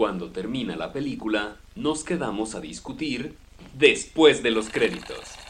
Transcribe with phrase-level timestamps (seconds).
[0.00, 3.36] Cuando termina la película, nos quedamos a discutir
[3.78, 5.49] después de los créditos.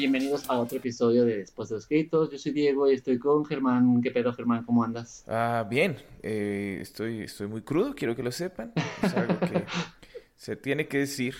[0.00, 2.30] Bienvenidos a otro episodio de Después de los Créditos.
[2.30, 4.00] Yo soy Diego y estoy con Germán.
[4.00, 4.64] ¿Qué pedo, Germán?
[4.64, 5.24] ¿Cómo andas?
[5.28, 5.98] Ah, bien.
[6.22, 8.72] Eh, estoy, estoy muy crudo, quiero que lo sepan.
[9.02, 9.64] Es algo que
[10.36, 11.34] se tiene que decir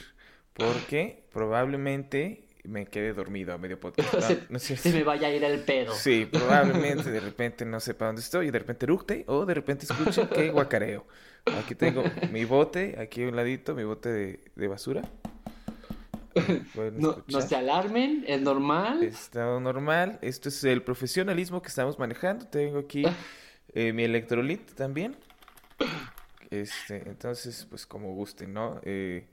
[0.53, 4.13] porque probablemente me quede dormido a medio podcast.
[4.15, 4.83] No, se, no es cierto.
[4.83, 5.95] se me vaya a ir el pedo.
[5.95, 9.87] Sí, probablemente de repente no sepa dónde estoy y de repente eructe o de repente
[9.89, 11.07] escuche que guacareo.
[11.59, 15.09] Aquí tengo mi bote, aquí a un ladito, mi bote de, de basura.
[16.97, 19.03] No, se alarmen, es normal.
[19.03, 20.19] Está normal.
[20.23, 22.47] Esto es el profesionalismo que estamos manejando.
[22.47, 23.05] Tengo aquí
[23.75, 25.17] eh, mi electrolit también.
[26.51, 28.81] Este, entonces, pues como gusten, ¿no?
[28.83, 29.27] Eh,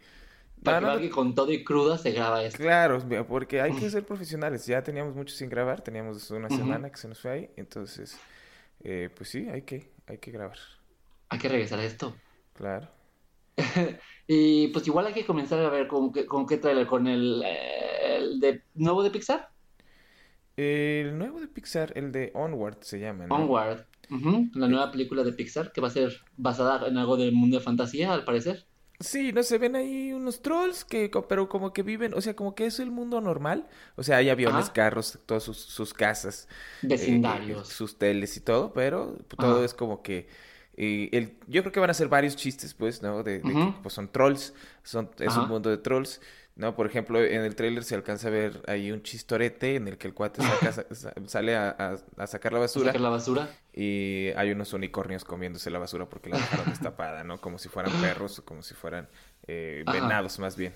[0.63, 2.59] Para no, que no, que con todo y cruda se graba esto.
[2.59, 4.65] Claro, porque hay que ser profesionales.
[4.65, 7.49] Ya teníamos mucho sin grabar, teníamos una semana que se nos fue ahí.
[7.55, 8.17] Entonces,
[8.83, 10.57] eh, pues sí, hay que, hay que grabar.
[11.29, 12.15] Hay que regresar a esto.
[12.53, 12.96] Claro.
[14.29, 17.43] Y pues igual hay que comenzar a ver con, qué- con qué trailer, con el,
[17.43, 19.49] el de nuevo de Pixar,
[20.57, 23.37] El nuevo de Pixar, el de Onward se llama, ¿no?
[23.37, 23.85] Onward.
[24.53, 27.63] La nueva película de Pixar que va a ser basada en algo del mundo de
[27.63, 28.67] fantasía, al parecer.
[28.99, 32.55] Sí, no se ven ahí unos trolls que, pero como que viven, o sea, como
[32.55, 33.67] que es el mundo normal.
[33.95, 34.71] O sea, hay aviones, Ajá.
[34.71, 36.47] carros, todas sus, sus casas,
[36.97, 37.67] eh, Vecindarios.
[37.67, 39.63] sus teles y todo, pero todo Ajá.
[39.63, 40.27] es como que
[40.77, 43.23] eh, el, yo creo que van a ser varios chistes, pues, ¿no?
[43.23, 45.41] De, de que pues, son trolls, son, es Ajá.
[45.41, 46.21] un mundo de trolls,
[46.55, 46.75] ¿no?
[46.75, 50.07] Por ejemplo, en el tráiler se alcanza a ver ahí un chistorete en el que
[50.07, 50.85] el cuate saca-
[51.27, 53.49] sale a, a- a sacar la basura Sacar la basura.
[53.73, 57.39] y hay unos unicornios comiéndose la basura porque la dejaron destapada, ¿no?
[57.41, 59.07] Como si fueran perros o como si fueran
[59.47, 60.73] eh, venados más bien.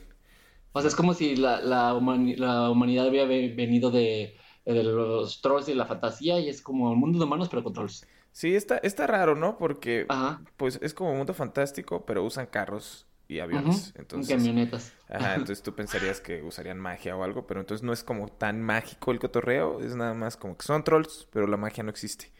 [0.73, 4.83] O sea, es como si la, la, humani- la humanidad había ve- venido de, de
[4.83, 8.05] los trolls y la fantasía y es como el mundo de humanos pero con trolls.
[8.31, 9.57] Sí, está, está raro, ¿no?
[9.57, 10.41] Porque Ajá.
[10.57, 13.93] pues es como un mundo fantástico, pero usan carros y aviones.
[13.97, 14.93] Entonces, Camionetas.
[15.09, 18.61] ajá, entonces tú pensarías que usarían magia o algo, pero entonces no es como tan
[18.61, 22.31] mágico el cotorreo, es nada más como que son trolls, pero la magia no existe.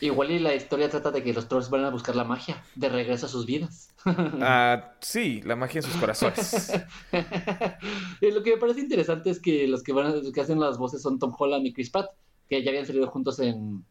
[0.00, 2.88] Igual y la historia trata de que los trolls van a buscar la magia de
[2.88, 3.94] regreso a sus vidas.
[4.38, 6.84] Ah, sí, la magia en sus corazones.
[8.20, 10.78] Lo que me parece interesante es que los que van a- los que hacen las
[10.78, 12.10] voces son Tom Holland y Chris Pratt,
[12.48, 13.84] que ya habían salido juntos en,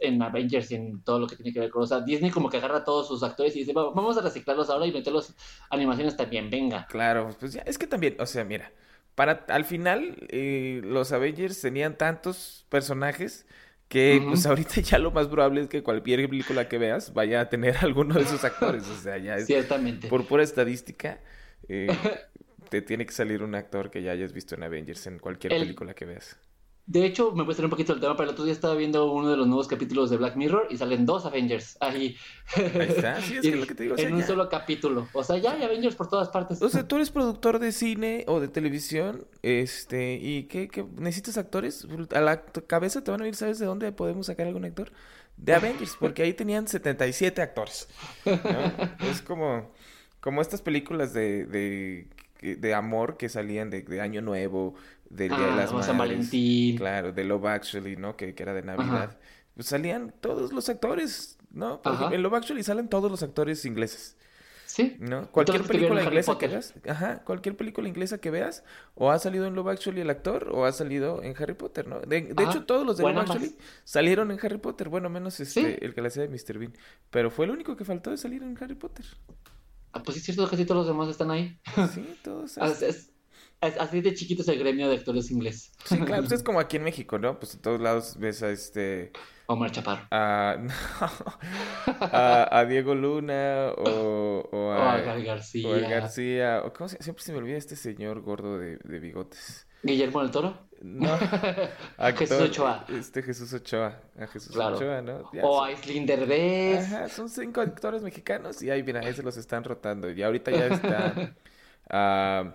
[0.00, 1.82] en Avengers y en todo lo que tiene que ver con.
[1.82, 4.22] O sea, Disney como que agarra a todos sus actores y dice, "Va- vamos a
[4.22, 5.34] reciclarlos ahora y meterlos
[5.70, 6.86] animaciones también, venga.
[6.88, 8.72] Claro, pues ya, es que también, o sea, mira,
[9.14, 13.46] para al final eh, los Avengers tenían tantos personajes
[13.88, 17.48] que pues ahorita ya lo más probable es que cualquier película que veas vaya a
[17.48, 20.08] tener alguno de esos actores, o sea, ya es Ciertamente.
[20.08, 21.20] por pura estadística
[21.68, 21.86] eh,
[22.68, 25.60] te tiene que salir un actor que ya hayas visto en Avengers en cualquier El-
[25.62, 26.36] película que veas.
[26.86, 29.10] De hecho, me voy a un poquito del tema, pero el otro día estaba viendo
[29.10, 32.16] uno de los nuevos capítulos de Black Mirror y salen dos Avengers ahí.
[32.54, 34.48] Ahí está, sí, es Y- que lo que te digo, o sea, en un solo
[34.48, 35.08] capítulo.
[35.12, 36.62] O sea, ya hay Avengers por todas partes.
[36.62, 40.84] O sea, tú eres productor de cine o de televisión, este, y ¿qué, qué?
[40.96, 41.86] necesitas actores?
[42.14, 44.92] A la cabeza te van a venir, ¿sabes de dónde podemos sacar algún actor?
[45.36, 47.88] De Avengers, porque ahí tenían 77 actores.
[48.24, 48.32] ¿no?
[49.10, 49.72] Es como,
[50.20, 52.08] como estas películas de, de,
[52.56, 54.76] de amor que salían de, de Año Nuevo,
[55.10, 56.76] del Día de Ah, las como San Madres, Valentín.
[56.76, 58.16] claro, de Love Actually, ¿no?
[58.16, 59.18] Que, que era de Navidad.
[59.54, 61.80] Pues salían todos los actores, ¿no?
[61.82, 62.00] Por Ajá.
[62.02, 64.16] ejemplo, en Love Actually salen todos los actores ingleses.
[64.66, 64.96] Sí.
[64.98, 65.30] ¿No?
[65.30, 68.62] Cualquier película inglesa que veas, ajá, cualquier película inglesa que veas,
[68.94, 72.00] o ha salido en Love Actually el actor, o ha salido en Harry Potter, ¿no?
[72.00, 73.16] De, de Ajá, hecho, todos los de Love.
[73.18, 75.78] Actually salieron en Harry Potter, bueno, menos este, Sí.
[75.80, 76.58] el que la hacía de Mr.
[76.58, 76.74] Bean,
[77.10, 79.06] pero fue el único que faltó de salir en Harry Potter.
[79.92, 81.58] Ah, pues sí, es cierto, casi todos los demás están ahí.
[81.94, 82.58] Sí, todos.
[82.82, 83.12] Es-
[83.60, 85.72] así de chiquito es el gremio de actores inglés.
[85.84, 87.38] Sí, claro, pues es como aquí en México, ¿no?
[87.38, 89.12] Pues en todos lados ves a este,
[89.46, 90.06] Omar Chaparro.
[90.10, 90.56] a,
[92.00, 95.68] a, a Diego Luna, o, o O a, Gal García.
[95.68, 98.98] o a García, o ¿cómo se, siempre se me olvida este señor gordo de, de
[99.00, 99.66] bigotes.
[99.82, 100.66] Guillermo del Toro.
[100.82, 101.16] No.
[101.18, 102.84] Jesús Actor, Ochoa.
[102.88, 104.00] Este Jesús Ochoa.
[104.18, 104.76] A Jesús Claro.
[104.76, 105.30] Ochoa, ¿no?
[105.32, 106.92] Ya O son- a Islín Derbez.
[106.92, 110.10] Ajá, son cinco actores mexicanos y ahí, mira, ahí se los están rotando.
[110.10, 111.34] Y ahorita ya está.
[111.90, 112.54] ah,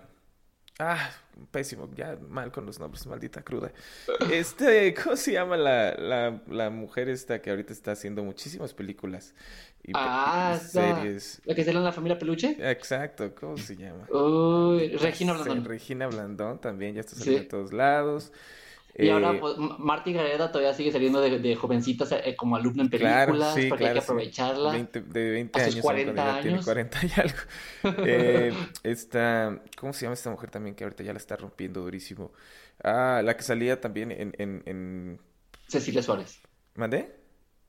[0.78, 1.10] ah,
[1.50, 3.72] pésimo, ya mal con los nombres, maldita cruda.
[4.32, 9.34] Este, ¿cómo se llama la, la, la mujer esta que ahorita está haciendo muchísimas películas
[9.82, 11.40] y, Ah, series?
[11.44, 12.56] La que sale en la familia Peluche.
[12.70, 14.06] Exacto, ¿cómo se llama?
[14.10, 15.64] Uy, Regina Sí, Blandón.
[15.64, 17.20] Regina Blandón también ya está Sí.
[17.20, 18.32] saliendo en todos lados.
[18.98, 22.56] Y ahora, Eh, pues, M- Marty Gareda todavía sigue saliendo de, de jovencita eh, como
[22.56, 24.00] alumna en Claro, películas, sí, porque hay claro, que sí.
[24.00, 24.62] aprovecharla.
[24.62, 26.60] 20 de 20 A sus años, aún 40 cuando ya tiene años.
[26.60, 27.36] 40 y algo.
[28.04, 32.32] Eh, esta, ¿cómo se llama esta mujer también que ahorita ya la está rompiendo durísimo?
[32.82, 35.20] Ah, la que salía también en, en, en...
[35.66, 36.40] Cecilia Suárez.
[36.74, 37.00] ¿Mandé?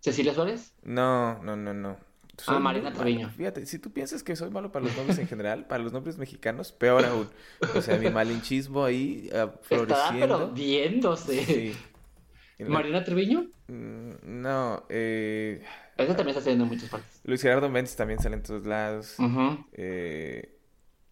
[0.02, 0.76] ¿Cecilia Suárez?
[0.84, 1.98] No, no, no, no.
[2.38, 2.92] Soy Ah, malo.
[2.92, 3.30] Treviño.
[3.30, 6.18] Fíjate, si tú piensas que soy malo para los nombres en general, para los nombres
[6.18, 7.30] mexicanos, peor aún.
[7.76, 10.52] O sea, mi malinchismo ahí ah, pero floreciendo.
[10.52, 11.46] viéndose.
[11.46, 11.76] Sí.
[12.60, 13.48] Y la- ¿Marina Treviño?
[13.68, 15.64] Mm, No, eh,
[15.98, 17.22] Esa también está saliendo en muchas partes.
[17.24, 19.16] Luis Gerardo Méndez también sale en todos lados.
[19.74, 20.58] Eh,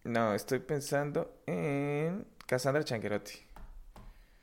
[0.04, 3.34] no, estoy pensando en Cassandra Changuerotti.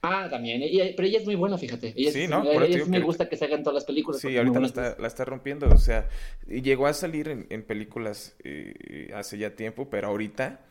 [0.02, 0.62] Ah, también.
[0.62, 1.94] ella- pero ella es muy buena, fíjate.
[1.96, 2.42] Ella, Sí, es- ¿no?
[2.44, 4.22] ella- Por ella sí me que gusta que se hagan todas las películas.
[4.22, 6.08] Sí, ahorita la está, la está rompiendo, o sea,
[6.48, 10.62] llegó a salir en, en películas eh, hace ya tiempo, pero ahorita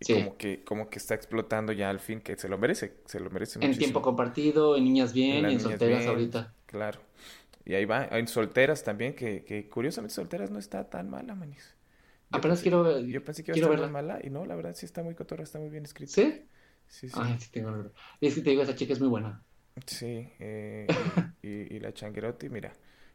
[0.00, 0.12] Sí.
[0.14, 3.30] como que, como que está explotando ya al fin, que se lo merece, se lo
[3.30, 3.78] merece En muchísimo.
[3.84, 6.54] tiempo compartido, en Niñas Bien, Las y en Solteras Bien, ahorita.
[6.66, 7.00] Claro.
[7.64, 11.74] Y ahí va, en Solteras también, que, que curiosamente Solteras no está tan mala, manis.
[12.30, 13.06] Yo Apenas pensé- quiero ver.
[13.06, 13.88] Yo pensé que iba a estar verla.
[13.88, 16.12] mala, y no, la verdad sí está muy cotorra, está muy bien escrita.
[16.12, 16.42] ¿Sí?
[16.88, 17.24] Sí, sí.
[17.24, 17.92] Ay, sí, tengo.
[18.20, 19.44] Es que te digo, esa chica es muy buena.
[19.86, 20.88] Sí, eh,
[21.42, 22.72] y, y- la Changuerotti, mira,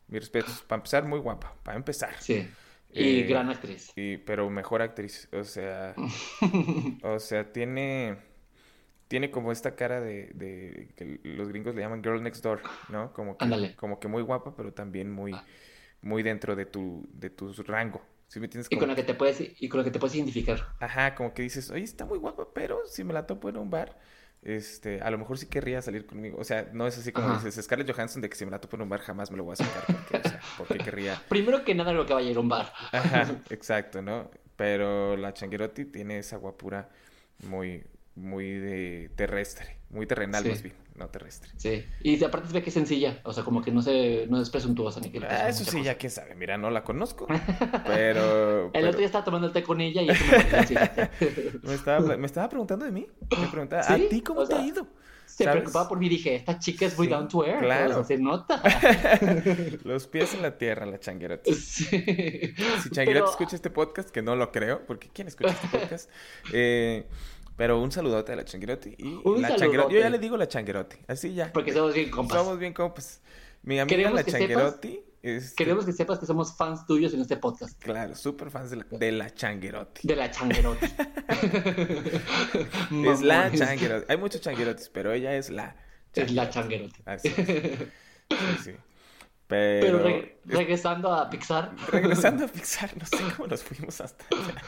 [0.08, 2.16] mi respeto, para empezar, muy guapa, para empezar.
[2.18, 2.58] Sí.
[2.92, 3.94] Y Eh, gran actriz.
[3.96, 5.98] Y, pero mejor actriz, o sea,
[7.02, 8.18] o sea, tiene,
[9.08, 13.14] tiene como esta cara de, de que los gringos le llaman girl next door, ¿no?
[13.14, 15.44] Como que, como que muy guapa, pero también muy,
[16.02, 18.02] muy dentro de tu, de tu rango.
[18.34, 18.68] ¿Sí me entiendes?
[18.72, 20.66] Y con la que te puedes, y con la que te puedes identificar.
[20.80, 23.70] Ajá, como que dices, oye, está muy guapa, pero si me la topo en un
[23.70, 23.96] bar,
[24.42, 26.40] este, a lo mejor sí querría salir conmigo.
[26.40, 27.46] O sea, no es así como Ajá.
[27.46, 29.44] dices, Scarlett Johansson, de que si me la topo en un bar jamás me lo
[29.44, 31.22] voy a sacar, porque, o sea, porque querría.
[31.30, 32.74] Primero que nada, lo que vaya a ir a un bar.
[32.92, 34.32] Ajá, exacto, ¿no?
[34.56, 36.90] Pero la Changuerotti tiene esa guapura
[37.48, 37.84] muy,
[38.16, 40.50] muy de terrestre, muy terrenal Sí.
[40.50, 41.50] más bien, no terrestre.
[41.58, 41.84] Sí.
[42.04, 43.20] Y aparte se ve que es sencilla.
[43.24, 45.80] O sea, como que no, se, no es presuntuosa ni que Ah, eso sí, cosa.
[45.84, 47.26] ya quién sabe, mira, no la conozco,
[47.88, 50.38] pero, El pero otro día estaba tomando el té con ella y eso me
[51.64, 53.08] me estaba, me estaba preguntando de mí,
[53.40, 54.88] me preguntaba, ¿a Sí, ti cómo o te ha ido?
[55.26, 55.62] Se ¿Sabes?
[55.62, 57.62] preocupaba por mí y dije, esta chica es muy Sí, down to earth.
[57.64, 57.90] claro.
[57.92, 58.62] O sea, se nota.
[59.84, 61.54] Los pies en la tierra, la Changuerotti.
[61.56, 61.86] Sí.
[61.86, 66.10] Si Changuerotti Pero- escucha este podcast, que no lo creo, porque ¿quién escucha este podcast?
[66.54, 67.08] Eh,
[67.56, 69.94] pero un saludote a la Changuerotti y Un la Changuerotti.
[69.94, 71.52] Yo ya le digo la Changuerotti, así ya.
[71.54, 72.38] Porque somos bien compas.
[72.38, 73.22] Somos bien compas.
[73.64, 77.14] Mi amiga Queremos la que sepas- Changuerotti es Queremos que sepas que somos fans tuyos
[77.14, 77.82] en este podcast.
[77.82, 79.26] claro, súper fans de la, de la.
[80.04, 80.88] De la changuerotti.
[83.08, 83.60] Es la Mamones.
[83.60, 84.06] Changuerotti.
[84.12, 85.76] Hay muchos Changuerotis, pero ella es la
[86.14, 87.02] Es la Changuerotti.
[87.02, 87.02] changuerotti.
[87.06, 87.36] Así es.
[87.38, 88.72] Sí, sí.
[89.48, 91.72] Pero, Pero re- es- regresando a Pixar.
[91.92, 94.62] regresando a Pixar, no sé cómo nos fuimos hasta allá.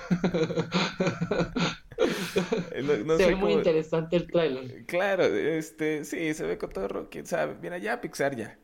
[2.83, 4.85] No, no Se sé ve muy interesante el trailer.
[4.85, 7.55] Claro, este, sí, se ve cotorro, quién sabe.
[7.61, 8.57] Mira, ya Pixar ya.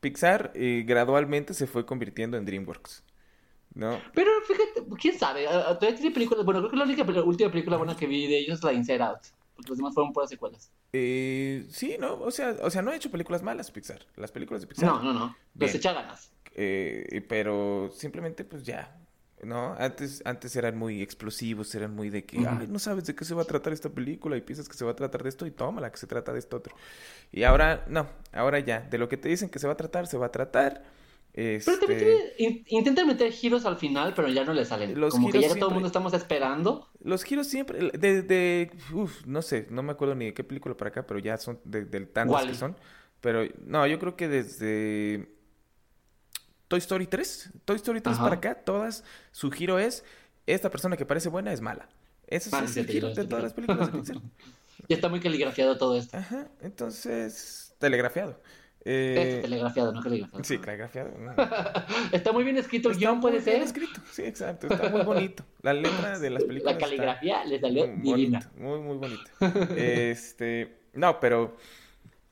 [0.00, 3.04] Pixar eh, gradualmente se fue convirtiendo en DreamWorks,
[3.74, 4.00] ¿no?
[4.14, 5.44] Pero fíjate, quién sabe.
[5.44, 6.44] Todavía tiene películas.
[6.44, 9.02] Bueno, creo que la única última película buena que vi de ellos es la Inside
[9.02, 9.20] Out.
[9.54, 10.72] Porque los demás fueron puras secuelas.
[10.92, 14.00] Eh, sí, no, o sea, o sea, no ha hecho películas malas Pixar.
[14.16, 14.86] Las películas de Pixar.
[14.86, 15.36] No, no, no.
[15.54, 16.32] Les echa ganas.
[16.54, 18.98] Eh, pero simplemente, pues ya,
[19.42, 19.74] ¿no?
[19.78, 23.34] Antes, antes eran muy explosivos, eran muy de que, ay, no sabes de qué se
[23.34, 25.50] va a tratar esta película y piensas que se va a tratar de esto y
[25.50, 26.74] tómala, que se trata de esto otro.
[27.32, 30.06] Y ahora, no, ahora ya, de lo que te dicen que se va a tratar,
[30.06, 30.84] se va a tratar.
[31.34, 35.00] Pero también Este, tiene- in- intentan meter giros al final, pero ya no le salen.
[35.00, 36.88] Los Como que ya todo el mundo estamos esperando.
[37.02, 40.76] Los giros siempre, de, de, uf, no sé, no me acuerdo ni de qué película
[40.76, 42.76] para acá, pero ya son de, del tantas que son.
[43.20, 45.28] Pero no, yo creo que desde
[46.72, 48.22] Toy Story 3, Toy Story 3 Ajá.
[48.24, 50.04] para acá, todas, su giro es,
[50.46, 51.86] esta persona que parece buena es mala.
[52.26, 54.16] Ese Ah, es el giro de todas las películas de Pixar.
[54.88, 56.16] Ya está muy caligrafiado todo esto.
[56.16, 58.40] Ajá, entonces, telegrafiado.
[58.86, 60.42] Eh, telegrafiado, no caligrafiado.
[60.44, 61.10] sí, telegrafiado.
[61.18, 61.34] ¿no?
[62.12, 63.66] Está muy bien escrito el guion, puede muy bien ser.
[63.66, 65.44] escrito, sí, exacto, está muy bonito.
[65.60, 68.50] La letra de las películas La caligrafía le salió divina.
[68.50, 69.30] bonito, muy, muy bonito.
[69.76, 71.54] Este, no, pero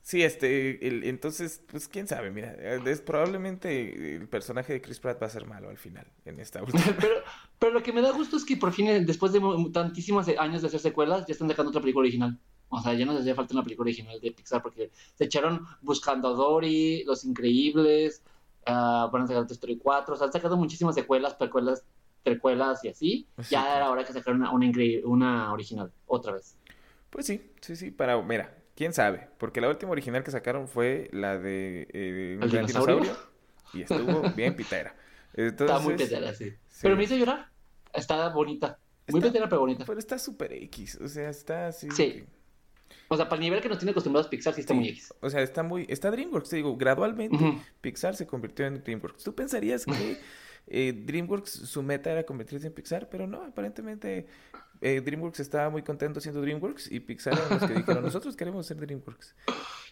[0.01, 5.21] sí, este, el- entonces, pues quién sabe, mira, es probablemente el personaje de Chris Pratt
[5.21, 6.83] va a ser malo al final, en esta última.
[6.99, 7.15] Pero,
[7.59, 9.41] pero lo que me da gusto es que por fin, eh, después de
[9.73, 12.39] tantísimos años de hacer secuelas, ya están dejando otra película original.
[12.73, 15.65] O sea, ya no les hacía falta una película original de Pixar porque se echaron
[15.81, 18.23] Buscando a Dory, Los Increíbles,
[18.65, 21.83] van a sacar Toy Story 4, o sea, han sacado muchísimas secuelas, precuelas,
[22.23, 23.27] precuelas y así.
[23.39, 23.75] Sí, ya claro.
[23.75, 24.71] era hora que sacaran una, una,
[25.03, 26.55] una original, otra vez.
[27.09, 31.09] Pues sí, sí, sí, para, mira, quién sabe, porque la última original que sacaron fue
[31.13, 32.95] la de eh, un ¿El gran dinosaurio?
[33.01, 33.31] dinosaurio
[33.73, 34.95] y estuvo bien pitera.
[35.33, 36.49] Está muy Entonces, petera, sí.
[36.67, 36.79] sí.
[36.81, 37.49] Pero me hizo llorar.
[37.93, 38.77] Está bonita.
[39.07, 39.85] Muy Está- petera, pero bonita.
[39.85, 41.89] Pero está súper X, o sea, está así.
[41.91, 42.03] Sí.
[42.11, 42.25] que-
[43.07, 44.79] O sea, para el nivel que nos tiene acostumbrados Pixar, sí está Sí.
[44.79, 45.13] muy X.
[45.21, 47.37] O sea, está muy, está DreamWorks, te digo, gradualmente.
[47.81, 49.23] Pixar se convirtió en DreamWorks.
[49.23, 50.17] Tú pensarías que
[50.67, 54.27] eh, DreamWorks, su meta era convertirse en Pixar, pero no, aparentemente
[54.81, 58.65] eh, DreamWorks estaba muy contento siendo DreamWorks y Pixar eran los que dijeron, nosotros queremos
[58.65, 59.35] ser DreamWorks.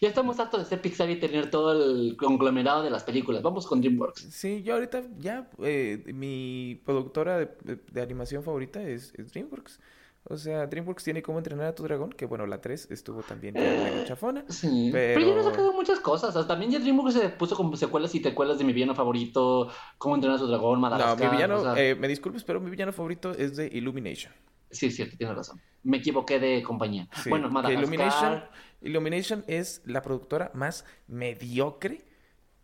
[0.00, 3.42] Ya estamos hartos de ser Pixar y tener todo el conglomerado de las películas.
[3.42, 4.20] Vamos con DreamWorks.
[4.30, 9.78] Sí, yo ahorita ya, eh, mi productora de, de- de animación favorita es, es DreamWorks.
[10.24, 13.54] O sea, DreamWorks tiene cómo entrenar a tu dragón, que bueno, la 3 estuvo también
[13.54, 14.44] ya medio chafona.
[14.48, 14.90] Sí.
[14.92, 15.20] Pero...
[15.20, 16.30] Pero- ya nos ha quedado muchas cosas.
[16.36, 19.68] O sea, también ya DreamWorks se puso como secuelas y tecuelas de mi villano favorito,
[19.98, 21.30] Cómo entrenar a su dragón, No, Madagascar.
[21.30, 24.32] mi villano, o sea, eh, me disculpes, pero mi villano favorito es de Illumination.
[24.70, 25.60] Sí, es cierto, tienes razón.
[25.82, 27.08] Me equivoqué de compañía.
[27.22, 27.82] Sí, bueno, Madagascar.
[27.82, 28.44] Illumination,
[28.82, 32.04] Illumination es la productora más mediocre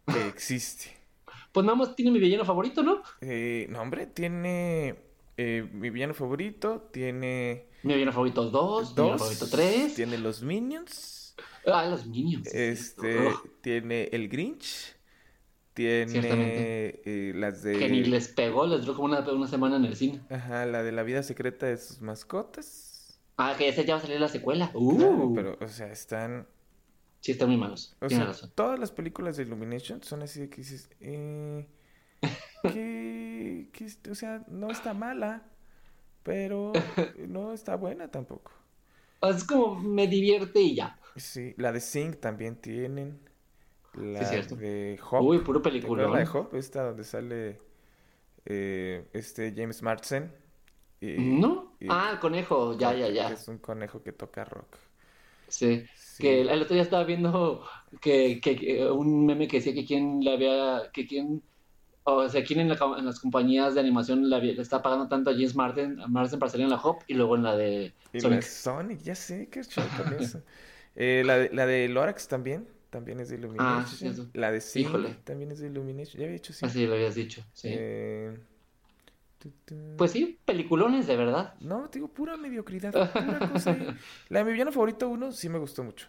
[0.06, 0.96] que existe.
[1.52, 3.02] Pues nada más tiene mi villano favorito, ¿no?
[3.22, 4.96] Eh, no, hombre, tiene
[5.38, 9.94] eh, mi villano favorito, tiene Mi villano favorito 2, mi villano dos, favorito 3.
[9.94, 11.34] tiene los Minions,
[11.66, 12.46] Ah, los Minions.
[12.48, 13.30] es este,
[13.62, 14.95] tiene el Grinch,
[15.76, 19.84] tiene eh, las que ni de, les pegó, les duró como una, una semana en
[19.84, 20.20] el cine.
[20.30, 23.18] ajá, la de la vida secreta de sus mascotas.
[23.38, 24.70] Ah, que ese ya va a salir la secuela.
[24.74, 26.46] Uh, Claro, pero, o sea, están,
[27.20, 27.96] Sí, están muy malos.
[28.00, 28.52] o Tienes sea, razón.
[28.54, 31.66] todas las películas de Illumination son así de que dices, eh,
[32.66, 35.42] que, que, o sea, no está mala,
[36.22, 36.72] pero
[37.28, 38.52] no está buena tampoco.
[39.22, 40.98] Es como me divierte y ya.
[41.16, 43.20] Sí, la de Sing también tienen.
[43.96, 44.56] La Sí, cierto.
[44.56, 45.22] de Hop.
[45.24, 46.04] Uy, puro ¿Te película.
[46.04, 46.54] acuerdas la de Hop?
[46.54, 47.58] Esta donde sale
[48.44, 50.32] eh, este James Marsden.
[51.00, 51.76] Y- ¿No?
[51.80, 52.76] y- Ah, el conejo.
[52.78, 53.28] Ya, ya, ya.
[53.30, 54.76] Es un conejo que toca rock.
[55.48, 55.86] Sí.
[55.94, 56.22] Sí.
[56.22, 57.64] Que el, el otro día estaba viendo
[58.00, 61.42] que, que- que un meme que decía que quién le había, que quién,
[62.04, 65.08] o sea, quién en, la en las compañías de animación le, había- le está pagando
[65.08, 67.56] tanto a James Martin, a Marsden para salir en la Hop y luego en la
[67.56, 68.42] de Y la Sonic.
[68.42, 69.80] Sonic, ya sé, qué eso.
[70.98, 73.82] Eh, la, de, la de Lorax también, también es de Illumination.
[73.82, 74.26] Ah, sí, eso.
[74.32, 75.16] La de Sing Híjole.
[75.22, 76.18] también es de Illumination.
[76.18, 76.66] Ya había dicho Sing.
[76.66, 77.68] Así lo habías dicho, sí.
[77.70, 78.34] Eh.
[79.98, 81.54] Pues sí, peliculones de verdad.
[81.60, 83.86] No, te digo, pura mediocridad, pura cosa ahí.
[84.30, 86.08] La de mi villano favorito uno sí me gustó mucho.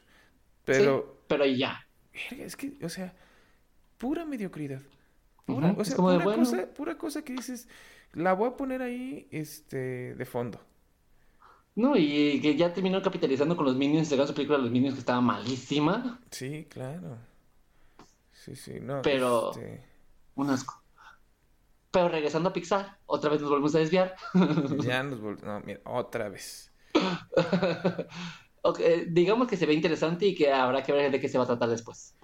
[0.64, 0.80] Pero...
[0.80, 1.86] Pero, pero ya.
[2.32, 3.14] es que, o sea,
[3.98, 4.82] pura mediocridad.
[5.46, 6.38] Pura, o sea, de, pura bueno.
[6.38, 7.68] cosa, pura cosa que dices,
[8.14, 10.62] la voy a poner ahí, este, de fondo.
[11.78, 15.00] No, y que ya terminó capitalizando con los Minions, sacaron su película Los Minions que
[15.02, 16.20] estaba malísima.
[16.32, 17.18] Sí, claro.
[18.32, 19.02] Sí, sí, no.
[19.04, 19.84] Pero- este,
[20.36, 20.82] Un asco.
[21.92, 24.16] Pero regresando a Pixar, otra vez nos volvemos a desviar.
[24.84, 26.72] ya nos volvemos, no, mira, otra vez.
[28.64, 31.38] Ok, eh, digamos que se ve interesante y que habrá que ver de qué se
[31.38, 32.16] va a tratar después.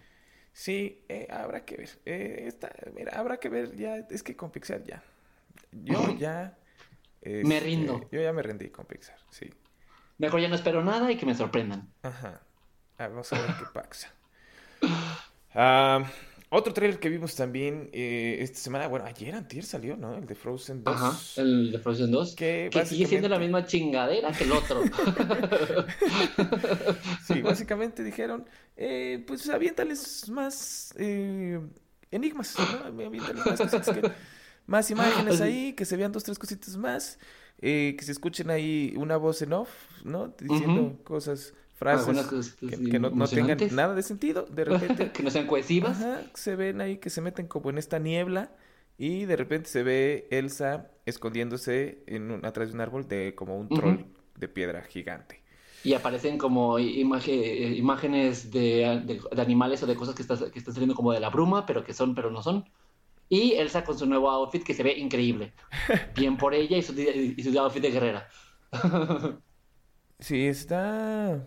[0.51, 1.89] Sí, eh, habrá que ver.
[2.05, 5.01] Eh, esta- mira, habrá que ver ya, es que con Pixar ya.
[5.72, 6.57] Yo ya.
[7.25, 8.10] Me este, rindo.
[8.12, 9.50] Yo ya me rendí con Pixar, sí.
[10.18, 11.89] Mejor ya no espero nada y que me sorprendan.
[12.03, 12.42] Ajá.
[12.98, 14.13] Ah, vamos a ver qué pasa.
[15.56, 16.03] Ah,
[16.50, 20.15] otro trailer que vimos también eh, esta semana, bueno, ayer antier salió, ¿no?
[20.18, 20.96] El de Frozen 2.
[20.96, 22.36] Ajá, el de Frozen 2.
[22.36, 24.82] Que Que sigue siendo la misma chingadera que el otro.
[27.25, 28.46] Sí, básicamente dijeron,
[28.77, 31.60] eh, pues aviéntales más eh,
[32.12, 33.03] enigmas, ¿no?
[33.06, 34.12] Aviéntales más cositas que-
[34.67, 35.43] más imágenes Así.
[35.43, 37.20] ahí, que se vean dos, tres cositas más,
[37.62, 39.70] eh, que se escuchen ahí una voz en off,
[40.03, 40.34] ¿no?
[40.39, 44.46] Diciendo cosas, frases cosas que, no, no tengan nada de sentido.
[44.50, 45.98] De repente, que no sean cohesivas.
[46.01, 48.51] ajá, se ven ahí que se meten como en esta niebla
[48.98, 53.58] y de repente se ve Elsa escondiéndose en un- atrás de un árbol de como
[53.58, 54.05] un troll
[54.38, 55.41] de piedra gigante.
[55.84, 60.60] Y aparecen como imagen, imágenes de, de- de animales o de cosas que, estás- que
[60.60, 62.65] están saliendo como de la bruma, pero que son, pero no son.
[63.34, 65.56] Y Elsa con su nuevo outfit que se ve increíble.
[66.16, 68.30] Bien por ella y su, y su outfit de guerrera.
[70.20, 71.46] Sí, está...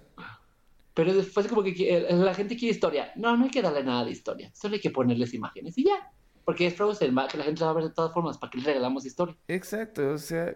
[0.94, 3.12] Pero después como que la gente quiere historia.
[3.14, 4.50] No, no hay que darle nada de historia.
[4.52, 6.12] Solo hay que ponerles imágenes y ya.
[6.44, 8.36] Porque es Frozen, que la gente la va a ver de todas formas.
[8.36, 9.36] ¿Para que le regalamos historia?
[9.46, 10.54] Exacto, o sea,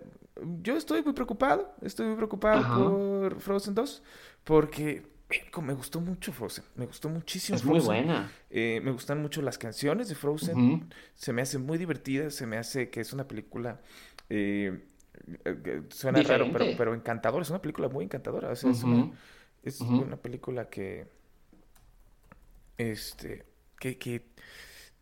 [0.62, 2.76] yo estoy muy preocupado, estoy muy preocupado Ajá.
[2.76, 4.02] por Frozen 2,
[4.42, 5.04] porque
[5.62, 8.30] me gustó mucho Frozen, me gustó muchísimo Es muy buena.
[8.50, 12.56] Eh, me gustan mucho las canciones de Frozen, se me hace muy divertida, se me
[12.56, 13.80] hace que es una película,
[14.28, 14.84] eh,
[15.44, 19.08] eh, suena raro, pero, encantadora, es una película muy encantadora, o sea, es una,
[19.62, 20.02] es Ujú.
[20.02, 21.06] una película que,
[22.78, 23.44] este,
[23.78, 24.26] que, que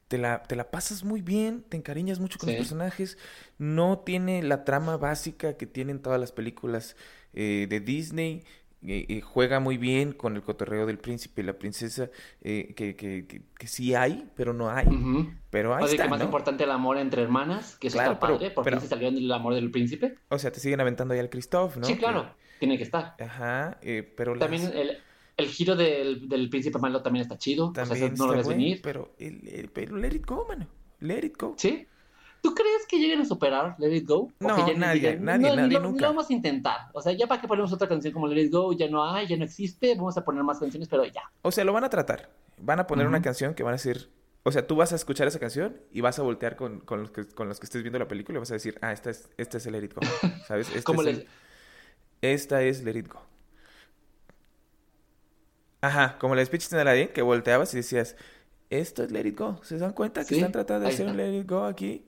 [0.08, 2.52] te la, te la pasas muy bien, te encariñas mucho con Sí.
[2.52, 3.18] los personajes,
[3.58, 6.97] no tiene la trama básica que tienen todas las películas
[7.35, 8.44] eh, de Disney
[8.87, 12.11] eh, eh, juega muy bien con el cotorreo del príncipe y la princesa,
[12.42, 14.87] eh, que, que, que, que sí hay, pero no hay.
[14.87, 15.30] Ujú.
[15.50, 16.26] Pero ahí está, que más ¿no?
[16.26, 19.14] importante el amor entre hermanas, que eso Claro, está pero- padre, porque pero- se salieron
[19.16, 20.14] del amor del príncipe.
[20.28, 21.85] O sea, te siguen aventando ahí al Christoph, ¿no?
[21.87, 22.30] sí, claro,
[22.61, 23.14] tiene que estar.
[23.20, 23.78] Ajá,
[24.16, 24.99] pero las- También el,
[25.37, 27.68] el giro del, del príncipe malo también está chido.
[27.70, 28.80] o sea, no lo ves bueno, venir.
[28.82, 30.66] pero, el- el- pero let it go, mano.
[31.00, 31.54] Let it go.
[31.56, 31.87] ¿Sí?
[32.42, 34.30] ¿Tú crees que lleguen a superar Let It Go?
[34.40, 36.02] ¿O No, que ya ni nadie, digan, nadie, "No, nadie, lo, nunca"?
[36.02, 36.76] Lo vamos a intentar.
[36.92, 39.26] O sea, ya para que ponemos otra canción como Let It Go, ya no hay,
[39.26, 41.23] ya no existe, vamos a poner más canciones, pero ya.
[41.42, 42.30] O sea, lo van a tratar.
[42.61, 44.11] Van a poner una canción que van a decir.
[44.45, 47.11] O sea, tú vas a escuchar esa canción y vas a voltear con, con los,
[47.11, 49.28] que, con los que estés viendo la película y vas a decir, ah, esta es,
[49.37, 50.00] esta es el Let It Go.
[50.47, 50.68] ¿Sabes?
[50.68, 51.26] Este Como es el- les-
[52.23, 53.21] Esta es Let It Go.
[55.80, 58.16] Ajá, como la speech de Aladdin, que volteabas y decías,
[58.70, 59.58] esto es Let It Go.
[59.62, 61.16] ¿Se dan cuenta que Sí, están tratando de hacer un.
[61.16, 62.04] Let It Go aquí?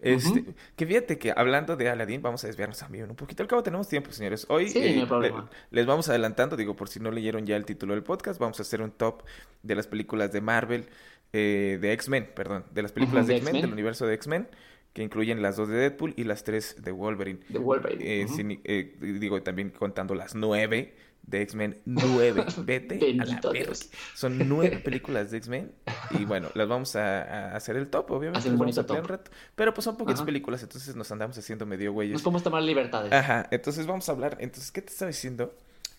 [0.00, 0.44] Este,
[0.76, 3.42] que fíjate que hablando de Aladdin, vamos a desviarnos también un poquito.
[3.42, 4.44] Al cabo tenemos tiempo, señores.
[4.50, 5.32] Hoy Sí, eh, no le-
[5.70, 8.62] les vamos adelantando, digo, por si no leyeron ya el título del podcast, vamos a
[8.62, 9.22] hacer un top
[9.62, 10.86] de las películas de Marvel,
[11.32, 14.48] eh, de X-Men, perdón, de las películas de de X-Men, del universo de X-Men,
[14.92, 17.40] que incluyen las dos de Deadpool y las tres de Wolverine.
[17.48, 18.22] De Wolverine.
[18.22, 20.94] Eh, sin- eh, digo, también contando las nueve
[21.26, 23.66] de X-Men, nueve, vete a la Bendito verga.
[23.66, 23.90] Dios.
[24.14, 25.72] Son nueve películas de X-Men
[26.10, 28.82] y bueno, las vamos a, a hacer el top, obviamente, Hacer un las vamos a
[28.82, 29.30] bonito un rato.
[29.54, 30.26] Pero pues son poquitas Ajá.
[30.26, 32.12] películas, entonces nos andamos haciendo medio güeyes.
[32.14, 33.12] Nos podemos tomar libertades.
[33.12, 35.54] Ajá, entonces vamos a hablar, entonces, ¿qué te estaba diciendo?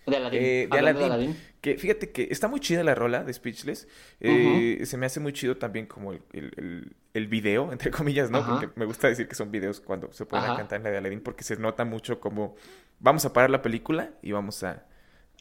[0.06, 0.40] De Aladdin.
[0.44, 1.36] Eh, de Aladdin.
[1.62, 3.88] Que fíjate que está muy chida la rola de Speechless.
[4.20, 8.30] Eh, Se me hace muy chido también como el, el, el- el video, entre comillas,
[8.30, 8.40] ¿no?
[8.40, 8.60] Ajá.
[8.60, 11.22] Porque me gusta decir que son videos cuando se pueden cantar en la de Aladdin
[11.22, 12.56] porque se nota mucho como
[13.00, 14.84] vamos a parar la película y vamos a, a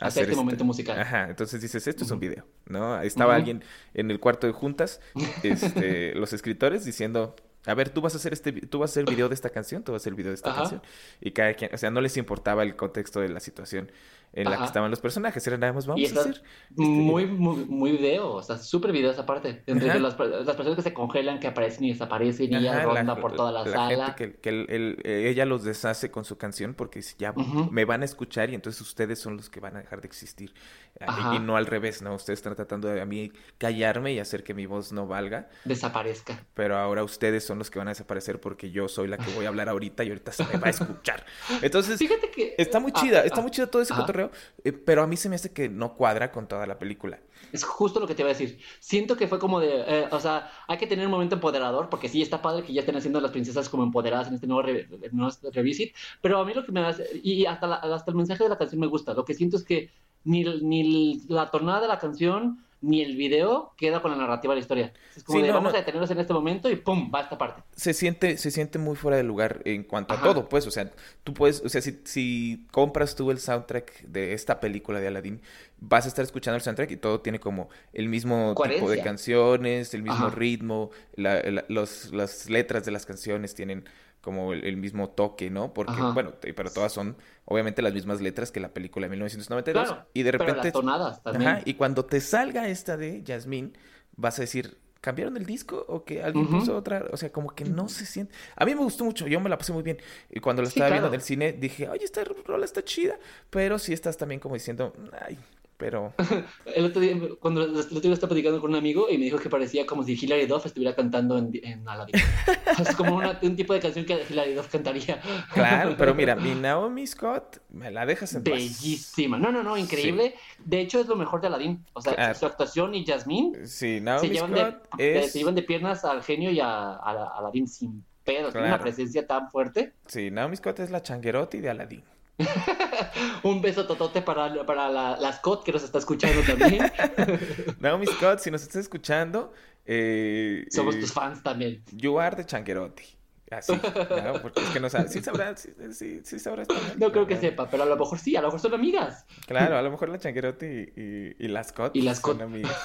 [0.06, 0.98] Hacer este momento musical.
[0.98, 3.00] Ajá, entonces dices, esto es un video, ¿no?
[3.00, 3.62] Estaba alguien
[3.94, 5.00] en el cuarto de juntas,
[5.42, 7.34] este, los escritores diciendo,
[7.66, 9.50] a ver, tú vas a hacer este, tú vas a hacer el video de esta
[9.50, 10.60] canción, tú vas a hacer el video de esta Ajá.
[10.60, 10.82] canción.
[11.20, 13.90] Y cada quien, o sea, no les importaba el contexto de la situación
[14.34, 16.34] en la que estaban los personajes, era nada más, vamos Y a está hacer.
[16.70, 17.36] este muy, video".
[17.38, 19.62] muy, muy video, o sea, súper video esa parte.
[19.66, 22.94] Entre las, las personas que se congelan, que aparecen y desaparecen y ella Ajá, la-
[22.94, 24.06] ronda por toda la, sala.
[24.06, 27.32] gente que, que el- el- eh, ella los deshace con su canción porque dice, ya
[27.70, 30.52] me van a escuchar y entonces ustedes son los que van a dejar de existir.
[31.00, 31.34] Ah, Ajá.
[31.34, 32.14] Y, no al revés, ¿no?
[32.14, 36.44] Ustedes están tratando de a mí callarme y hacer que mi voz no valga, Desaparezca.
[36.54, 39.44] pero ahora ustedes son los que van a desaparecer porque yo soy la que voy
[39.44, 41.24] a hablar ahorita y ahorita se me va a escuchar.
[41.62, 42.54] Entonces, Fíjate que.
[42.58, 44.02] está muy Ah, chida, ah, está muy chido todo ese ajá.
[44.02, 44.23] cotorreo,
[44.62, 47.20] eh, pero a mí se me hace que no cuadra con toda la película.
[47.52, 48.58] Es justo lo que te iba a decir.
[48.80, 52.08] Siento que fue como de, eh, o sea, hay que tener un momento empoderador, porque
[52.08, 54.68] sí está padre que ya estén haciendo las princesas como empoderadas en este nuevo,
[55.12, 58.50] nuevo revisit, pero a mí lo que me hace, y hasta, hasta el mensaje de
[58.50, 59.90] la canción me gusta, lo que siento es que
[60.24, 64.60] ni, ni la tonada de la canción ni el video queda con la narrativa de
[64.60, 64.92] la historia.
[65.16, 65.78] Es como Sí, de, no, vamos no.
[65.78, 67.10] a detenernos en este momento y ¡pum!
[67.14, 67.62] va esta parte.
[67.74, 70.22] se siente, se siente muy fuera de lugar en cuanto Ajá.
[70.22, 70.90] a todo, pues, o sea,
[71.24, 75.40] tú puedes, o sea, si, si compras tú el soundtrack de esta película de Aladdin,
[75.80, 79.94] vas a estar escuchando el soundtrack y todo tiene como el mismo tipo de canciones,
[79.94, 80.34] el mismo Ajá.
[80.34, 83.84] ritmo, la- la- los, las letras de las canciones tienen
[84.24, 85.74] como el, el mismo toque, ¿no?
[85.74, 86.12] Porque, Ajá.
[86.12, 90.22] bueno, pero todas son obviamente las mismas letras que la película de 1992 Claro, y
[90.22, 91.50] de pero repente las tonadas también.
[91.50, 93.76] Ajá, y cuando te salga esta de Yasmín,
[94.16, 95.84] vas a decir, ¿cambiaron el disco?
[95.88, 97.04] ¿O que alguien puso otra?
[97.12, 98.34] O sea, como que no se siente.
[98.56, 99.98] A mí me gustó mucho, yo me la pasé muy bien.
[100.30, 103.18] Y cuando la Sí, estaba viendo en el cine, dije, oye, esta rola está chida.
[103.50, 105.38] Pero sí estás también como diciendo, ay,
[105.76, 106.12] pero.
[106.74, 109.38] El otro día, cuando el otro día estaba platicando con un amigo y me dijo
[109.38, 112.14] que parecía como si Hilary Duff estuviera cantando en, en Aladdin.
[112.80, 115.20] es como una- un tipo de canción que Hilary Duff cantaría.
[115.52, 118.54] Claro, pero mira, mi Naomi Scott, me la dejas en paz.
[118.54, 119.38] Bellísima.
[119.38, 120.34] No, no, no, increíble.
[120.64, 121.84] De hecho, es lo mejor de Aladdin.
[121.92, 122.34] O sea, Claro.
[122.34, 125.32] su actuación y Jasmine Sí, se Naomi llevan, Scott de, es.
[125.32, 128.52] se llevan de piernas al genio y a, a, a Aladdin sin pedos.
[128.52, 128.82] Tiene una Claro.
[128.84, 129.92] presencia tan fuerte.
[130.06, 132.02] Sí, Naomi Scott es la changuerotti de Aladdin.
[133.42, 136.90] Un beso totote para, para la, la Scott que nos está escuchando también.
[137.80, 139.52] Naomi Scott, si nos estás escuchando,
[139.84, 141.82] eh, Somos eh, tus fans también.
[141.92, 143.04] You are the changuerotti.
[143.50, 144.40] Así, ¿no?
[144.42, 145.08] Porque es que no sabe.
[145.08, 146.94] Sí sabrá, sí, sí, sí sabrá español.
[146.96, 149.26] No creo que sepa, pero a lo mejor sí, a lo mejor son amigas.
[149.46, 152.40] Claro, a lo mejor la changuerotti y, y, y la Scott Y la son Scott.
[152.42, 152.76] amigas.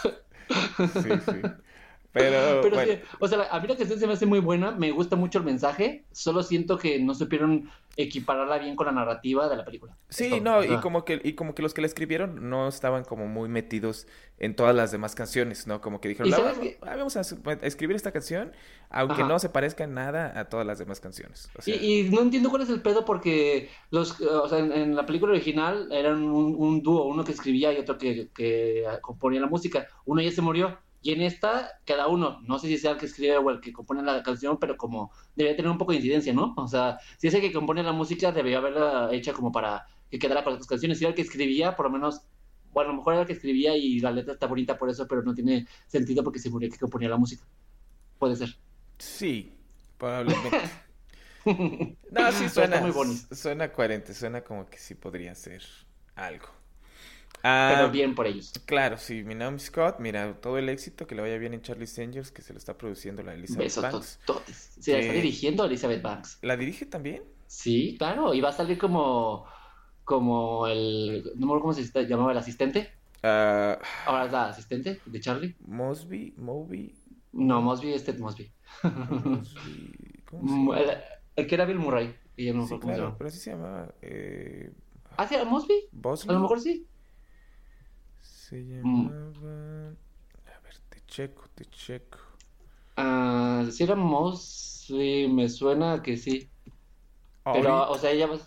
[0.93, 1.41] Sí, sí.
[2.11, 4.71] Pero, Pero bueno, sí, o sea, a mí la canción se me hace muy buena,
[4.71, 9.47] me gusta mucho el mensaje, solo siento que no supieron equipararla bien con la narrativa
[9.49, 9.97] de la película.
[10.09, 13.27] sí, no, y como que, y como que los que la escribieron no estaban como
[13.27, 15.81] muy metidos en todas las demás canciones, ¿no?
[15.81, 16.79] Como que dijeron, ¿Y "La- sabes vamos, qué?
[16.81, 17.21] ah, vamos a
[17.65, 18.53] escribir esta canción,
[18.89, 19.23] aunque Ajá.
[19.23, 21.51] no se parezca en nada a todas las demás canciones.
[21.55, 24.71] O sea, Y, y no entiendo cuál es el pedo porque los, o sea, en,
[24.71, 28.85] en la película original eran un, un dúo, uno que escribía y otro que, que
[29.01, 29.87] componía la música.
[30.05, 30.79] Uno ya se murió.
[31.01, 33.71] Y en esta, cada uno, no sé si sea el que escribe o el que
[33.71, 36.53] compone la canción, pero como debería tener un poco de incidencia, ¿no?
[36.57, 40.19] O sea, si es el que compone la música, debería haberla hecha como para que
[40.19, 40.97] quedara con las canciones.
[40.97, 42.21] Si era el que escribía, por lo menos,
[42.73, 45.07] bueno, a lo mejor era el que escribía y la letra está bonita por eso,
[45.07, 47.45] pero no tiene sentido porque se murió el que componía la música.
[48.17, 48.55] Puede ser.
[48.97, 49.53] Sí,
[49.97, 50.57] probablemente.
[52.11, 53.33] No, sí suena, está muy bonito.
[53.33, 55.63] suena coherente, suena como que sí podría ser
[56.13, 56.58] algo.
[57.41, 58.51] Pero Ah, bien por ellos.
[58.65, 61.97] claro, sí, mi Naomi Scott, mira, todo el éxito, que le vaya bien en Charlie's
[61.97, 64.19] Angels, que se lo está produciendo la Elizabeth Besos Banks.
[64.25, 64.75] tototes.
[64.79, 66.39] Sí, la está Que- dirigiendo Elizabeth Banks.
[66.41, 67.23] ¿La dirige también?
[67.47, 69.45] Sí, claro, y va a salir como,
[70.03, 72.91] como el, no me acuerdo cómo se llamaba el asistente.
[73.23, 75.55] Ah, Ahora es la asistente de Charlie.
[75.61, 76.93] Mosby, Moby,
[77.31, 78.51] No, Mosby es Ted Mosby.
[78.83, 80.79] Mosby, ¿cómo se llama?
[80.79, 80.97] el,
[81.35, 82.15] el que era Bill Murray.
[82.37, 83.17] Y ya no Sí, claro, llama.
[83.17, 83.93] pero así se llamaba.
[84.01, 84.71] Eh,
[85.17, 85.89] ¿Ah, sí, Mosby?
[86.27, 86.87] A lo mejor sí.
[88.49, 89.07] Se Mm.
[89.09, 89.89] llamaba.
[90.55, 92.17] A ver, te checo, te checo.
[92.97, 96.49] Ah, sí era Mosby, me suena que sí.
[97.43, 98.37] Pero, o sea, ella va,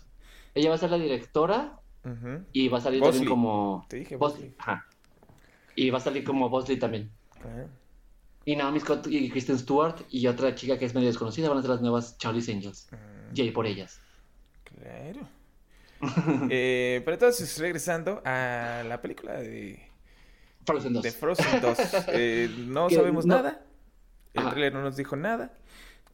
[0.53, 3.19] ella va a ser la directora Ujú, y va a salir Bosley.
[3.19, 3.85] también como...
[3.89, 4.53] Te dije Bosley.
[4.59, 4.85] Ajá.
[5.75, 7.09] Y va a salir como Bosley también.
[8.45, 11.61] Y Naomi Scott y Kristen Stewart y otra chica que es medio desconocida van a
[11.61, 12.89] ser las nuevas Charlie's Angels.
[12.91, 13.99] mm, Yay por ellas.
[14.65, 15.21] Claro.
[16.49, 19.81] Eh, pero entonces, regresando a la película de,
[20.65, 21.03] Frozen 2.
[21.03, 21.77] de Frozen 2.
[22.09, 23.65] eh, no sabemos no- nada.
[24.33, 24.49] El Ajá.
[24.51, 25.53] trailer no nos dijo nada.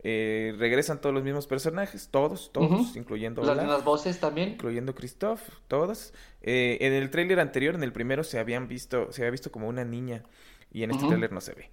[0.01, 4.49] Eh, regresan todos los mismos personajes, todos, todos, incluyendo Las Olaf, mismas voces también.
[4.51, 6.13] incluyendo Christoph, todos.
[6.41, 9.67] Eh, en el tráiler anterior, en el primero, se habían visto, se había visto como
[9.67, 10.23] una niña
[10.71, 11.09] y en este Ujú.
[11.09, 11.69] tráiler no se ve.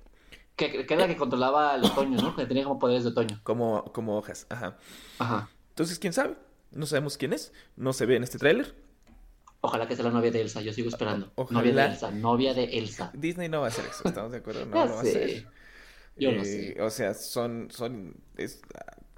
[0.56, 2.34] Que, que era la que controlaba el otoño, ¿no?
[2.34, 3.38] Que tenía como poderes de otoño.
[3.44, 4.76] Como, como hojas, ajá.
[5.18, 5.48] Ajá.
[5.68, 6.34] Entonces, ¿quién sabe?
[6.72, 8.74] No sabemos quién es, no se ve en este tráiler.
[9.66, 11.32] Ojalá que sea la novia de Elsa, yo sigo esperando.
[11.34, 11.58] Ojalá.
[11.60, 13.10] Novia de Elsa, novia de Elsa.
[13.14, 14.64] Disney no va a hacer eso, ¿estamos de acuerdo?
[14.66, 15.46] No lo va a hacer.
[16.16, 16.80] Yo Eh, sé.
[16.80, 18.62] O sea, son, son, es,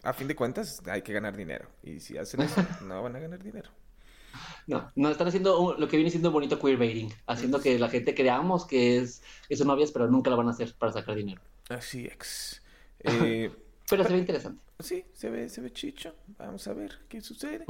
[0.03, 1.69] a, fin de cuentas, hay que ganar dinero.
[1.83, 3.71] Y si hacen eso, no van a ganar dinero.
[4.67, 8.15] No, no, están haciendo un- lo que viene siendo bonito queerbaiting, haciendo que la gente
[8.15, 11.41] creamos que es, que son novias, pero nunca lo van a hacer para sacar dinero.
[11.69, 12.63] Así es.
[13.01, 13.51] Eh,
[13.89, 14.63] Pero se ve interesante.
[14.81, 16.15] sí, se ve, se ve chicho.
[16.39, 17.65] Vamos a ver qué sucede.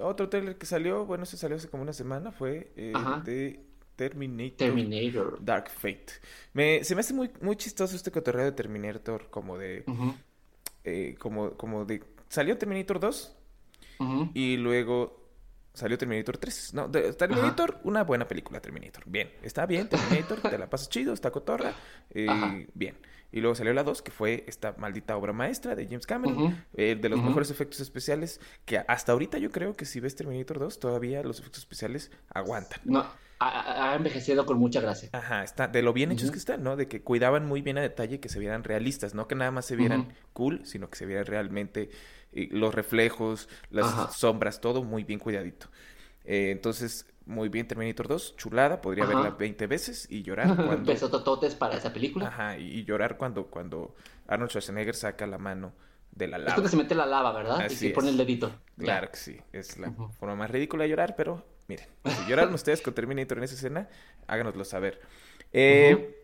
[0.00, 2.92] Otro trailer que salió, bueno, se salió hace como una semana, fue eh,
[3.24, 3.60] de
[3.96, 4.56] Terminator.
[4.56, 5.44] Terminator.
[5.44, 6.06] Dark Fate.
[6.52, 9.84] Me, se me hace muy, muy chistoso este cotorreo de Terminator, como de,
[10.84, 13.36] eh, como, como de, salió Terminator 2
[14.00, 14.30] ujú.
[14.34, 15.22] y luego
[15.72, 16.74] salió Terminator 3.
[16.74, 19.04] No, de- Terminator, una buena película, Terminator.
[19.06, 21.72] Bien, está bien, Terminator, te la pasas chido, está cotorra,
[22.10, 22.96] eh, bien.
[23.34, 26.54] Y luego salió la 2, que fue esta maldita obra maestra de James Cameron, Ujú.
[26.74, 30.60] eh, de los mejores efectos especiales, que hasta ahorita yo creo que si ves Terminator
[30.60, 32.78] 2, todavía los efectos especiales aguantan.
[32.84, 33.04] No,
[33.40, 35.08] ha, envejecido con mucha gracia.
[35.10, 36.76] Ajá, está, de lo bien hechos que están, ¿no?
[36.76, 39.66] De que cuidaban muy bien a detalle que se vieran realistas, no que nada más
[39.66, 41.90] se vieran cool, sino que se vieran realmente
[42.30, 44.12] eh, los reflejos, las Ajá.
[44.12, 45.66] sombras, todo muy bien cuidadito.
[46.24, 49.14] Eh, entonces, muy bien Terminator 2, chulada, podría Ajá.
[49.14, 50.92] verla 20 veces y llorar cuando...
[50.92, 52.28] Besotototes para esa película.
[52.28, 53.94] Ajá, y, y llorar cuando, cuando
[54.26, 55.72] Arnold Schwarzenegger saca la mano
[56.12, 56.54] de la Es lava.
[56.54, 57.68] cuando se mete la lava, ¿verdad?
[57.68, 58.12] y se pone es.
[58.12, 58.50] el dedito.
[58.78, 62.82] Claro que sí, es la forma más ridícula de llorar, pero miren, si lloraron ustedes
[62.82, 63.88] con Terminator en esa escena,
[64.26, 65.00] háganoslo saber.
[65.52, 66.20] Eh,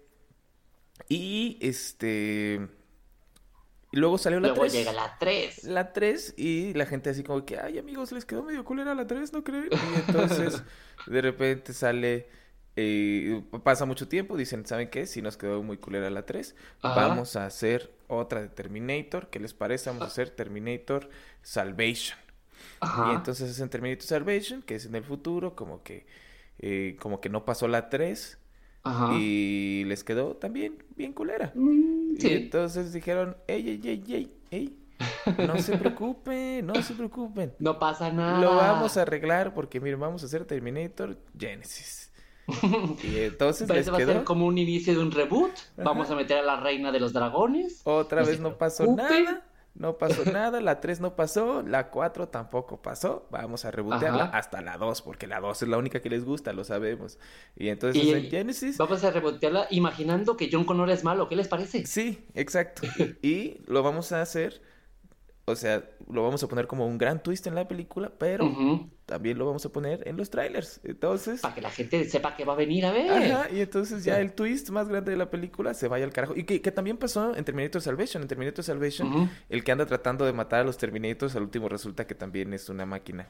[1.09, 2.69] Y este.
[3.93, 4.73] Y luego salió la Luego 3.
[4.73, 5.65] llega la 3.
[5.65, 9.07] La 3 y la gente así como que, ay amigos, les quedó medio culera la
[9.07, 9.69] 3, ¿no creen?
[9.73, 10.63] Y entonces
[11.07, 12.29] de repente sale,
[12.77, 15.07] eh, pasa mucho tiempo, dicen, ¿saben qué?
[15.07, 17.09] Si nos quedó muy culera la 3, Ajá.
[17.09, 19.91] vamos a hacer otra de Terminator, ¿qué les parece?
[19.91, 21.11] Vamos a hacer Terminator
[21.43, 22.19] Salvation.
[22.81, 23.13] Ajá.
[23.13, 26.07] Y entonces hacen Terminator Salvation, que es en el futuro, como que,
[26.59, 28.39] eh, como que no pasó la 3
[28.83, 29.11] Ajá.
[29.15, 31.53] y les quedó también bien culera.
[31.55, 32.33] Mm, Y sí.
[32.33, 34.77] entonces dijeron, ey, ey, ey, ey, ey,
[35.47, 37.53] no se preocupen, no se preocupen.
[37.59, 38.41] No pasa nada.
[38.41, 42.13] Lo vamos a arreglar porque, miren, vamos a hacer Terminator Genesis.
[43.05, 45.53] Y entonces les Ese va a ser quedó, como un inicio de un reboot.
[45.77, 47.81] Vamos a meter a la reina de los dragones.
[47.85, 52.29] otra no vez no pasó nada, no pasó nada, la 3 no pasó, la 4
[52.29, 54.39] tampoco pasó, vamos a rebotearla Ajá.
[54.39, 57.19] hasta la 2, porque la 2 es la única que les gusta, lo sabemos.
[57.57, 58.77] Y entonces Y- en Genesis...
[58.79, 61.29] Vamos a rebotearla imaginando que John Connor es malo.
[61.29, 61.87] ¿Qué les parece?
[61.87, 62.83] Sí, exacto.
[63.23, 64.61] Y, y lo vamos a hacer,
[65.51, 69.39] o sea, lo vamos a poner como un gran twist en la película, pero también
[69.39, 70.81] lo vamos a poner en los trailers.
[70.85, 73.11] Entonces, Para que la gente sepa que va a venir a ver.
[73.33, 76.35] ajá, y entonces ya el twist más grande de la película se vaya al carajo.
[76.37, 78.23] Y que, que también pasó en Terminator Salvation.
[78.23, 82.07] En Terminator Salvation, el que anda tratando de matar a los Terminators, al último resulta
[82.07, 83.29] que también es una máquina.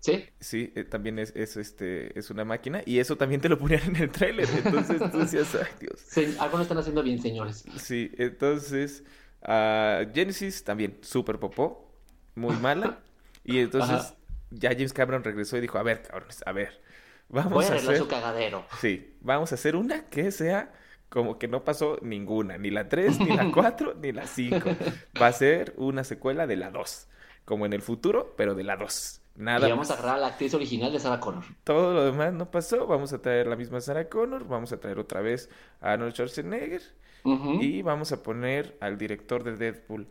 [0.00, 0.24] Sí.
[0.40, 2.82] Sí, eh, también es, es, este, es una máquina.
[2.86, 4.48] Y eso también te lo ponían en el trailer.
[4.64, 6.00] Entonces tú decías, ay Dios.
[6.06, 7.64] Sí, algo no están haciendo bien, señores.
[7.76, 9.04] Sí, entonces
[9.42, 11.92] ah, Genesis también súper popó,
[12.34, 13.00] muy mala.
[13.44, 14.14] Y entonces Ajá.
[14.50, 16.80] ya James Cameron regresó y dijo, a ver, cabrones, a ver,
[17.28, 17.98] vamos Voy a hacer...
[17.98, 18.66] su cagadero.
[18.80, 20.72] Sí, vamos a hacer una que sea
[21.08, 24.76] como que no pasó ninguna, ni la 3, ni la 4, ni la 5.
[25.20, 27.08] Va a ser una secuela de la 2,
[27.44, 29.20] como en el futuro, pero de la 2.
[29.36, 29.90] Nada y vamos más.
[29.90, 31.44] a agarrar a la actriz original de Sarah Connor.
[31.64, 32.86] Todo lo demás no pasó.
[32.86, 35.48] Vamos a traer la misma Sarah Connor, vamos a traer otra vez
[35.80, 36.82] a Arnold Schwarzenegger
[37.24, 40.08] Y vamos a poner al director de Deadpool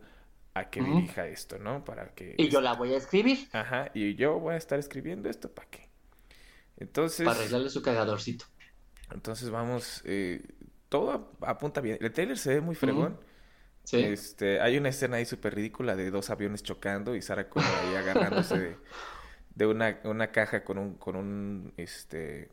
[0.54, 1.84] a que dirija esto, ¿no?
[1.84, 2.34] Para que...
[2.36, 5.68] Y yo la voy a escribir Ajá, y yo voy a estar escribiendo esto para
[5.70, 5.88] qué.
[6.76, 7.24] Entonces...
[7.26, 8.46] para arreglarle su cagadorcito.
[9.12, 10.42] Entonces vamos, eh,
[10.88, 11.98] todo ap- apunta bien.
[12.00, 13.18] El trailer se ve muy fregón.
[13.84, 13.98] Sí.
[14.02, 17.94] Este, hay una escena ahí súper ridícula de dos aviones chocando y Sarah Connor ahí
[17.96, 18.76] agarrándose de,
[19.54, 22.50] de una, una caja con un, con un, este,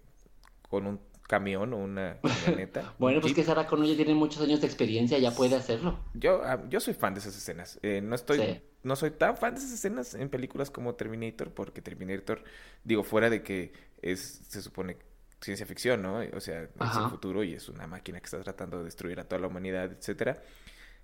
[0.70, 2.94] con un camión o una camioneta.
[2.98, 3.44] Bueno, pues jeep.
[3.44, 6.00] que Sarah Connor ya tiene muchos años de experiencia, ya puede hacerlo.
[6.14, 7.80] Yo, ah, yo soy fan de esas escenas.
[7.84, 8.62] Eh, no estoy, Sí.
[8.84, 12.44] no soy tan fan de esas escenas en películas como Terminator, porque Terminator,
[12.84, 14.98] digo, fuera de que es, se supone
[15.42, 16.20] ciencia ficción, ¿no?
[16.34, 19.24] O sea, es el futuro y es una máquina que está tratando de destruir a
[19.26, 20.42] toda la humanidad, etcétera.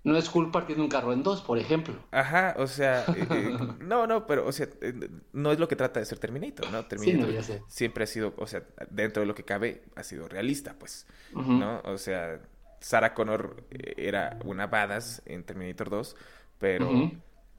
[0.04, 1.94] No es Hulk partiendo un carro en dos, por ejemplo.
[2.10, 5.76] Ajá, o sea, eh, eh, no, no, pero, o sea, eh, no es lo que
[5.76, 6.82] trata de ser Terminator, ¿no?
[6.82, 7.62] Sí, Terminator no, ya sé.
[7.66, 11.06] siempre ha sido, o sea, dentro de lo que cabe, ha sido realista, pues.
[11.32, 11.80] ¿no?
[11.84, 12.40] O sea,
[12.80, 16.16] Sarah Connor era una badass en Terminator 2,
[16.58, 17.12] pero,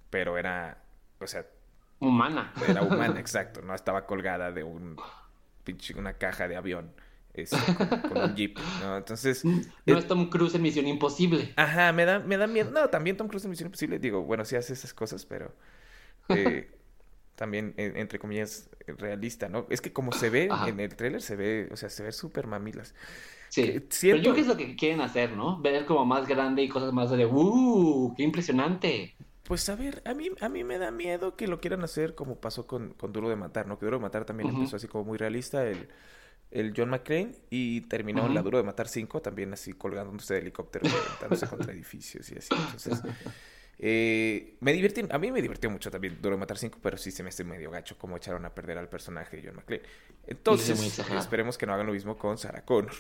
[0.10, 0.78] pero era,
[1.20, 1.46] o sea,
[2.00, 2.54] Humana.
[2.68, 4.98] era humana, exacto, no estaba colgada de un
[5.64, 6.94] pinche, una caja de avión,
[7.36, 8.98] este, con, con un jeep, ¿no?
[8.98, 11.54] Entonces, No eh, es Tom Cruise en Misión Imposible.
[11.56, 12.72] Ajá, me da, me da miedo.
[12.72, 14.00] No, también Tom Cruise en Misión Imposible.
[14.00, 15.54] Digo, bueno, sí hace esas cosas, pero
[16.30, 16.72] eh,
[17.36, 19.66] también, en- entre comillas, realista, ¿no?
[19.70, 20.70] Es que como se ve Ajá.
[20.70, 22.94] en el tráiler, se ve, o sea, se ve súper mamilas.
[23.50, 23.62] Sí.
[23.62, 25.62] Eh, Pero siento- yo creo que es lo que quieren hacer, ¿no?
[25.62, 28.14] Ver como más grande y cosas más de ¡Uh!
[28.18, 29.16] ¡Qué impresionante!
[29.44, 32.40] Pues a ver, a mí, a mí me da miedo que lo quieran hacer como
[32.42, 33.78] pasó con, con Duro de Matar, ¿no?
[33.78, 35.88] Que Duro de Matar también empezó así como muy realista, el,
[36.52, 38.34] el John McClane, y terminó Ujú.
[38.34, 40.86] la Duro de Matar 5 también así colgándose de helicóptero,
[41.50, 42.54] contra edificios y así.
[42.56, 43.02] Entonces,
[43.78, 47.12] eh, me divirtió, a mí me divirtió mucho también Duro de Matar 5, pero sí
[47.12, 49.84] se me hace medio gacho como echaron a perder al personaje de John McClane.
[50.28, 52.94] Entonces, esperemos que no hagan lo mismo con Sarah Connor.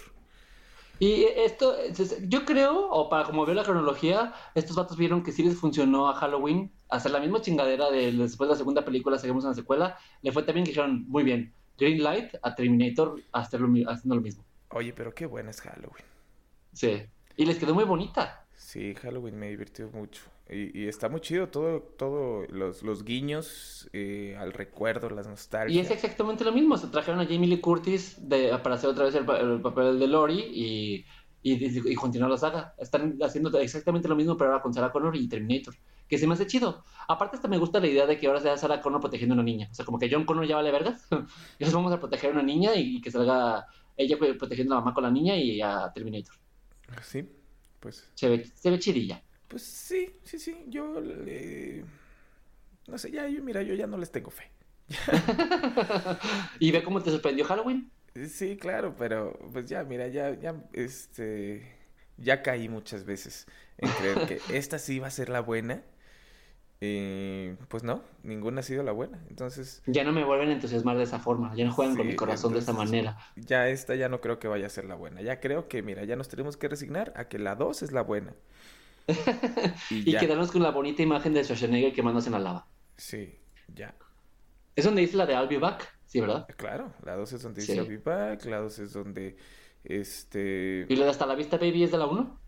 [0.98, 5.32] Y esto, es- yo creo, o para como veo la cronología, estos vatos vieron que
[5.34, 9.18] sí les funcionó a Halloween hacer la misma chingadera de después de la segunda película,
[9.18, 9.98] seguimos en la secuela.
[10.22, 13.24] Le fue también que dijeron, muy bien, Green Light a Terminator
[13.60, 14.46] lo haciendo lo mismo.
[14.70, 16.06] Oye, pero qué buena es Halloween.
[16.74, 17.04] Sí.
[17.38, 18.48] Y les quedó muy bonita.
[18.54, 20.24] Sí, Halloween me divirtió mucho.
[20.50, 25.30] Y, y está muy chido todo, todo los, los guiños eh, al recuerdo, las Y
[25.30, 25.80] nostalgias.
[25.80, 26.78] es exactamente lo mismo.
[26.78, 30.08] Se trajeron a Jamie Lee Curtis de, para hacer otra vez el, el papel de
[30.08, 31.06] Lori y,
[31.42, 32.74] y, y continuar la saga.
[32.78, 35.76] Están haciendo exactamente lo mismo, pero ahora con Sarah Connor y Terminator.
[36.08, 36.84] Que se me hace chido.
[37.08, 39.44] Aparte, hasta me gusta la idea de que ahora sea Sarah Connor protegiendo a una
[39.44, 39.68] niña.
[39.72, 41.08] O sea, como que John Connor ya vale vergas.
[41.12, 43.66] Entonces vamos a proteger a una niña y, y que salga
[43.98, 46.36] ella protegiendo a la mamá con la niña y a Terminator.
[47.02, 47.28] Sí,
[47.80, 49.22] pues, Se ve, se ve chidilla.
[49.48, 50.66] pues sí, sí, sí.
[50.68, 51.84] Yo, le-
[52.88, 54.52] no sé, ya, yo, mira, yo ya no les tengo fe.
[56.60, 57.92] y ve cómo te sorprendió Halloween.
[58.30, 61.76] Sí, claro, pero pues ya, mira, ya, ya, este,
[62.18, 63.46] ya caí muchas veces
[63.78, 65.84] en creer que esta sí va a ser la buena.
[66.82, 69.24] Y pues no, ninguna ha sido la buena.
[69.30, 71.56] Entonces, Ya no me vuelven a entusiasmar de esa forma.
[71.56, 73.18] Ya no juegan con Sí, mi corazón de esa manera.
[73.36, 75.22] ya esta ya no creo que vaya a ser la buena.
[75.22, 78.02] Ya creo que, mira, ya nos tenemos que resignar a que la 2 es la
[78.02, 78.34] buena.
[79.90, 82.68] Y quedarnos con la bonita imagen de Schwarzenegger quemándose en la lava.
[82.98, 83.40] sí,
[83.74, 83.96] ya.
[84.76, 85.98] ¿Es donde dice la de I'll be back?
[86.06, 86.46] Sí, ¿verdad?
[86.58, 87.72] Claro, la 2 es donde Sí.
[87.72, 89.38] dice I'll be back, la 2 es donde,
[89.86, 90.86] este...
[90.90, 92.40] ¿Y la de Hasta la vista, baby, es de la 1?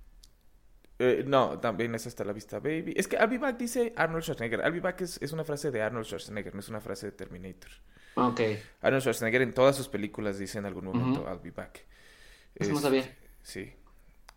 [1.00, 2.94] Eh, no, también es hasta la vista, baby.
[2.96, 4.62] Es que I'll be back dice Arnold Schwarzenegger.
[4.62, 7.12] I'll be back es, es una frase de Arnold Schwarzenegger, no es una frase de
[7.14, 7.72] Terminator.
[8.16, 8.42] Ok.
[8.82, 11.26] Arnold Schwarzenegger en todas sus películas dice en algún momento.
[11.30, 11.86] I'll be back.
[12.56, 13.16] Eso no Este, sabía.
[13.44, 13.74] Sí.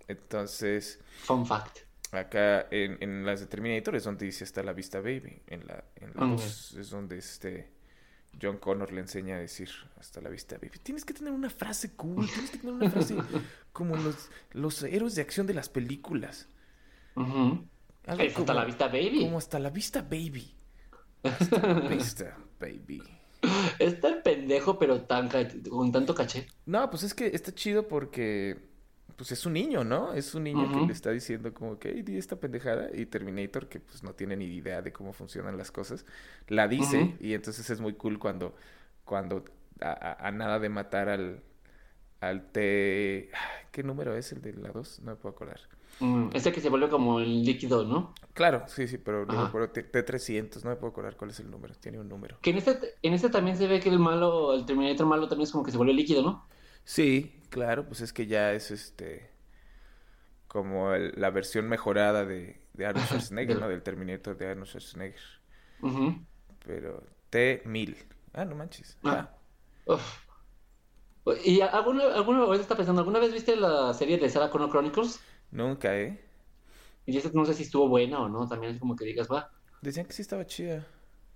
[0.08, 1.00] Entonces...
[1.22, 1.78] Fun fact.
[2.12, 5.42] Acá en, en las de Terminator es donde dice hasta la vista baby.
[5.46, 7.70] En la, en la dos es donde este
[8.40, 10.78] John Connor le enseña a decir hasta la vista baby.
[10.82, 13.16] Tienes que tener una frase cool, tienes que tener una frase
[13.72, 16.48] como los, los héroes de acción de las películas.
[17.14, 19.24] Algo Es hasta la vista, baby.
[19.24, 20.54] Como hasta la vista baby.
[21.22, 23.02] Hasta la vista baby.
[23.78, 25.28] Está el pendejo, pero tan
[25.68, 26.46] con tanto caché.
[26.64, 28.69] No, pues es que está chido porque
[29.20, 30.14] pues es un niño, ¿no?
[30.14, 32.88] Es un niño que le está diciendo como que, "Ey, di esta pendejada.
[32.94, 36.06] Y Terminator, que pues no tiene ni idea de cómo funcionan las cosas,
[36.48, 37.16] la dice.
[37.20, 38.54] Y entonces es muy cool cuando,
[39.04, 39.44] cuando
[39.80, 41.42] a, a- a nada de matar al,
[42.20, 43.30] al T...
[43.72, 45.00] ¿Qué número es el de la 2?
[45.02, 45.60] No me puedo acordar.
[46.00, 48.14] Mm, ese que se vuelve como el líquido, ¿no?
[48.34, 49.48] Claro, sí, sí, pero no me Ajá.
[49.48, 52.38] acuerdo, T- T300, no me puedo acordar cuál es el número, tiene un número.
[52.42, 55.44] Que en este, en este también se ve que el malo, el Terminator malo también
[55.46, 56.46] es como que se vuelve líquido, ¿no?
[56.84, 59.30] Sí, claro, pues es que ya es este
[60.48, 63.68] como el- la versión mejorada de, de Arnold Schwarzenegger, ¿no?
[63.68, 65.20] Del Terminator de Arnold Schwarzenegger.
[66.66, 67.96] Pero T1000.
[68.32, 68.96] Ah, no manches.
[69.04, 69.26] Ah.
[69.26, 69.30] Ah,
[69.86, 70.26] Uf.
[71.44, 75.20] ¿Y alguna, alguna vez está pensando, alguna vez viste la serie de Sarah Connor Chronicles?
[75.52, 76.18] nunca, ¿eh?
[77.04, 79.50] Y esa no sé si estuvo buena o no, también es como que digas, va.
[79.82, 80.86] Decían que sí estaba chida.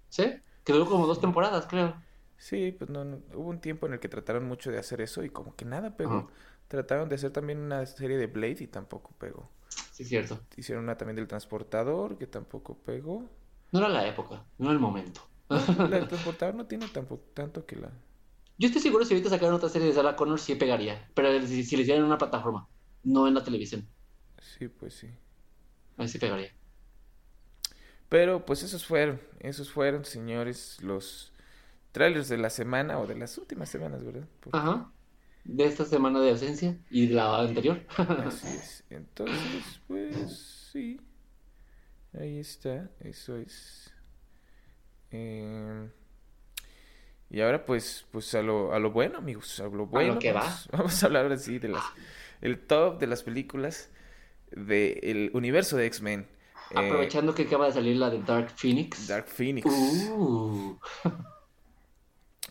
[0.08, 0.24] ¿Sí?
[0.64, 2.02] Que duró como dos temporadas, creo.
[2.36, 5.22] Sí, pues no, no, hubo un tiempo en el que trataron mucho de hacer eso
[5.24, 6.26] y como que nada pegó.
[6.26, 6.30] Ajá.
[6.68, 9.50] Trataron de hacer también una serie de Blade y tampoco pegó.
[9.90, 10.46] Sí, cierto.
[10.56, 13.28] Hicieron una también del transportador que tampoco pegó.
[13.72, 15.20] No era la época, no era el momento.
[15.86, 17.90] La del transportador no tiene tampoco tanto que la...
[18.58, 21.62] Yo estoy seguro si ahorita sacaran otra serie de Sarah Connor sí pegaría, pero si,
[21.64, 22.68] si le hicieran en una plataforma,
[23.04, 23.88] no en la televisión,
[24.40, 25.10] Sí, pues sí.
[25.96, 26.54] ahí sí pegaría.
[28.08, 31.32] Pero pues esos fueron, esos fueron, señores, los
[31.94, 34.26] trailers de la semana o de las últimas semanas, ¿verdad?
[34.40, 34.90] Porque Ajá.
[35.44, 37.80] De esta semana de ausencia y de la anterior.
[38.26, 38.84] así es.
[38.90, 41.00] Entonces, pues sí.
[42.18, 43.92] Ahí está, eso es.
[45.12, 45.88] Eh,
[47.30, 50.18] y ahora pues, pues a lo, a lo bueno, amigos, a lo bueno.
[50.18, 51.84] que vamos, vamos a hablar ahora sí de las,
[52.40, 53.90] el top de las películas
[54.50, 56.26] del universo de X-Men.
[56.70, 59.06] Eh, Aprovechando que acaba de salir la de Dark Phoenix.
[59.06, 59.64] Dark Phoenix.
[59.66, 60.76] Uh.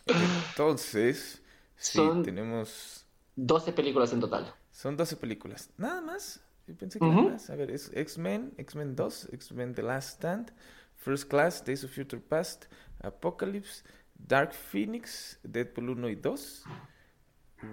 [0.08, 1.42] Entonces,
[1.78, 3.06] sí, Son- tenemos...
[3.36, 4.54] 12 películas en total.
[4.72, 5.70] Son 12 películas.
[5.78, 6.42] Nada más.
[6.68, 7.22] Yo pensé que Ujú.
[7.22, 7.50] nada más.
[7.50, 10.54] A ver, es X-Men, X-Men 2, X-Men The Last Stand,
[10.98, 12.66] First Class, Days of Future Past,
[13.02, 13.84] Apocalypse,
[14.16, 16.64] Dark Phoenix, Deadpool 1 y 2,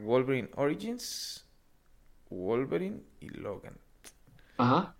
[0.03, 1.47] Wolverine Origins,
[2.31, 3.77] Wolverine y Logan.
[4.59, 4.95] Ajá.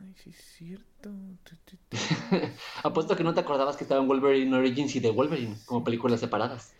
[0.00, 1.10] Ay, sí es cierto.
[2.82, 6.74] Apuesto que no te acordabas que estaban Wolverine Origins y The Wolverine como películas separadas.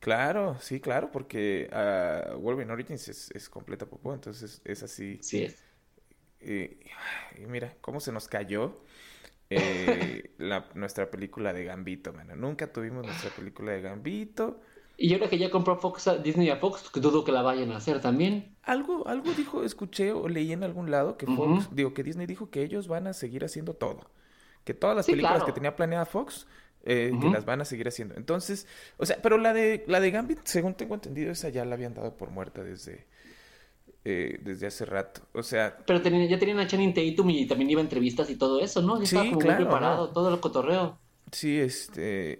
[0.00, 5.18] Claro, sí, claro, porque ah, Wolverine Origins es, es completa popó, entonces es así.
[5.22, 5.64] Sí es.
[6.40, 6.78] Eh,
[7.38, 8.82] y mira, cómo se nos cayó
[9.50, 12.36] eh, la, nuestra película de Gambito, mano.
[12.36, 14.60] Nunca tuvimos nuestra película de Gambito.
[14.96, 17.78] Y ahora que ya compró Fox a- Disney a Fox, dudo que la vayan a
[17.78, 18.54] hacer también.
[18.62, 21.26] Algo, algo dijo, escuché o leí en algún lado que.
[21.26, 24.08] Fox, digo, que Disney dijo que ellos van a seguir haciendo todo.
[24.64, 25.46] Que todas las Sí, películas claro.
[25.46, 26.46] que tenía planeada Fox,
[26.84, 28.14] eh, que las van a seguir haciendo.
[28.16, 31.74] Entonces, o sea, pero la de, la de Gambit, según tengo entendido, esa ya la
[31.74, 33.06] habían dado por muerta desde,
[34.04, 35.22] eh, desde hace rato.
[35.32, 38.36] O sea, Pero tenía- ya tenían a Channing Tatum y también iba a entrevistas y
[38.36, 38.94] todo eso, ¿no?
[39.00, 40.12] Ya Sí, estaba como claro, muy preparado, ¿no?
[40.12, 40.98] todo el cotorreo.
[41.32, 42.38] Sí, este,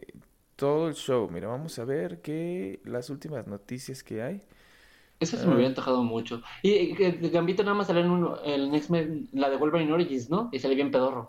[0.57, 1.29] todo el show.
[1.31, 4.43] Mira, vamos a ver que las últimas noticias que hay.
[5.21, 5.55] Eso se me Ah.
[5.55, 6.43] hubiera antojado mucho.
[6.63, 10.31] Y y que Gambito nada más salió en un, el X-Men, la de Wolverine Origins,
[10.31, 10.51] ¿no?
[10.53, 11.27] Y salió bien pedorro.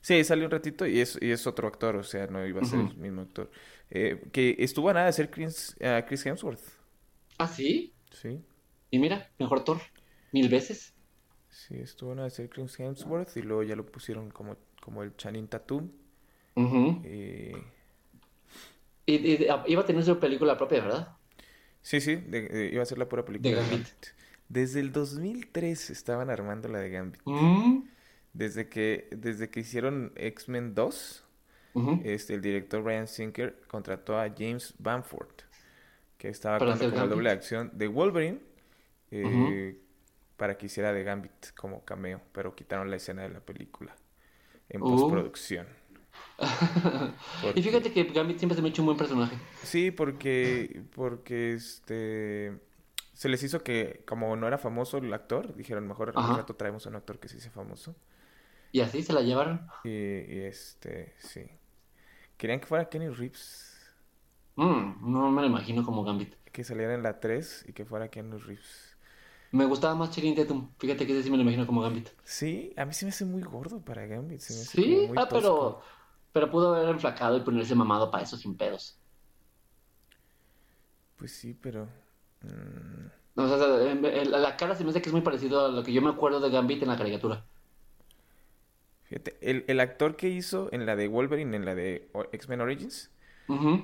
[0.00, 2.64] Sí, salió un ratito y es, y es otro actor, o sea, no iba a
[2.64, 3.50] ser el mismo actor.
[3.90, 6.60] Eh, que estuvo a nada de ser Chris, ah, Chris Hemsworth.
[7.38, 7.92] ¿Ah, sí?
[8.12, 8.40] Sí,
[8.90, 9.80] Y mira, mejor Thor.
[10.32, 10.94] Mil veces.
[11.48, 15.02] sí, estuvo a nada de ser Chris Hemsworth y luego ya lo pusieron como, como
[15.02, 15.90] el Channing Tatum.
[16.56, 17.00] Ujú.
[17.04, 17.72] eh,
[19.10, 21.16] Y, y- ah, iba a tener su película propia, ¿verdad?
[21.82, 23.86] sí, sí, de- de- iba a ser la pura película De Gambit.
[24.48, 27.20] Desde el 2003 estaban armando la de Gambit.
[27.24, 27.84] Mm.
[28.32, 31.24] Desde que, desde que hicieron X-Men 2.
[31.72, 32.00] Ujú.
[32.04, 35.28] este, el director Ryan Sinker contrató a James Bamford,
[36.18, 36.94] que estaba como Gambit.
[36.94, 38.40] doble acción de Wolverine,
[39.12, 39.78] eh, Ujú.
[40.36, 43.94] para que hiciera de Gambit como cameo, pero quitaron la escena de la película
[44.68, 44.84] en Uh.
[44.90, 45.66] postproducción.
[47.54, 49.36] Y fíjate que Gambit siempre se me ha hecho un buen personaje.
[49.62, 52.58] Sí, porque, porque este,
[53.12, 56.86] se les hizo que, como no era famoso el actor, dijeron mejor al rato traemos
[56.86, 57.94] a un actor que sí sea famoso.
[58.72, 59.66] Y así se la llevaron.
[59.84, 61.42] Y, y, este, sí.
[62.36, 63.66] Querían que fuera Kenny Reeves.
[64.56, 66.34] Mm, no me lo imagino como Gambit.
[66.52, 68.96] que saliera en la 3 y que fuera Keanu Reeves.
[69.52, 70.70] Me gustaba más Channing Tatum.
[70.78, 72.08] Fíjate que ese sí me lo imagino como Gambit.
[72.24, 74.40] Sí, a mí se me hace muy gordo para Gambit.
[74.40, 75.80] Se me hace Sí, muy ah, tosco.
[75.80, 75.82] pero
[76.50, 78.98] pudo haber enflacado y ponerse mamado para eso sin pedos.
[81.16, 81.88] Pues sí, pero...
[82.42, 83.56] mm, O sea,
[84.24, 86.40] la cara se me hace que es muy parecido a lo que yo me acuerdo
[86.40, 87.44] de Gambit en la caricatura.
[89.04, 93.10] fíjate, el, el actor que hizo en la de Wolverine, en la de X-Men Origins,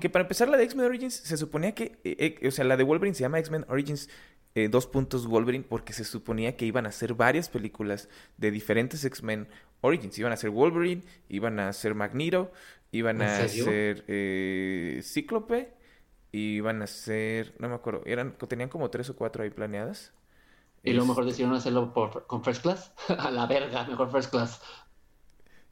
[0.01, 2.01] que para empezar la de X-Men Origins se suponía que...
[2.05, 4.09] eh, eh, o sea, la de Wolverine se llama X-Men Origins
[4.55, 9.05] eh, dos puntos Wolverine porque se suponía que iban a hacer varias películas de diferentes
[9.05, 9.49] X-Men
[9.81, 10.19] Origins.
[10.19, 12.53] Iban a ser Wolverine, iban a ser Magneto,
[12.93, 15.75] iban ¿En a ser eh, Cíclope
[16.33, 20.13] Y iban a hacer, no me acuerdo, eran, tenían como tres o cuatro ahí planeadas.
[20.83, 22.93] Y lo mejor decidieron hacerlo por, con First Class.
[23.09, 24.61] a la verga, mejor First Class.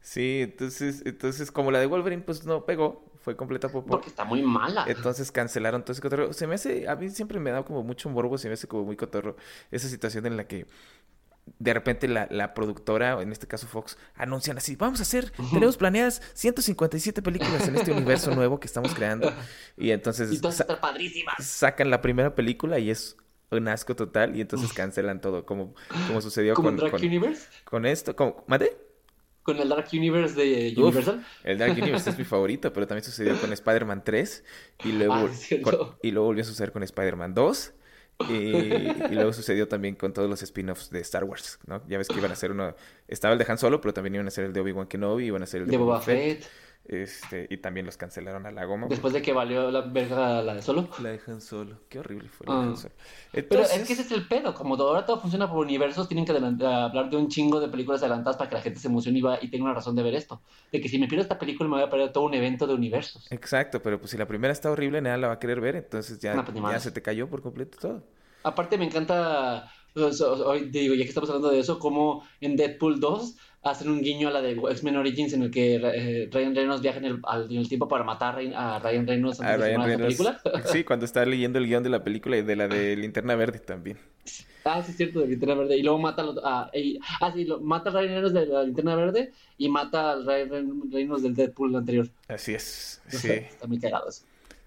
[0.00, 3.88] Sí, entonces, entonces como la de Wolverine pues no pegó, fue completa popó.
[3.88, 4.84] Porque está muy mala.
[4.86, 6.34] Entonces cancelaron todo ese cotorro.
[6.34, 8.68] Se me hace, a mí siempre me ha dado como mucho morbo, se me hace
[8.68, 9.36] como muy cotorro
[9.70, 10.66] esa situación en la que
[11.58, 15.76] de repente la, la productora, en este caso Fox, anuncian así, vamos a hacer, tenemos
[15.76, 19.32] planeadas 157 películas en este universo nuevo que estamos creando.
[19.76, 21.36] Y entonces y están padrísimas.
[21.44, 23.16] sacan la primera película y es
[23.50, 25.74] un asco total y entonces cancelan todo, como,
[26.08, 27.46] como sucedió ¿Como con, Dark con, Universe?
[27.64, 28.16] con esto.
[28.16, 28.76] Como, ¿Mande?
[29.42, 31.26] Con el Dark Universe de Uf, Universal.
[31.44, 34.44] el Dark Universe es mi favorito, pero también sucedió con Spider-Man 3
[34.84, 35.28] y luego, Ah,
[35.62, 37.72] con- y luego volvió a suceder con Spider-Man 2
[38.28, 41.82] y, y luego sucedió también con todos los spin-offs de Star Wars, ¿no?
[41.88, 42.74] Ya ves que iban a hacer uno,
[43.08, 45.42] estaba el de Han Solo, pero también iban a hacer el de Obi-Wan Kenobi, iban
[45.42, 46.44] a hacer el de, De Boba Fett.
[46.86, 48.86] Este, y también los cancelaron a la goma.
[48.88, 50.88] Después de que valió la verga la de solo.
[51.02, 52.58] La de Han Solo, qué horrible fue la de.
[52.60, 52.94] Han Solo.
[53.32, 56.32] Pero es que ese es el pedo, como ahora todo funciona por universos, tienen que
[56.32, 59.38] hablar de un chingo de películas adelantadas para que la gente se emocione y, va-
[59.40, 60.42] y tenga una razón de ver esto.
[60.70, 62.74] De que si me pierdo esta película me voy a perder todo un evento de
[62.74, 63.26] universos.
[63.30, 66.18] Exacto, pero pues si la primera está horrible, nada la va a querer ver, entonces
[66.18, 68.02] ya, No, pues, ya se te cayó por completo todo.
[68.42, 73.36] Aparte me encanta, hoy digo, ya que estamos hablando de eso, como en Deadpool 2
[73.64, 76.98] hacen un guiño a la de X-Men Origins en el que eh, Ryan Reynolds viaja
[76.98, 79.60] en el, al- en el tiempo para matar a Ryan- a Ryan Reynolds A antes
[79.60, 80.16] de Ryan Reynolds.
[80.18, 80.40] película.
[80.66, 83.58] Sí, cuando estaba leyendo el guion de la película y de la de Linterna Verde
[83.60, 83.98] también.
[84.66, 85.76] Ah, sí, es cierto, de Linterna Verde.
[85.76, 88.46] Y luego mata a, los- a- y- ah, sí, lo, mata a Ryan Reynolds de
[88.46, 92.08] la Linterna Verde y mata al Ryan Reynolds del Deadpool anterior.
[92.28, 93.00] Así es.
[93.08, 93.30] Sí.
[93.30, 94.24] Está muy cagado eso.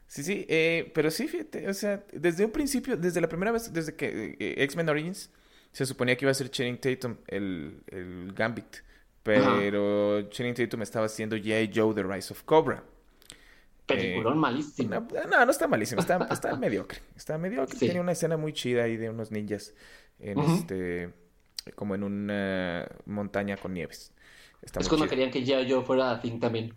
[0.09, 3.73] Sí, sí, eh, pero sí, fíjate, o sea, desde un principio, desde la primera vez,
[3.73, 5.29] desde que eh, X-Men Origins,
[5.73, 8.77] se suponía que iba a ser Channing Tatum el, el Gambit,
[9.27, 11.71] pero Channing Tatum estaba haciendo G.I.
[11.73, 12.83] Joe The Rise of Cobra.
[13.85, 14.89] Peliculón malísimo.
[14.89, 17.87] No, no, no está malísimo, está, está mediocre, está mediocre, Sí.
[17.87, 19.73] tenía una escena muy chida ahí de unos ninjas
[20.19, 21.13] en este,
[21.75, 24.11] como en una montaña con nieves.
[24.61, 25.09] Está es cuando chida.
[25.11, 26.73] querían que ya yo fuera a Think también.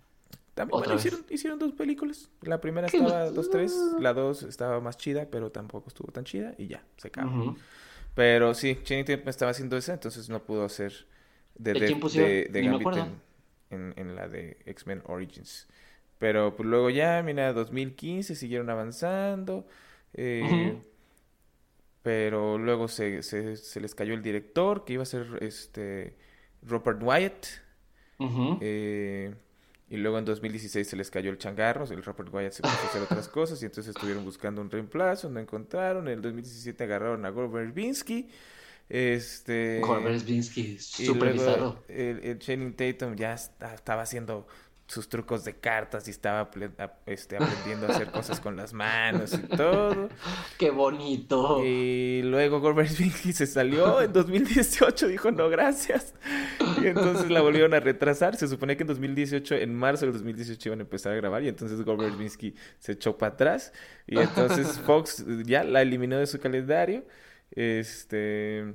[0.55, 1.07] También, Otra bueno, vez.
[1.07, 2.29] hicieron, hicieron dos películas.
[2.43, 6.67] La primera estaba 2-3, la 2 estaba más chida, pero tampoco estuvo tan chida y
[6.69, 7.57] ya, se acabó.
[8.15, 11.07] Pero sí, Channing Tatum estaba haciendo esa, entonces no pudo hacer
[11.57, 12.31] de, ¿De de, quién pusieron?
[12.31, 13.09] de- de Ni me Gambit acuerdo.
[13.71, 15.69] en, en- en la de X-Men Origins.
[16.19, 19.67] Pero pues luego ya, mira, 2015 siguieron avanzando.
[20.15, 20.77] eh.
[22.03, 26.17] Pero luego se, se, se les cayó el director, que iba a ser este
[26.63, 27.47] Rupert Wyatt.
[28.63, 29.35] Eh,
[29.91, 32.87] y luego en 2016 se les cayó el changarro, el Robert Wyatt se puso a
[32.87, 36.07] hacer otras cosas y entonces estuvieron buscando un reemplazo, no encontraron.
[36.09, 38.29] En el 2017 agarraron a Gore Verbinski.
[38.91, 41.83] Este, Gore Verbinski, y súper bizarro.
[41.89, 44.47] el, el Channing Tatum ya está- estaba haciendo
[44.89, 46.51] sus trucos de cartas y estaba
[47.07, 50.09] este, aprendiendo a hacer cosas con las manos y todo.
[50.59, 51.65] Qué bonito.
[51.65, 56.13] Y luego Verbinski se salió en 2018, dijo no, gracias.
[56.83, 58.35] Y entonces la volvieron a retrasar.
[58.35, 61.49] Se suponía que en 2018, en marzo del 2018 iban a empezar a grabar y
[61.49, 63.73] entonces Verbinski se echó para atrás.
[64.09, 67.05] Y entonces Fox ya la eliminó de su calendario.
[67.53, 68.73] Este...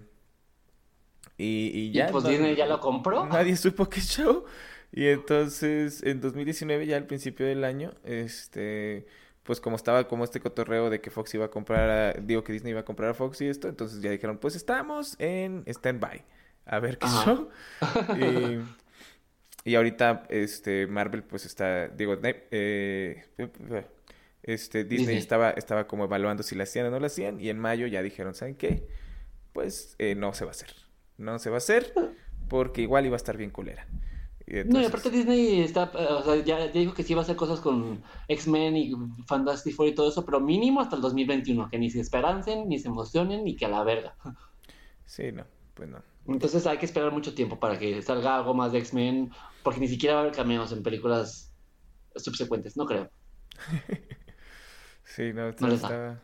[1.38, 2.08] Y, y Y ya...
[2.08, 3.26] pues Disney ya lo compró.
[3.26, 4.46] Nadie supo qué show.
[4.92, 9.06] Y entonces, en 2019, ya al principio del año, este,
[9.44, 12.54] pues como estaba como este cotorreo de que Fox iba a comprar, a- digo que
[12.54, 16.24] Disney iba a comprar a Fox y esto, entonces ya dijeron, pues estamos en stand-by,
[16.66, 17.26] a ver qué Ajá.
[17.26, 17.50] show.
[19.66, 23.26] Y, y ahorita, este, Marvel, pues está, digo, ne- eh,
[24.46, 27.58] este, Disney, estaba, estaba como evaluando si la hacían o no la hacían, y en
[27.58, 28.88] mayo ya dijeron, ¿saben qué?
[29.54, 30.70] Pues eh, no se va a hacer.
[31.18, 31.94] No se va a hacer
[32.48, 33.88] porque igual iba a estar bien culera.
[34.46, 37.22] Y No, y aparte Disney está, eh, o sea, ya, ya dijo que sí va
[37.22, 38.94] a hacer cosas con X-Men y
[39.26, 42.78] Fantastic Four y todo eso, pero mínimo hasta el 2021, que ni se esperancen, ni
[42.78, 44.16] se emocionen, ni que a la verga.
[45.06, 46.04] Sí, no, pues no.
[46.28, 49.32] Entonces hay que esperar mucho tiempo para que salga algo más de X-Men,
[49.64, 51.52] porque ni siquiera va a haber cameos en películas
[52.16, 53.10] subsecuentes, no creo.
[55.06, 55.76] Sí, no, No da.
[55.76, 56.22] estaba...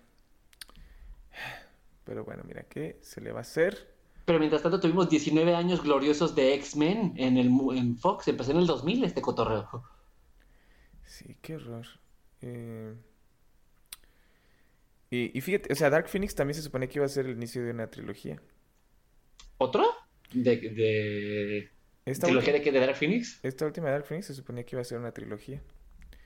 [2.03, 3.95] Pero bueno, mira, ¿qué se le va a hacer?
[4.25, 8.57] Pero mientras tanto tuvimos 19 años gloriosos de X-Men en, el, en Fox, empezó en
[8.57, 9.69] el 2000 este cotorreo.
[11.03, 11.85] Sí, qué horror.
[12.41, 12.95] Eh,
[15.11, 17.33] Y, y fíjate, o sea, Dark Phoenix también se supone que iba a ser el
[17.33, 18.41] inicio de una trilogía.
[19.57, 19.85] ¿Otro?
[20.33, 21.71] ¿De, de
[22.05, 23.41] Esta, trilogía de, qué, de Dark Phoenix?
[23.43, 25.61] esta última Dark Phoenix se suponía que iba a ser una trilogía.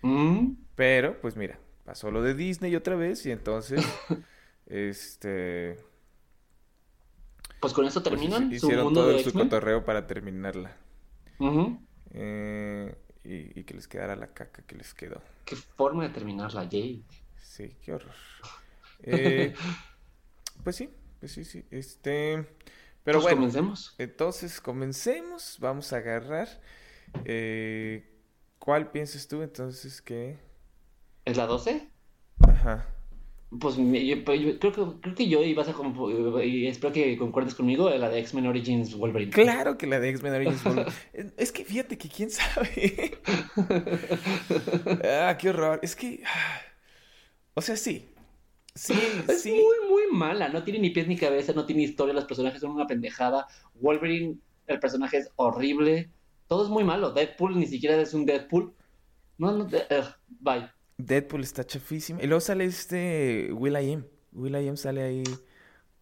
[0.04, 3.84] Mm, Pero, pues mira, pasó lo de Disney otra vez y entonces,
[4.68, 5.80] este,
[7.60, 10.78] Pues con eso pues terminan hici- su hicieron mundo todo de su cotorreo para terminarla.
[12.12, 15.22] Eh, y, y que les quedara la caca que les quedó.
[15.46, 17.04] Qué forma de terminarla, Jay.
[17.42, 18.14] sí, qué horror.
[19.04, 19.54] Eh,
[20.64, 21.66] pues sí, pues sí, sí.
[21.72, 22.46] Este.
[23.04, 23.96] Pero Pues bueno, comencemos.
[23.98, 25.58] entonces comencemos.
[25.60, 26.48] Vamos a agarrar.
[27.26, 28.12] eh,
[28.60, 30.40] ¿cuál piensas tú entonces que.?
[31.26, 31.90] ¿Es la 12?
[32.48, 32.86] Ajá.
[33.60, 35.74] Pues me- yo, pues, yo creo, que, creo que yo y vas a
[36.44, 39.32] y espero que concuerdes conmigo la de X-Men Origins Wolverine.
[39.32, 40.92] Claro que la de X-Men Origins Wolverine.
[41.38, 43.18] Es que fíjate que quién sabe.
[45.04, 45.80] Ah, qué horror.
[45.84, 46.22] Es que.
[46.26, 46.60] ah,
[47.54, 48.10] O sea, sí.
[48.74, 48.94] Sí,
[49.30, 49.52] Es sí.
[49.52, 50.50] muy, muy mala.
[50.50, 52.14] No tiene ni pies ni cabeza, no tiene historia.
[52.14, 53.48] Los personajes son una pendejada.
[53.76, 56.10] Wolverine, el personaje es horrible.
[56.48, 57.12] Todo es muy malo.
[57.12, 58.74] Deadpool ni siquiera es un Deadpool.
[59.38, 59.68] No, no,
[60.42, 60.70] bye.
[60.98, 62.20] Deadpool está chafísimo.
[62.22, 64.06] Y luego sale este Will.i.am.
[64.32, 65.42] Will.i.am sale ahí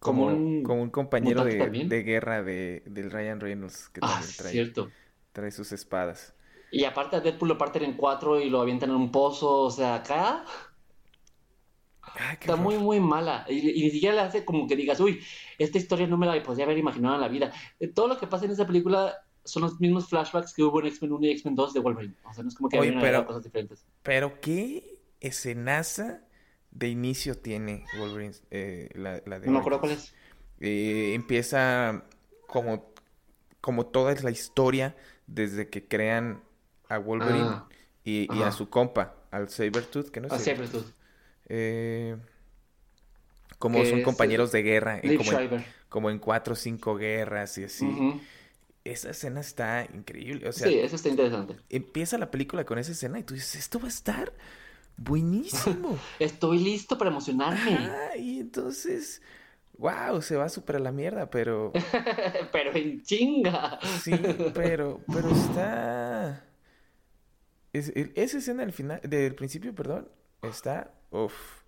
[0.00, 4.52] como, Como un como un compañero de, guerra de, del Ryan Reynolds que Ah, trae,
[4.52, 4.92] cierto.
[5.32, 6.34] trae sus espadas.
[6.70, 9.62] Y aparte a Deadpool lo parten en cuatro y lo avientan en un pozo.
[9.62, 10.44] O sea, acá
[12.02, 12.76] Ay, está muy, horror.
[12.76, 13.44] muy mala.
[13.48, 15.20] Y, y ni siquiera le hace como que digas, uy,
[15.58, 17.52] esta historia no me la podría haber imaginado en la vida.
[17.80, 19.14] Eh, Todo lo que pasa en esa película
[19.44, 22.14] son los mismos flashbacks que hubo en X-Men 1 y X-Men 2 de Wolverine.
[22.24, 23.84] O sea, no es como que Oye, pero- cosas diferentes.
[24.02, 26.20] Pero qué escenaza
[26.70, 30.14] de inicio tiene Wolverine, eh, la, la de No me acuerdo cuál es.
[30.60, 32.04] Eh, empieza
[32.46, 32.90] como,
[33.60, 36.42] como toda la historia desde que crean
[36.88, 37.68] a Wolverine Ah,
[38.04, 40.38] y, y a su compa, al Sabretooth, que no sé.
[40.38, 40.86] Sabretooth.
[41.48, 42.16] Eh,
[43.58, 47.56] como son es, compañeros de guerra, Liv como, en, como en cuatro o cinco guerras
[47.58, 47.86] y así.
[48.84, 50.46] Esa escena está increíble.
[50.48, 51.56] O sea, Sí, eso está interesante.
[51.70, 54.32] empieza la película con esa escena y tú dices, esto va a estar
[54.96, 55.98] buenísimo.
[56.18, 57.74] Estoy listo para emocionarme.
[57.74, 59.22] Ajá, y entonces,
[59.78, 61.72] wow, se va súper a la mierda, pero
[62.52, 63.78] Pero en chinga.
[64.02, 64.12] sí,
[64.54, 66.44] pero, pero está...
[67.72, 70.08] es- el- esa escena del final, del principio, perdón,
[70.42, 71.62] está, uff,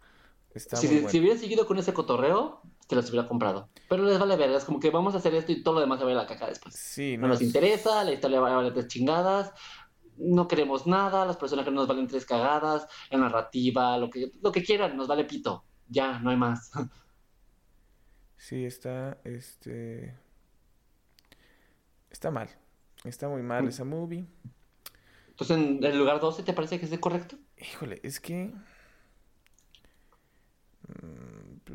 [0.57, 3.69] está Si, muy si hubiera seguido con ese cotorreo, te los hubiera comprado.
[3.89, 5.99] Pero les vale ver, es como que vamos a hacer esto y todo lo demás
[5.99, 6.75] se va a ir a la caca después.
[6.75, 9.53] Sí, No no, nos es- interesa, la historia va a valer tres chingadas,
[10.19, 14.63] no queremos nada, los personajes nos valen tres cagadas, la narrativa, lo que, lo que
[14.63, 15.65] quieran, nos vale pito.
[15.89, 16.71] Ya, no hay más.
[18.39, 20.15] Sí, está, este...
[22.11, 22.49] Está mal.
[23.05, 24.27] Está muy mal esa movie.
[25.31, 27.37] Entonces, en el lugar 12, ¿te parece que es el correcto?
[27.59, 28.53] Híjole, es que...
[30.89, 31.73] mm,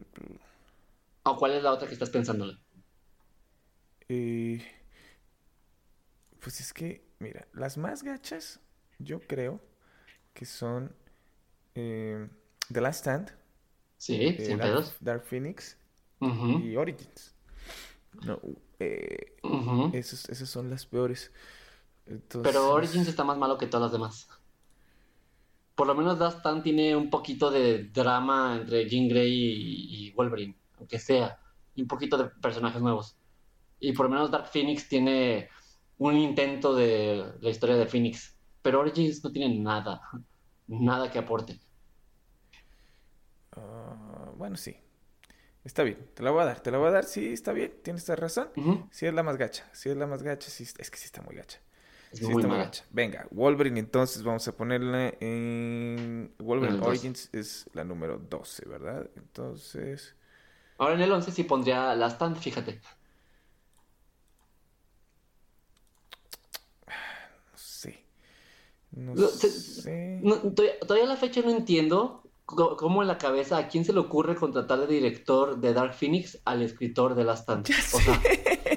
[1.23, 2.59] ¿O cuál es la otra que estás pensándole?
[4.09, 4.61] eh,
[6.39, 8.59] pues es que, mira, las más gachas,
[8.99, 9.61] yo creo
[10.33, 10.95] que son
[11.75, 12.29] eh,
[12.71, 13.31] The Last Stand,
[13.97, 14.93] Sí, eh, sin Dark, pedos.
[15.01, 15.77] Dark Phoenix
[16.21, 17.33] y Origins.
[18.23, 18.39] No,
[18.79, 19.35] eh,
[19.93, 21.31] esos- esas son las peores.
[22.07, 24.27] Entonces, Pero Origins está más malo que todas las demás.
[25.75, 30.55] Por lo menos Dustin tiene un poquito de drama entre Jean Grey y, y Wolverine,
[30.77, 31.39] aunque sea,
[31.75, 33.17] y un poquito de personajes nuevos.
[33.79, 35.49] Y por lo menos Dark Phoenix tiene
[35.97, 38.35] un intento de la historia de Phoenix.
[38.61, 40.01] Pero Origins no tiene nada,
[40.67, 41.59] nada que aporte.
[43.51, 44.75] ah, bueno, sí.
[45.63, 47.71] Está bien, te la voy a dar, te la voy a dar, sí, está bien,
[47.83, 48.49] tienes razón.
[48.91, 51.21] Sí es la más gacha, sí es la más gacha, sí, es que sí está
[51.21, 51.59] muy gacha.
[52.11, 52.63] Es Sí, muy está muy mala.
[52.65, 52.83] gacha.
[52.91, 56.33] Venga, Wolverine, entonces vamos a ponerle en.
[56.39, 56.89] Wolverine En el 12.
[56.89, 59.09] Origins es la número 12, ¿verdad?
[59.15, 60.15] Entonces.
[60.77, 62.81] Ahora en el 11 sí pondría la stand, fíjate.
[66.87, 68.03] No sé.
[68.91, 70.19] No Lo- sé.
[70.21, 74.35] No, todavía, la fecha no entiendo cómo en la cabeza a quién se le ocurre
[74.35, 77.69] contratar de director de Dark Phoenix al escritor de Last Stand.
[77.93, 78.21] O sea,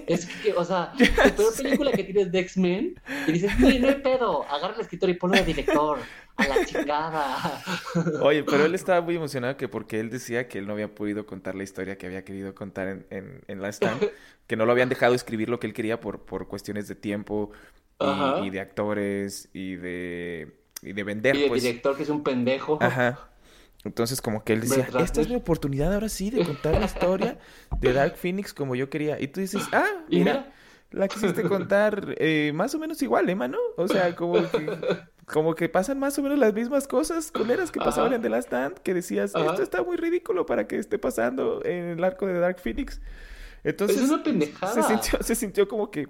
[0.08, 3.88] es que, o sea, la peor película que tienes de X-Men y dices, "Sí, no
[3.88, 5.98] hay pedo, agarra al escritor y ponlo de director,
[6.36, 7.62] a la chingada.
[8.22, 11.26] Oye, pero él estaba muy emocionado que porque él decía que él no había podido
[11.26, 14.10] contar la historia que había querido contar en, en, en Last Stand,
[14.46, 17.52] que no lo habían dejado escribir lo que él quería por, por cuestiones de tiempo
[18.42, 20.52] y, de actores y de,
[20.82, 21.62] y de vender, Y el pues.
[21.62, 22.78] director que es un pendejo.
[22.80, 23.30] Ajá.
[23.84, 27.38] Entonces como que él decía, esta es mi oportunidad ahora sí de contar la historia
[27.80, 29.20] de Dark Phoenix como yo quería.
[29.20, 30.52] Y tú dices, ah, mira, mira.
[30.90, 33.58] la quisiste contar eh, más o menos igual, ¿eh, mano?
[33.76, 34.78] O sea, como que,
[35.26, 38.16] como que pasan más o menos las mismas cosas culeras que pasaban Ajá.
[38.16, 39.50] en The Last Stand, que decías, Ajá.
[39.50, 43.02] esto está muy ridículo para que esté pasando en el arco de Dark Phoenix.
[43.64, 44.82] Entonces, es una se pendejada.
[44.82, 46.06] sintió, se sintió como que,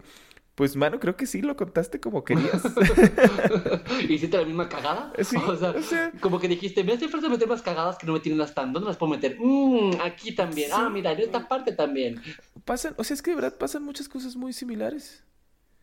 [0.55, 2.63] pues, mano, creo que sí lo contaste como querías.
[4.09, 5.13] ¿Hiciste la misma cagada?
[5.23, 8.07] Sí, o, sea, o sea- como que dijiste, me hace falta meter más cagadas que
[8.07, 8.73] no me tienen las tan.
[8.73, 9.37] ¿Dónde las puedo meter?
[9.41, 10.71] Mmm, aquí también.
[10.73, 10.93] Ah, Sí.
[10.93, 12.21] mira, en esta parte también.
[12.65, 15.25] Pasan, o sea, es que de verdad pasan muchas cosas muy similares.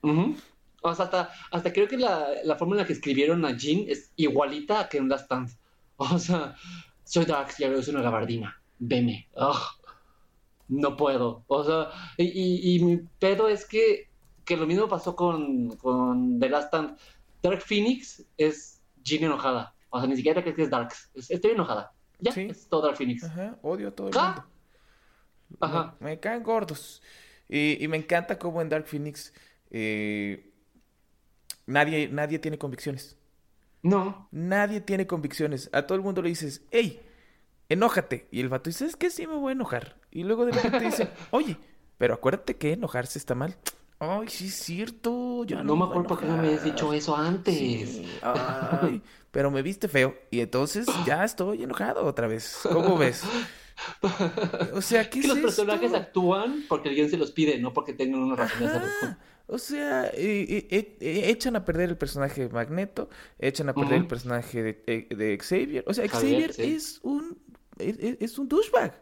[0.01, 3.85] O sea, hasta, hasta creo que la, la forma en la que escribieron a Jean
[3.87, 5.49] es igualita a que en Last Stand.
[5.97, 6.55] O sea,
[7.03, 8.59] soy Darks y ahora uso una gabardina.
[8.79, 9.27] Veme.
[10.67, 11.43] No puedo.
[11.47, 14.09] O sea, y, y- y mi pedo es que,
[14.55, 16.97] que lo mismo pasó con, con The Last Stand.
[17.41, 19.73] Dark Phoenix es Jean enojada.
[19.89, 21.09] O sea, ni siquiera crees que es Darks.
[21.13, 21.93] Es- estoy enojada.
[22.19, 22.47] Ya, Sí.
[22.49, 23.23] es todo Dark Phoenix.
[23.23, 24.45] Ajá, odio a todo el mundo.
[25.59, 25.95] Ajá.
[25.99, 27.01] Me, me caen gordos.
[27.49, 29.33] Y, y me encanta cómo en Dark Phoenix
[29.69, 30.51] eh,
[31.65, 33.17] nadie, nadie tiene convicciones.
[33.83, 34.27] No.
[34.31, 35.69] Nadie tiene convicciones.
[35.73, 37.01] A todo el mundo le dices, hey,
[37.69, 38.27] enójate.
[38.31, 39.97] Y el vato dice, es que sí me voy a enojar.
[40.11, 41.57] Y luego de repente dice, oye,
[41.97, 43.55] pero acuérdate que enojarse está mal.
[44.03, 45.43] Ay, sí es cierto.
[45.45, 46.71] Ya No me acuerdo qué no me habías enojar".
[46.73, 47.55] dicho eso antes.
[47.55, 48.99] Sí, ay,
[49.29, 50.15] pero me viste feo.
[50.31, 52.59] Y entonces ya estoy enojado otra vez.
[52.63, 53.21] ¿Cómo ves?
[54.73, 57.73] O sea, ¿qué que es los personajes actúan porque el guion se los pide, no
[57.73, 59.15] porque tengan una razón de hacerlo.
[59.47, 63.95] O sea, eh, eh, eh, echan a perder el personaje de Magneto, echan a perder
[63.99, 65.83] el personaje de, de Xavier.
[65.87, 66.75] O sea, Javier, Xavier sí.
[66.75, 67.37] es un
[67.77, 69.01] es, es- es un douchebag.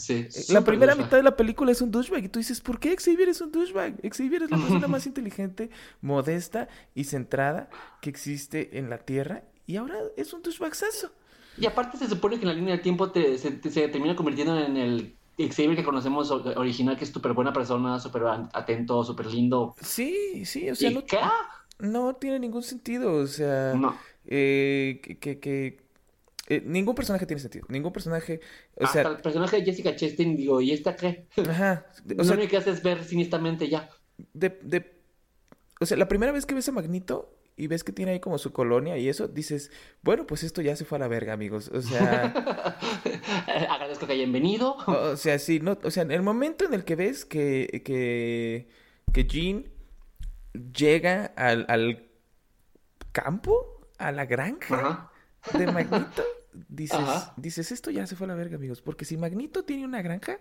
[0.00, 1.06] Sí, Eh, La primera douchebag.
[1.06, 3.52] mitad de la película es un douchebag y tú dices, ¿por qué Xavier es un
[3.52, 3.94] douchebag?
[4.12, 5.70] Xavier es la persona más inteligente,
[6.00, 7.68] modesta y centrada
[8.00, 11.12] que existe en la Tierra y ahora es un douchebagsazo.
[11.58, 14.16] Y aparte se supone que en la línea del tiempo te- se, te- se termina
[14.16, 18.22] convirtiendo en el Xavier que conocemos original, que es súper buena persona, súper
[18.52, 19.74] atento, súper lindo.
[19.80, 21.18] Sí, sí, o sea, ¿Y no, qué?
[21.78, 23.74] no tiene ningún sentido, o sea...
[23.74, 23.96] No.
[24.26, 25.80] eh, que, que- que-
[26.50, 27.64] eh, ningún personaje tiene sentido.
[27.68, 28.40] Ningún personaje.
[28.76, 31.26] O Hasta sea, el personaje de Jessica Chastain, digo, ¿y esta qué?
[31.48, 31.86] ajá.
[32.10, 33.88] O Lo sea, único que hace es ver sinistramente ya.
[34.34, 35.00] de, de-
[35.80, 38.36] o sea, la primera vez que ves a Magneto y ves que tiene ahí como
[38.38, 39.70] su colonia y eso, dices,
[40.02, 41.70] bueno, pues esto ya se fue a la verga, amigos.
[41.74, 42.24] O sea,
[43.70, 44.76] Agradezco que hayan venido.
[44.86, 48.68] o sea, sí, no, o sea, en el momento en el que ves que, que,
[49.12, 49.68] que Jean
[50.74, 52.08] llega al, al
[53.12, 54.74] campo, a la granja.
[54.76, 55.58] Ajá.
[55.58, 56.22] de Magneto,
[56.68, 57.34] dices, Ajá.
[57.36, 60.38] dices, esto ya se fue a la verga, amigos, porque si Magneto tiene una granja,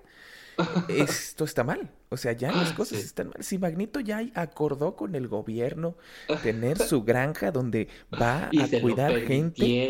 [0.87, 1.91] esto está mal.
[2.09, 3.05] O sea, ya las cosas Sí.
[3.05, 3.43] están mal.
[3.43, 5.97] Si Magneto ya acordó con el gobierno
[6.41, 7.87] tener su granja donde
[8.19, 9.89] va Y a se cuidar lo gente,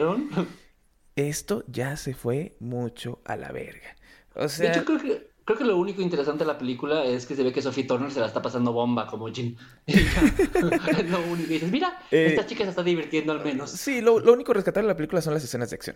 [1.16, 3.96] esto ya se fue mucho a la verga.
[4.36, 7.42] O sea, creo que, creo que lo único interesante de la película es que se
[7.42, 9.30] ve que Sophie Turner se la está pasando bomba como
[9.88, 11.50] es lo único.
[11.50, 13.72] Y dices, mira, Eh, esta chica se está divirtiendo al menos.
[13.72, 15.96] Sí, lo, lo único rescatable de la película son las escenas de acción.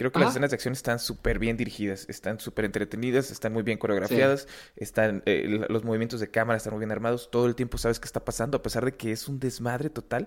[0.00, 3.62] Creo que las escenas de acción están súper bien dirigidas, están súper entretenidas, están muy
[3.62, 7.76] bien coreografiadas, están, eh, los movimientos de cámara están muy bien armados, todo el tiempo
[7.76, 10.26] sabes qué está pasando, a pesar de que es un desmadre total,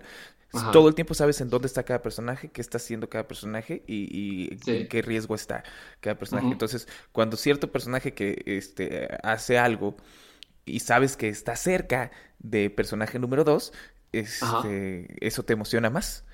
[0.52, 0.70] Ajá.
[0.70, 4.04] todo el tiempo sabes en dónde está cada personaje, qué está haciendo cada personaje y,
[4.52, 4.70] y Sí.
[4.76, 5.64] en qué riesgo está
[5.98, 6.46] cada personaje.
[6.52, 9.96] Entonces, cuando cierto personaje que este, hace algo
[10.64, 13.72] y sabes que está cerca de personaje número dos,
[14.12, 16.24] este, eso te emociona más.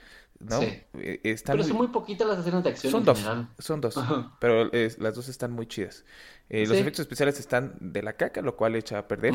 [0.40, 0.58] ¿No?
[0.60, 0.82] Sí.
[0.94, 3.48] Eh, está Pero son muy poquitas las escenas de acción son en dos, general.
[3.58, 4.36] son dos, Ajá.
[4.40, 6.04] pero eh, las dos están muy chidas.
[6.52, 9.34] Eh, los efectos especiales están de la caca, lo cual echa a perder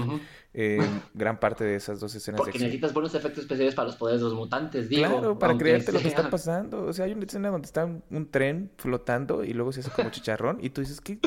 [0.53, 0.79] eh,
[1.13, 2.63] gran parte de esas dos escenas de Porque acción.
[2.67, 5.07] necesitas buenos efectos especiales para los poderes de los mutantes, digo.
[5.07, 6.83] Claro, para creerte lo que está pasando.
[6.85, 9.91] O sea, hay una escena donde está un, un tren flotando y luego se hace
[9.91, 11.17] como chicharrón y tú dices, ¿qué,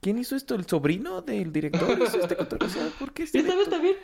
[0.00, 0.54] ¿quién hizo esto?
[0.54, 2.68] ¿El sobrino del director hizo este cotorreo?
[2.68, 3.96] O sea, ¿por qué este Y también,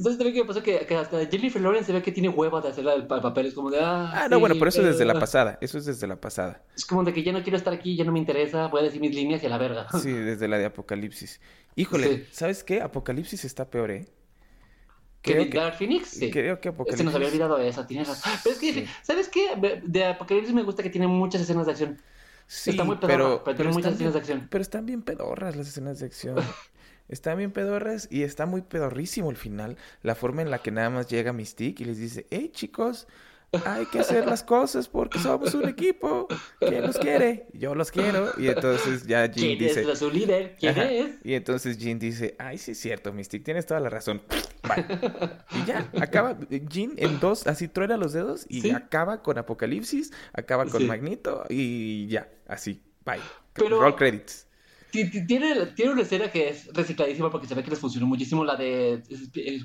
[0.00, 0.62] ¿sabes también qué pasó?
[0.62, 3.46] Que, que hasta Jennifer Lawrence se ve que tiene hueva de hacer el pa- papel.
[3.46, 5.58] Es como de, ah, Ah, no, sí, bueno, pero eso es desde la pasada.
[5.60, 6.62] Eso es desde la pasada.
[6.76, 8.84] Es como de que ya no quiero estar aquí, ya no me interesa, voy a
[8.84, 9.86] decir mis líneas y a la verga.
[10.02, 11.40] Sí, desde la de Apocalipsis.
[11.76, 12.24] Híjole, Sí.
[12.32, 12.80] ¿sabes qué?
[12.82, 14.06] Apocalipsis está peor, ¿eh?
[15.22, 16.08] ¿Que Creo que, Dark Phoenix?
[16.08, 16.30] Sí.
[16.32, 17.04] creo que Se Apocalipsis...
[17.04, 18.32] nos había olvidado eso, tienes razón.
[18.42, 18.86] Pero es que, Sí.
[19.02, 19.80] ¿sabes qué?
[19.84, 22.02] De Apocalipsis me gusta que tiene muchas escenas de acción.
[22.48, 24.48] Sí, Está muy pedorra, pero, pero tiene muchas están escenas de bien- acción.
[24.50, 26.36] pero están bien pedorras las escenas de acción.
[27.12, 29.76] Están bien pedorras y está muy pedorrísimo el final.
[30.02, 33.06] La forma en la que nada más llega Mystique y les dice, hey chicos,
[33.66, 36.26] hay que hacer las cosas porque somos un equipo.
[36.58, 37.48] ¿Quién los quiere?
[37.52, 38.30] Yo los quiero.
[38.38, 39.80] Y entonces ya Jean ¿Quién dice...
[39.82, 40.56] es la- su líder?
[40.58, 40.90] ¿Quién Ajá.
[40.90, 41.16] es?
[41.22, 44.22] Y entonces Jean dice, ay, sí es cierto, Mystique, tienes toda la razón.
[44.62, 44.86] Bye.
[45.60, 48.70] Y ya, acaba, Jean en dos, así truena los dedos y Sí.
[48.70, 50.86] acaba con Apocalipsis, acaba con Sí.
[50.86, 53.20] Magneto y ya, así, bye.
[53.52, 54.46] Pero- Roll credits.
[54.92, 58.06] Ti- ti- Tiene, tiene una escena que es recicladísima porque se ve que les funcionó
[58.06, 58.44] muchísimo.
[58.44, 59.02] La de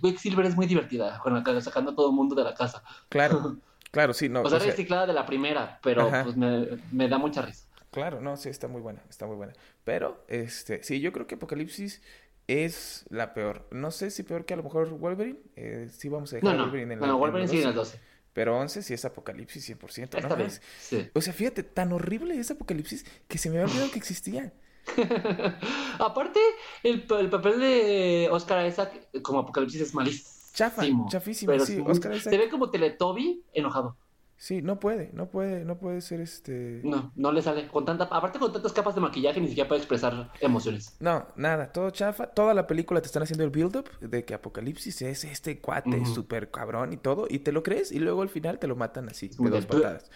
[0.01, 2.81] Quicksilver es muy divertida, con la, sacando a todo el mundo de la casa.
[3.09, 3.57] Claro,
[3.91, 6.23] claro, sí, no, O sea, o sea, reciclada de la primera, pero Ajá.
[6.23, 7.67] pues me, me da mucha risa.
[7.91, 9.53] claro, no, sí, está muy buena, está muy buena.
[9.83, 12.01] Pero, este, sí, yo creo que Apocalipsis
[12.47, 13.67] es la peor.
[13.71, 15.39] No sé si peor que a lo mejor Wolverine.
[15.57, 17.51] Eh, sí vamos a dejar No, a no, Wolverine en la no, en Wolverine la
[17.51, 17.95] sigue en 12.
[17.97, 18.17] el 12.
[18.33, 20.19] Pero 11 sí es Apocalipsis 100%, ¿no?
[20.19, 21.09] Está bien, Es- sí.
[21.13, 24.53] O sea, fíjate, tan horrible es Apocalipsis que se me había olvidado que existía.
[25.99, 26.39] Aparte,
[26.83, 30.29] el, pa- el papel de Oscar Isaac como Apocalipsis es malísimo.
[30.53, 32.33] Chafa, chafísimo, pero sí, Oscar Isaac.
[32.33, 33.95] Se ve como Teletobi enojado.
[34.39, 36.81] Sí, no puede, no puede, no puede ser este...
[36.83, 37.67] No, no le sale.
[37.69, 40.95] Con tanta, aparte con tantas capas de maquillaje ni siquiera puede expresar emociones.
[40.99, 42.27] No, nada, todo chafa.
[42.27, 46.05] Toda la película te están haciendo el build-up de que Apocalipsis es este cuate Ujú.
[46.13, 49.09] súper cabrón y todo, y te lo crees, y luego al final te lo matan
[49.09, 50.11] así, de dos patadas.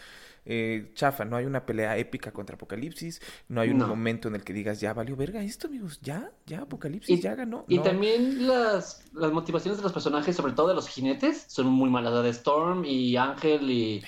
[0.46, 3.88] Eh, chafa, no hay una pelea épica contra Apocalipsis, no hay un No.
[3.88, 7.36] momento en el que digas, ya valió verga esto, amigos, ya, ya Apocalipsis, Y- ya
[7.36, 7.66] ganó.
[7.68, 7.84] Y No.
[7.84, 12.14] también las, las motivaciones de los personajes, sobre todo de los jinetes, son muy malas.
[12.14, 14.04] La de Storm y Ángel y...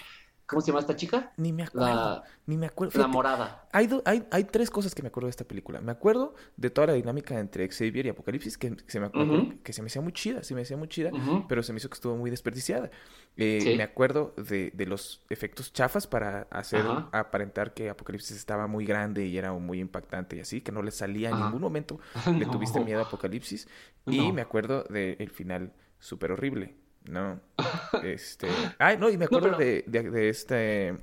[0.46, 1.32] ¿Cómo se llama esta chica?
[1.38, 2.92] Ni me acuerdo, La, ni me acuerdo.
[3.00, 3.68] la Fíjate, morada.
[3.72, 5.82] Hay, do- hay, hay tres cosas que me acuerdo de esta película.
[5.82, 9.48] Me acuerdo de toda la dinámica entre Xavier y Apocalipsis, que, que se me, acuerdo
[9.64, 11.12] que se me hacía muy chida, se me hacía muy chida,
[11.48, 12.92] pero se me hizo que estuvo muy desperdiciada.
[13.38, 13.76] Eh, Sí.
[13.78, 17.10] Me acuerdo de, de los efectos chafas para hacer Ajá.
[17.14, 20.92] aparentar que Apocalipsis estaba muy grande y era muy impactante y así, que no le
[20.92, 22.00] salía en ningún momento
[22.38, 23.68] le tuviste miedo a Apocalipsis.
[24.06, 26.76] Y me acuerdo del final súper horrible,
[27.06, 27.40] ¿no?
[28.04, 28.48] Este...
[28.80, 30.98] Ay, no, y me acuerdo pero- de, de, de este...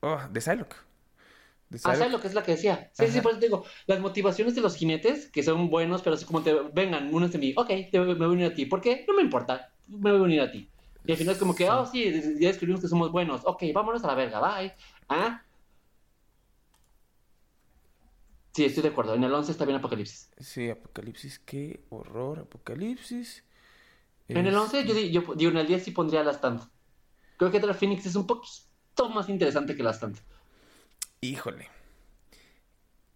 [0.00, 0.76] Oh, de Psylocke.
[1.70, 1.98] De Ah, Psylocke.
[1.98, 2.90] ¿sabes lo que es la que decía?
[2.92, 6.14] Sí, sí, por eso te digo, las motivaciones de los jinetes, que son buenos, pero
[6.14, 8.66] así como te vengan, uno de mí, ok, te, me voy a unir a ti.
[8.66, 9.04] ¿Por qué?
[9.08, 10.68] No me importa, me voy a unir a ti.
[11.06, 12.04] Y al final es como que, oh, sí,
[12.40, 13.42] ya descubrimos que somos buenos.
[13.44, 14.72] Ok, vámonos a la verga, bye.
[15.08, 15.42] ¿Ah?
[18.52, 19.14] Sí, estoy de acuerdo.
[19.14, 20.30] En el 11 está bien Apocalipsis.
[20.38, 23.44] Sí, Apocalipsis, qué horror, Apocalipsis.
[24.28, 26.62] En el Es- 11, yo, di- yo digo, en el 10 sí pondría Last Stand.
[27.36, 30.18] Creo que Dark Phoenix es un poquito más interesante que Last Stand.
[31.20, 31.68] Híjole.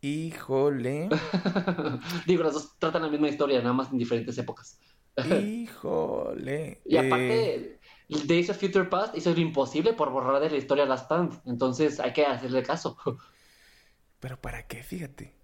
[0.00, 1.09] Híjole.
[2.26, 4.78] digo, las dos tratan la misma historia, nada más en diferentes épocas.
[5.24, 6.80] Híjole.
[6.84, 7.80] Y Eh, aparte,
[8.26, 11.40] Days of Future Past hizo lo imposible por borrar de la historia Last Stand.
[11.46, 12.96] Entonces hay que hacerle caso
[14.20, 14.82] Pero ¿para qué?
[14.82, 15.34] Fíjate.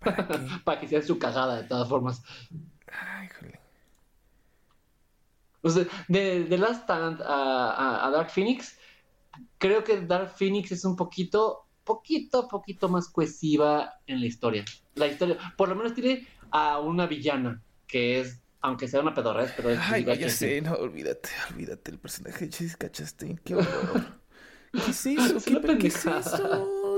[0.00, 0.38] ¿Para qué?
[0.64, 2.22] para que sea su cagada de todas formas.
[2.92, 3.60] Ay, híjole.
[5.64, 8.76] O sea, de, de Last Stand a, a- a Dark Phoenix,
[9.58, 14.64] creo que Dark Phoenix es un poquito, poquito, poquito más cohesiva en la historia.
[14.94, 19.46] La historia, por lo menos tiene a una villana, que es, aunque sea una pedorra,
[19.56, 24.22] pero es Ay, ya sé, no, olvídate, olvídate el personaje de Jessica Chastain, qué horror.
[24.72, 25.36] ¿Qué es eso?
[25.36, 26.20] Es ¿Qué, qué es pendejada.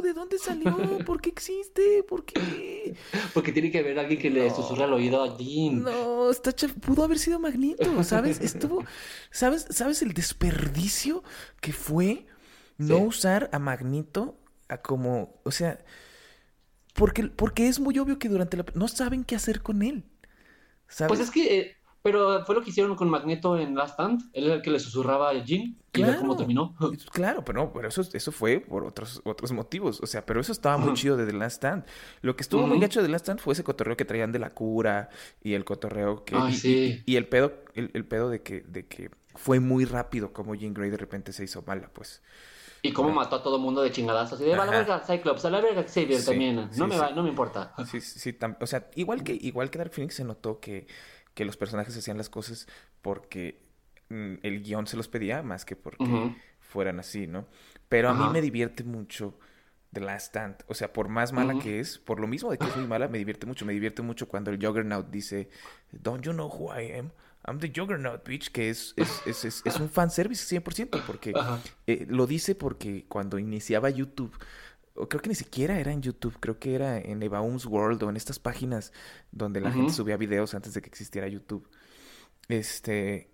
[0.03, 1.03] ¿De dónde salió?
[1.05, 2.03] ¿Por qué existe?
[2.03, 2.95] ¿Por qué?
[3.35, 5.83] Porque tiene que haber alguien que le susurra al oído a Jean.
[5.83, 8.41] No, está chaf- pudo haber sido Magneto, ¿sabes?
[8.41, 8.85] Estuvo,
[9.31, 9.67] ¿sabes?
[9.71, 11.23] ¿Sabes el desperdicio
[11.61, 12.27] que fue
[12.79, 13.03] no Sí.
[13.07, 14.39] usar a Magneto
[14.69, 15.79] a como, o sea,
[16.95, 20.05] porque, porque es muy obvio que durante la no saben qué hacer con él.
[20.89, 21.09] ¿Sabes?
[21.09, 21.76] Pues es que, eh,
[22.13, 24.31] pero fue lo que hicieron con Magneto en Last Stand.
[24.33, 26.37] Él era el que le susurraba a Jean y ver cómo Claro.
[26.37, 26.77] terminó.
[27.13, 30.01] Claro, pero no, pero eso, eso fue por otros, otros motivos.
[30.01, 31.85] O sea, pero eso estaba muy chido de The Last Stand.
[32.23, 34.39] Lo que estuvo muy gacho de The Last Stand fue ese cotorreo que traían de
[34.39, 35.09] la cura
[35.43, 36.37] y el cotorreo que.
[36.37, 37.03] Ay, y, sí.
[37.07, 40.55] y- y el pedo, el, el pedo de que, de que fue muy rápido como
[40.55, 42.23] Jean Grey de repente se hizo mala, pues.
[42.83, 44.41] Y cómo mató a todo mundo de chingadazos.
[44.41, 46.55] Y de, a la verga, Cyclops, a la verga, Xavier Sí, también.
[46.57, 47.75] No sí, me va, no me importa.
[47.91, 50.87] Sí, sí, o sea, igual que, igual que Dark Phoenix se notó que,
[51.37, 52.67] que los personajes hacían las cosas
[53.03, 53.63] porque
[54.09, 57.47] mm, el guion se los pedía más que porque fueran así, ¿no?
[57.91, 59.39] Pero a mí me divierte mucho
[59.93, 60.65] The Last Stand.
[60.67, 63.19] O sea, por más mala que es, por lo mismo de que muy mala, me
[63.19, 63.67] divierte mucho.
[63.67, 65.51] Me divierte mucho cuando el Juggernaut dice,
[65.93, 67.11] Don't you know who I am?
[67.47, 71.35] I'm the Juggernaut, bitch, que es, es, es, es, es un fanservice 100%, porque
[71.87, 74.37] eh, lo dice porque cuando iniciaba YouTube,
[75.09, 78.17] creo que ni siquiera era en YouTube, creo que era en Ebaum's World o en
[78.17, 78.93] estas páginas
[79.33, 81.69] donde la gente subía videos antes de que existiera YouTube.
[82.49, 83.31] Este,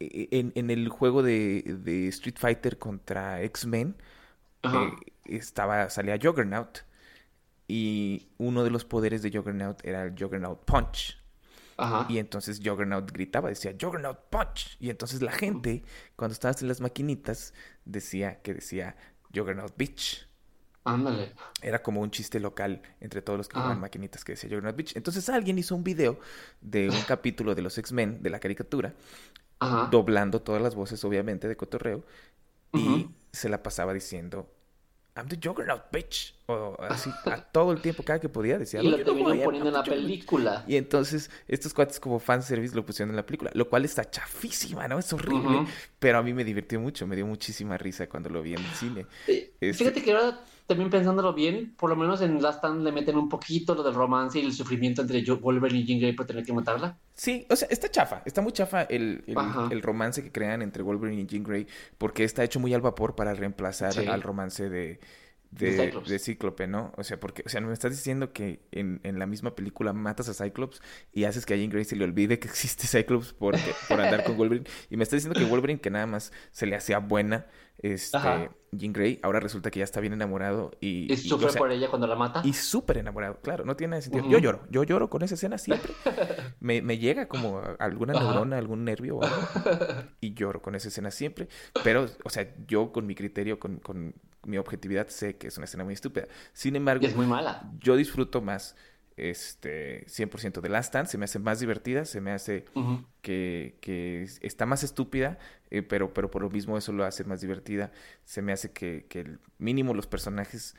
[0.00, 3.96] e- en, en el juego de, de Street Fighter contra X-Men,
[4.62, 4.90] eh,
[5.24, 6.80] estaba, salía Juggernaut
[7.68, 11.20] y uno de los poderes de Juggernaut era el Juggernaut Punch.
[11.78, 12.06] Ajá.
[12.08, 14.76] Y entonces Juggernaut gritaba, decía Juggernaut Punch.
[14.80, 15.84] Y entonces la gente,
[16.16, 17.52] cuando estabas en las maquinitas,
[17.84, 18.96] decía que decía
[19.34, 20.26] Juggernaut Bitch.
[20.86, 21.32] Ándale.
[21.62, 23.60] Era como un chiste local entre todos los que Ah.
[23.62, 24.96] jugaban maquinitas que decía Juggernaut Bitch.
[24.96, 26.18] Entonces alguien hizo un video
[26.60, 28.94] de un capítulo de los X-Men, de la caricatura,
[29.58, 29.88] Ajá.
[29.90, 32.04] doblando todas las voces, obviamente, de cotorreo.
[32.72, 34.50] Y se la pasaba diciendo,
[35.16, 36.34] I'm the Juggernaut Bitch.
[36.46, 39.14] O así, a todo el tiempo, cada que podía, decía, Y lo "Don't you know
[39.14, 39.44] who I terminó am?
[39.46, 40.10] poniendo en la the Juggernaut".
[40.10, 40.64] película.
[40.68, 44.86] Y entonces estos cuates como fanservice lo pusieron en la película, lo cual está chafísima,
[44.88, 44.98] ¿no?
[44.98, 45.66] Es horrible,
[45.98, 48.70] pero a mí me divirtió mucho, me dio muchísima risa cuando lo vi en el
[48.72, 49.06] cine.
[49.26, 52.92] Eh, Este- Fíjate que ahora también pensándolo bien, por lo menos en Last Stand le
[52.92, 56.26] meten un poquito lo del romance y el sufrimiento entre Wolverine y Jean Grey por
[56.26, 56.98] tener que matarla.
[57.14, 61.22] Sí, o sea, está chafa, está muy chafa el, el, romance que crean entre Wolverine
[61.22, 61.66] y Jean Grey,
[61.98, 64.06] porque está hecho muy al vapor para reemplazar Sí.
[64.06, 64.98] al romance de,
[65.58, 66.92] de, De Cíclope, ¿no?
[66.96, 70.28] O sea, porque, o sea, me estás diciendo que en, en la misma película matas
[70.28, 70.80] a Cyclops
[71.12, 73.56] y haces que a Jean Grey se le olvide que existe Cyclops por,
[73.88, 74.66] por andar con Wolverine.
[74.90, 77.46] Y me estás diciendo que Wolverine, que nada más se le hacía buena,
[77.78, 78.50] este, Ajá.
[78.72, 81.06] Jean Grey, ahora resulta que ya está bien enamorado y...
[81.10, 82.42] Y y, sufre o sea, por ella cuando la mata.
[82.44, 84.28] y súper enamorado, claro, no tiene nada de sentido.
[84.28, 85.92] Yo lloro, yo lloro con esa escena siempre.
[86.60, 88.24] Me, me llega como alguna Ajá.
[88.24, 89.36] neurona, algún nervio o algo,
[90.20, 91.48] y lloro con esa escena siempre.
[91.84, 94.14] Pero, o sea, yo con mi criterio, con, con
[94.46, 96.26] mi objetividad, sé que es una escena muy estúpida.
[96.52, 97.70] Sin embargo, Y es muy mala.
[97.80, 98.74] yo disfruto más
[99.16, 102.66] este 100% de Last Stand, se me hace más divertida, se me hace
[103.22, 105.38] que, que es- está más estúpida,
[105.70, 107.90] eh, pero, pero por lo mismo eso lo hace más divertida.
[108.24, 110.76] Se me hace que, que el mínimo los personajes,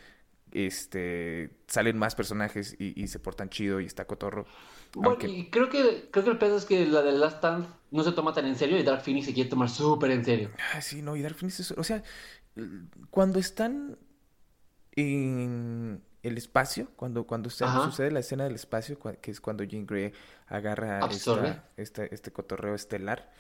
[0.52, 4.46] este, salen más personajes y, y se portan chido y está cotorro.
[4.94, 7.68] Bueno, Aunque- y creo que, creo que el pedo es que la de Last Stand
[7.92, 10.52] no se toma tan en serio y Dark Phoenix se quiere tomar súper en serio.
[10.74, 12.02] Ah, sí, no, y Dark Phoenix es- o sea,
[13.10, 13.98] cuando están
[14.96, 19.86] en el espacio, cuando, cuando se- sucede la escena del espacio, que es cuando Jean
[19.86, 20.12] Grey
[20.48, 21.08] agarra
[21.78, 23.32] esta, este, cotorreo estelar,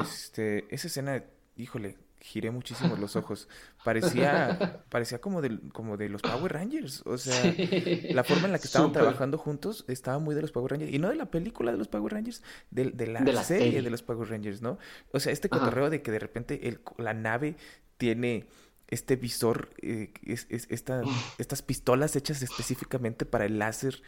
[0.00, 1.22] este, esa escena,
[1.56, 3.48] híjole, giré muchísimo los ojos.
[3.84, 7.02] Parecía, parecía como de, como de los Power Rangers.
[7.04, 8.08] O sea, Sí.
[8.12, 10.92] la forma en la que estaban trabajando juntos estaba muy de los Power Rangers.
[10.92, 13.66] Y no de la película de los Power Rangers, de, de la, De la serie,
[13.66, 13.82] serie.
[13.82, 14.78] de los Power Rangers, ¿no?
[15.12, 15.58] O sea, este Ajá.
[15.60, 17.56] cotorreo de que de repente el, la nave
[17.98, 18.46] tiene
[18.88, 21.02] este visor, eh, es, es- esta-
[21.38, 24.00] estas pistolas hechas específicamente para el láser.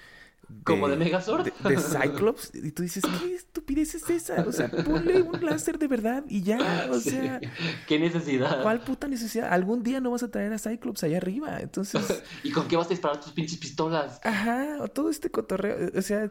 [0.65, 1.45] Como de Megazord.
[1.45, 2.53] De, de Cyclops.
[2.55, 4.45] Y tú dices, ¿qué estupidez es esa?
[4.47, 6.87] O sea, ponle un láser de verdad y ya.
[6.91, 7.11] O Sí.
[7.11, 7.41] sea,
[7.89, 8.63] ¿Qué necesidad?
[8.63, 9.53] ¿cuál puta necesidad?
[9.53, 11.59] Algún día no vas a traer a Cyclops allá arriba.
[11.61, 14.21] Entonces, ¿Y con qué vas a disparar tus pinches pistolas?
[14.23, 15.91] ajá, o todo este cotorreo.
[15.99, 16.31] O sea,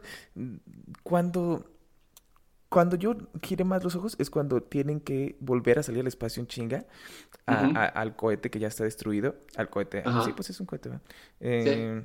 [1.02, 1.70] cuando.
[2.68, 6.40] Cuando yo gire más los ojos es cuando tienen que volver a salir al espacio
[6.42, 6.84] en chinga
[7.46, 7.78] a- Ujú.
[7.78, 9.36] a- al cohete que ya está destruido.
[9.56, 10.02] Al cohete.
[10.04, 10.22] Ajá.
[10.24, 11.02] Sí, pues es un cohete, ¿verdad?
[11.40, 12.02] Eh,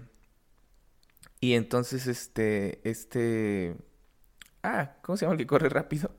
[1.41, 3.75] Y entonces, este, este...
[4.63, 6.09] Ah, ¿cómo se llama el que corre rápido?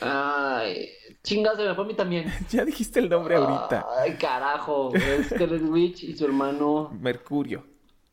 [0.00, 0.88] Ay,
[1.22, 2.32] chingas, a mí también.
[2.50, 3.86] Ya dijiste el nombre ahorita.
[4.00, 4.94] Ay, carajo.
[4.94, 6.90] Es Scarlet Witch y su hermano.
[6.98, 7.66] Mercurio.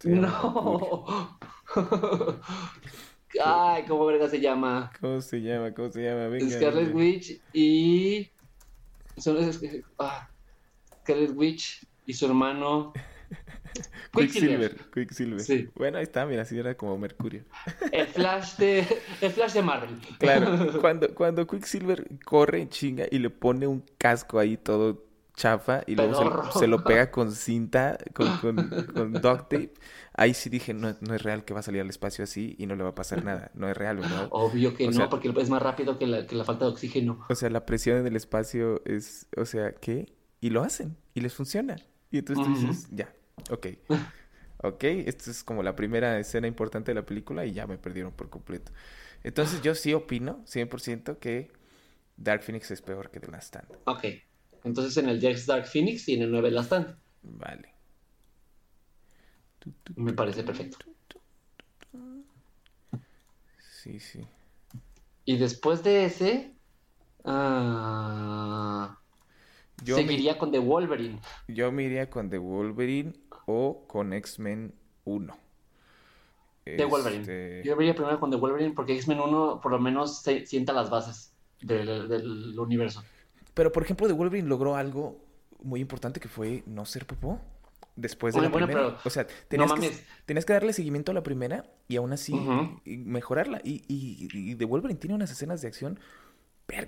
[0.04, 1.40] Llama Mercurio.
[3.44, 4.92] Ay, ¿cómo verga se llama?
[5.00, 5.74] ¿Cómo se llama?
[5.74, 6.28] ¿Cómo se llama?
[6.28, 6.50] Venga.
[6.58, 6.96] Scarlet venga.
[6.98, 8.30] Witch y.
[9.18, 9.62] son- es-
[10.00, 10.30] ah,
[11.02, 12.94] Scarlet Witch y su hermano.
[14.14, 14.76] Quicksilver.
[14.94, 15.40] Quicksilver.
[15.40, 15.68] Sí.
[15.76, 17.44] Bueno, ahí está, mira, así era como Mercurio.
[17.92, 18.86] El Flash de.
[19.22, 20.00] El Flash de Marvel.
[20.20, 25.04] Claro, cuando, cuando Quicksilver corre en chinga y le pone un casco ahí todo
[25.36, 29.74] chafa y luego se, lo pega con cinta, con, con, con duct tape,
[30.14, 32.66] ahí sí dije, no, no es real que va a salir al espacio así y
[32.68, 33.52] no le va a pasar nada.
[33.56, 34.00] No es real.
[34.30, 36.72] Obvio que O no, sea- porque es más rápido que la, que la falta de
[36.72, 37.26] oxígeno.
[37.30, 40.14] O sea, la presión en el espacio es, o sea, ¿qué?
[40.40, 41.76] Y lo hacen, y les funciona.
[42.12, 43.14] Y entonces tú dices, ya,
[43.50, 43.68] ok.
[44.66, 48.14] Ok, esta es como la primera escena importante de la película y ya me perdieron
[48.14, 48.72] por completo.
[49.22, 51.52] Entonces yo sí opino, 100%, que
[52.16, 53.68] Dark Phoenix es peor que The Last Stand.
[53.86, 54.06] Ok.
[54.64, 56.96] Entonces en el 10 Dark Phoenix y en el 9 Last Stand.
[57.24, 57.74] Vale.
[59.96, 60.78] Me parece perfecto.
[63.60, 64.26] Sí, sí.
[65.26, 66.54] Y después de ese.
[67.26, 68.98] ah,
[69.84, 71.20] Yo me, seguiría con The Wolverine.
[71.48, 73.14] yo me iría con The Wolverine
[73.46, 74.74] o con X-Men
[75.06, 75.38] 1.
[76.64, 77.22] The Wolverine.
[77.22, 80.72] Este, Yo iría primero con The Wolverine porque X-Men 1 por lo menos se, sienta
[80.72, 83.04] las bases del, del universo.
[83.54, 85.24] Pero, por ejemplo, The Wolverine logró algo
[85.62, 87.40] muy importante que fue no ser popó.
[87.96, 89.02] Después de Bueno, la bueno, primera.
[89.06, 89.92] O sea, tenías, no que,
[90.26, 92.34] tenías que darle seguimiento a la primera y aún así
[92.86, 93.62] mejorarla.
[93.64, 96.00] Y, y, y The Wolverine tiene unas escenas de acción.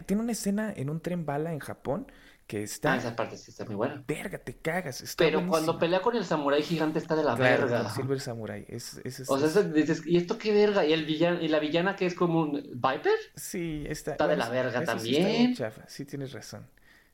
[0.07, 2.07] Tiene una escena en un tren bala en Japón
[2.47, 2.93] que está.
[2.93, 4.03] Ah, esa parte sí está muy buena.
[4.07, 5.01] Verga, te cagas.
[5.01, 7.89] Está Pero cuando pelea con el samurái gigante está de la Claro, verga.
[7.89, 8.65] Silver Samurai.
[8.67, 10.85] Es, es- es- O sea, dices, ¿y esto qué verga?
[10.85, 13.15] ¿Y, el villano, y la villana que es como un Viper?
[13.35, 14.11] Sí, está.
[14.11, 15.55] Está de la verga eso sí está muy también.
[15.55, 15.83] chafa.
[15.87, 16.67] Sí, tienes razón.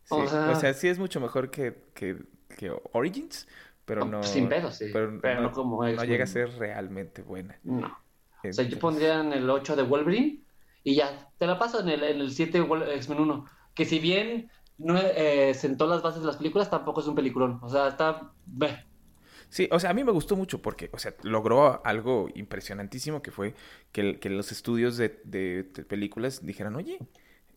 [0.03, 2.17] Sí, O O sea- sea, sí es mucho mejor que, que,
[2.57, 3.47] que Origins,
[3.85, 4.23] pero no.
[4.23, 4.89] Sin pedo, sí.
[4.91, 7.57] Pero, Pero no, no como no llega a ser realmente buena.
[7.63, 7.87] No.
[8.43, 10.41] O sea, yo pondría en el 8 de Wolverine
[10.83, 13.45] y ya, te la paso en el, en el 7 de X-Men 1.
[13.75, 14.49] Que si bien
[14.83, 17.59] no eh, sentó las bases de las películas, tampoco es un peliculón.
[17.61, 18.31] O sea, está...
[18.45, 18.85] Beh.
[19.49, 23.31] Sí, o sea, a mí me gustó mucho porque, o sea, logró algo impresionantísimo que
[23.31, 23.53] fue
[23.91, 26.99] que, los estudios de, de- de películas dijeran, oye,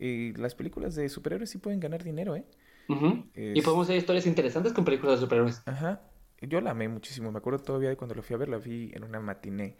[0.01, 2.45] eh, las películas de superhéroes sí pueden ganar dinero, ¿eh?
[3.35, 5.63] Y Es- podemos hacer historias interesantes con películas de superhéroes.
[5.67, 6.03] Ajá.
[6.41, 7.31] Yo la amé muchísimo.
[7.33, 9.77] Me acuerdo todavía de cuando lo fui a ver, la vi en una matiné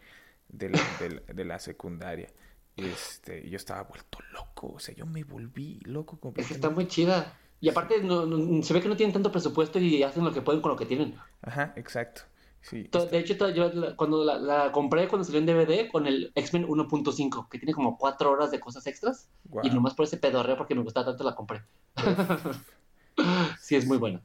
[0.47, 2.29] de la, de la- de la secundaria.
[2.77, 4.73] Este, yo estaba vuelto loco.
[4.75, 6.55] O sea, yo me volví loco Es que completamente.
[6.55, 7.37] está muy chida.
[7.61, 10.41] Y aparte, no, no- se ve que no tienen tanto presupuesto y hacen lo que
[10.41, 11.15] pueden con lo que tienen.
[11.41, 12.23] Ajá, exacto.
[12.61, 16.31] Sí, De hecho, yo la- cuando la, la compré cuando salió en DVD con el
[16.35, 19.29] X-Men 1.5, que tiene como cuatro horas de cosas extras,
[19.63, 21.61] y nomás por ese pedorreo porque me gustaba tanto la compré.
[23.61, 24.21] sí, es muy buena.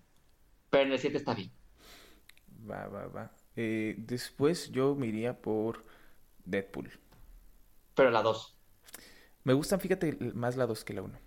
[0.70, 1.52] Pero en el 7 está bien.
[2.70, 3.30] Va, va, va.
[3.56, 5.84] Eh, después yo me iría por
[6.44, 6.90] Deadpool.
[8.00, 8.56] Pero la 2.
[9.44, 11.18] Me gustan, fíjate, más la 2 que la 1.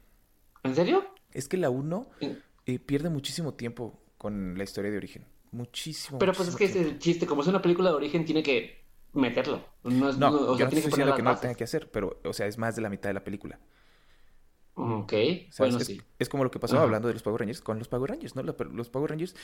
[0.63, 1.05] ¿En serio?
[1.31, 2.35] Es que la 1 Sí.
[2.65, 5.27] eh, pierde muchísimo tiempo con la historia de origen.
[5.51, 8.25] Muchísimo, Pero pues es que muchísimo es el chiste, como es una película de origen,
[8.25, 9.63] tiene que meterlo.
[9.83, 11.31] No, es, No, no- o yo sea, no tiene estoy que diciendo las que no
[11.31, 13.59] lo tenga que hacer, pero, o sea, es más de la mitad de la película.
[14.75, 15.13] Ok,
[15.59, 16.01] bueno, es, sí.
[16.17, 16.83] es como lo que pasó Ajá.
[16.85, 18.41] hablando de los Power Rangers con los Power Rangers, ¿no?
[18.41, 19.35] La- los Power Rangers,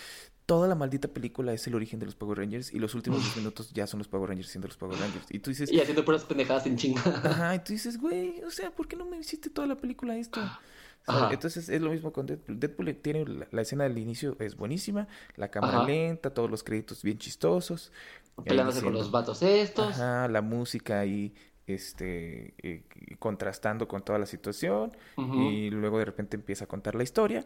[0.48, 3.38] toda la maldita película es el origen de los Power Rangers y los últimos 10
[3.38, 5.26] minutos ya son los Power Rangers siendo los Power Rangers.
[5.30, 7.02] Y tú dices, Y haciendo puras pendejadas sin chinga.
[7.24, 10.18] ajá, y tú dices, güey, o sea, ¿por qué no me hiciste toda la película
[10.18, 10.40] esto?
[11.06, 11.22] ¿Sabes?
[11.24, 11.34] Ajá.
[11.34, 12.60] Entonces es lo mismo con Deadpool.
[12.60, 15.88] Deadpool tiene la, la escena del inicio es buenísima, la cámara Ajá.
[15.88, 17.92] lenta, todos los créditos bien chistosos.
[18.38, 19.90] ahí Peleándose con diciendo- los vatos estos.
[20.00, 21.34] Ajá, la música ahí,
[21.76, 22.84] este, eh,
[23.20, 24.92] contrastando con toda la situación.
[25.18, 25.42] Ujú.
[25.50, 27.46] Y luego de repente empieza a contar la historia.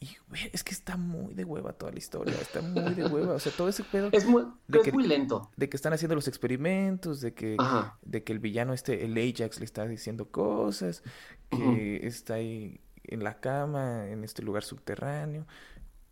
[0.00, 0.16] Y
[0.52, 2.34] es que está muy de hueva toda la historia.
[2.34, 3.34] Está muy de hueva.
[3.34, 5.50] O sea, todo ese pedo Es muy, de es que- muy lento.
[5.56, 7.98] de que están haciendo los experimentos, de que, Ajá.
[8.02, 11.02] de que el villano este, el Ajax, le está diciendo cosas,
[11.48, 12.06] que Ujú.
[12.06, 15.46] está ahí en la cama, en este lugar subterráneo.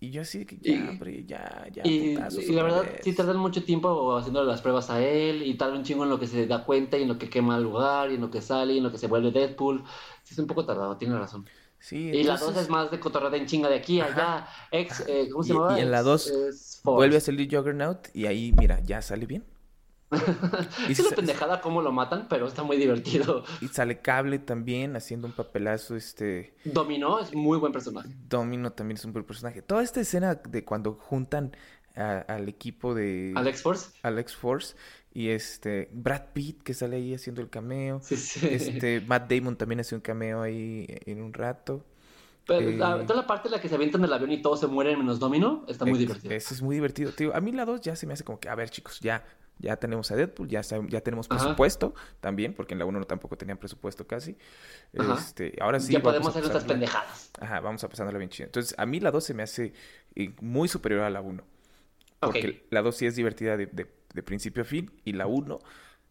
[0.03, 3.15] Y yo así que Y- ya, hombre, ya, ya, Y, putazos y la verdad, sí
[3.15, 6.27] tardan mucho tiempo haciendo las pruebas a él y tarda un chingo en lo que
[6.27, 8.73] se da cuenta y en lo que quema el lugar y en lo que sale
[8.75, 9.85] y en lo que se vuelve Deadpool.
[10.25, 11.47] Sí, es un poco tardado, tiene razón.
[11.79, 14.47] Sí, Y la 2 entonces es más de cotorreo en chinga de aquí a allá.
[14.73, 15.79] Ex, eh, ¿Cómo se Y- llama?
[15.79, 16.97] y en la Ex- dos es Force.
[16.97, 19.45] vuelve a salir Juggernaut y ahí, mira, ya sale bien.
[20.89, 23.45] Y Es una pendejada cómo lo matan, pero está muy divertido.
[23.61, 26.55] Y sale Cable también haciendo un papelazo, este...
[26.65, 28.09] Dominó es muy buen personaje.
[28.29, 29.63] Domino también es un buen personaje.
[29.63, 31.57] Toda esta escena de cuando juntan
[31.97, 33.91] a- al equipo de Alex Force.
[34.03, 34.77] Alex Force
[35.15, 38.01] y este Brad Pitt que sale ahí haciendo el cameo.
[38.03, 38.47] Sí, sí.
[38.51, 41.85] Este Matt Damon también hace un cameo ahí en un rato.
[42.47, 44.59] Pero eh, la- toda la parte en la que se avientan del avión y todos
[44.61, 46.33] se mueren menos Domino está muy divertido.
[46.35, 47.13] Eso es muy divertido.
[47.17, 49.23] Digo, a mí la 2 ya se me hace como que, a ver chicos, ya,
[49.59, 51.39] ya tenemos a Deadpool, ya, ya tenemos Ajá.
[51.39, 54.37] presupuesto también, porque en la 1 no tampoco tenían presupuesto casi.
[54.97, 55.15] Ajá.
[55.15, 57.31] Este, ahora sí ya podemos a hacer nuestras pendejadas.
[57.41, 58.47] Ajá, vamos a pasándola bien chido.
[58.47, 59.73] Entonces, a mí la 2 se me hace
[60.15, 61.45] eh, muy superior a la 1.
[62.21, 65.59] Porque la 2 sí es divertida de, de- de principio a fin y la 1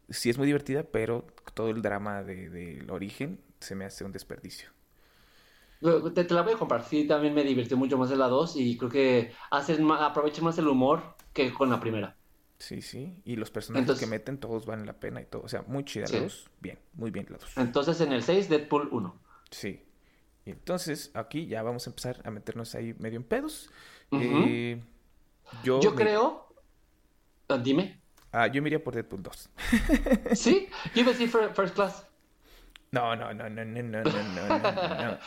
[0.09, 4.11] sí es muy divertida, pero todo el drama de- del origen se me hace un
[4.11, 4.69] desperdicio.
[6.13, 6.83] Te, te la voy a comprar.
[6.85, 10.57] Sí, también me divirtió mucho más en la 2 y creo que hacen aprovechan más
[10.59, 12.20] el humor que con la primera.
[12.61, 13.19] Sí, sí.
[13.25, 15.41] Y los personajes Entonces- que meten, todos valen la pena y todo.
[15.41, 16.13] O sea, muy chida Sí.
[16.17, 16.49] la 2.
[16.59, 17.57] Bien, muy bien la 2.
[17.57, 19.19] Entonces en el 6, Deadpool 1.
[19.49, 19.83] Sí.
[20.45, 23.71] Y entonces aquí ya vamos a empezar a meternos ahí medio en pedos.
[24.11, 24.79] Eh,
[25.63, 26.53] yo, Yo me- creo.
[27.49, 27.99] ah, Dime.
[28.31, 29.49] Ah, yo me iría por Deadpool 2.
[30.33, 30.67] ¿Sí?
[30.93, 32.07] Yo iba a decir fir- First Class.
[32.91, 35.19] No, no, no, no, no, no, no, no, no,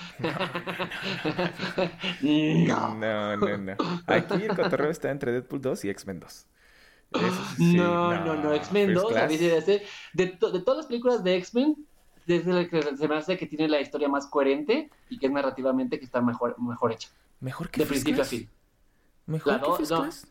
[2.20, 2.94] No.
[2.94, 3.76] no, no, no.
[4.06, 6.46] Aquí el cotorreo está entre Deadpool 2 y X-Men 2.
[7.56, 10.60] Sí, no, no, no, X-Men First 2, a mí se me hace- de, to- de
[10.60, 11.76] todas las películas de X-Men,
[12.26, 15.32] desde la que se me hace que tiene la historia más coherente y que es
[15.32, 17.08] narrativamente que está mejor, mejor hecha.
[17.40, 18.28] Mejor que De First principio a Class.
[18.28, 18.50] fin.
[19.26, 20.02] Mejor La que First no.
[20.02, 20.26] Class.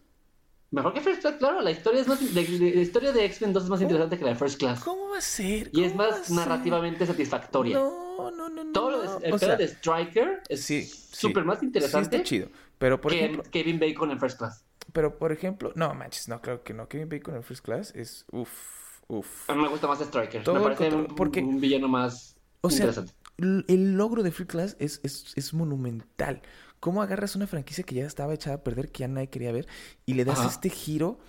[0.72, 3.54] Mejor que First Class, claro, la historia, es más, de- de- la historia de X-Men
[3.54, 4.84] 2 es más interesante que la de First Class.
[4.84, 5.70] ¿Cómo va a ser?
[5.72, 7.78] Y es ¿Cómo va más a narrativamente satisfactoria.
[7.78, 8.72] No, no, no, no.
[8.72, 9.20] Todo lo no.
[9.20, 11.16] de, el O sea, de Striker es sí, sí.
[11.16, 12.48] súper más Sí interesante está chido.
[12.80, 14.66] Pero por que ejemplo, Kevin Bacon en First Class.
[14.94, 16.88] Pero por ejemplo, no manches, no, claro que no.
[16.88, 19.50] Kevin Bacon en First Class es uff, uff.
[19.50, 20.44] A mí me gusta más Striker.
[20.44, 23.14] Todo me parece control- un, porque- un villano más O sea, interesante.
[23.38, 26.42] el logro de Free Class es, es, es monumental.
[26.80, 29.68] ¿Cómo agarras una franquicia que ya estaba echada a perder, que ya nadie quería ver,
[30.06, 30.50] y le das Ajá.
[30.50, 31.20] este giro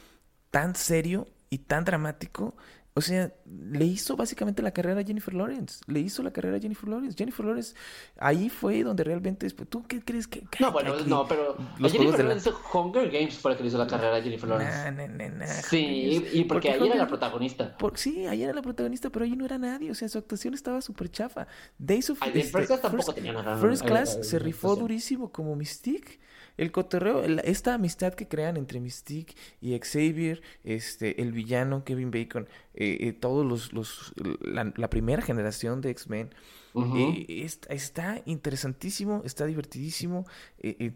[0.51, 2.57] tan serio y tan dramático?
[2.97, 3.32] O sea,
[3.72, 5.80] le hizo básicamente la carrera a Jennifer Lawrence.
[5.88, 7.16] Le hizo la carrera a Jennifer Lawrence.
[7.18, 7.74] Jennifer Lawrence,
[8.16, 9.51] ahí fue donde realmente...
[9.51, 10.47] ¿Tú qué crees que...?
[10.61, 13.57] No, bueno, que- no, pero los a Jennifer de la- Lawrence Hunger Games fue la
[13.57, 14.76] que le hizo la carrera a Jennifer Lawrence.
[14.76, 16.47] Nah, nah, nah, nah, sí, y Games.
[16.47, 17.76] porque ahí era la protagonista.
[17.78, 19.90] por- sí, ahí era la protagonista, pero ahí no era nadie.
[19.90, 21.49] O sea, su actuación estaba súper chafa.
[21.76, 23.57] Days of Ay, este, First Class tampoco First- tenía nada.
[23.59, 26.20] First Class se rifó durísimo como Mystique.
[26.57, 32.49] El cotorreo, esta amistad que crean entre Mystique y Xavier, este, el villano Kevin Bacon,
[32.75, 36.31] eh, eh, todos los, los la, la primera generación de X-Men,
[36.77, 40.27] eh, est- está interesantísimo, está divertidísimo.
[40.59, 40.93] eh,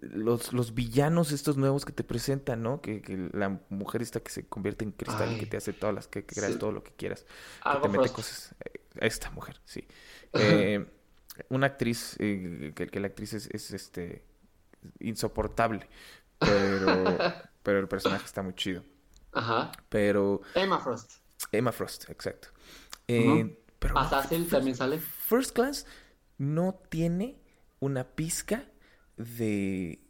[0.00, 2.80] los, los villanos estos nuevos que te presentan, ¿no?
[2.80, 5.40] Que, que la mujer esta que se convierte en cristal y Ay.
[5.40, 6.58] que te hace todas las, que, que creas Sí.
[6.58, 7.24] todo lo que quieras.
[7.64, 8.54] Que te mete cosas.
[9.00, 9.84] Esta mujer, sí.
[10.34, 10.86] Eh,
[11.50, 14.22] una actriz, eh, que, que, la actriz es, es, este
[15.00, 15.88] insoportable,
[16.38, 17.18] pero,
[17.62, 18.84] pero el personaje está muy chido.
[19.32, 19.72] Ajá.
[19.88, 20.42] Pero...
[20.54, 21.12] Emma Frost.
[21.50, 22.48] Emma Frost, exacto.
[23.08, 24.98] Eh, pero Azazel también sale.
[24.98, 25.86] First Class
[26.38, 27.40] no tiene
[27.80, 28.64] una pizca
[29.16, 30.00] de,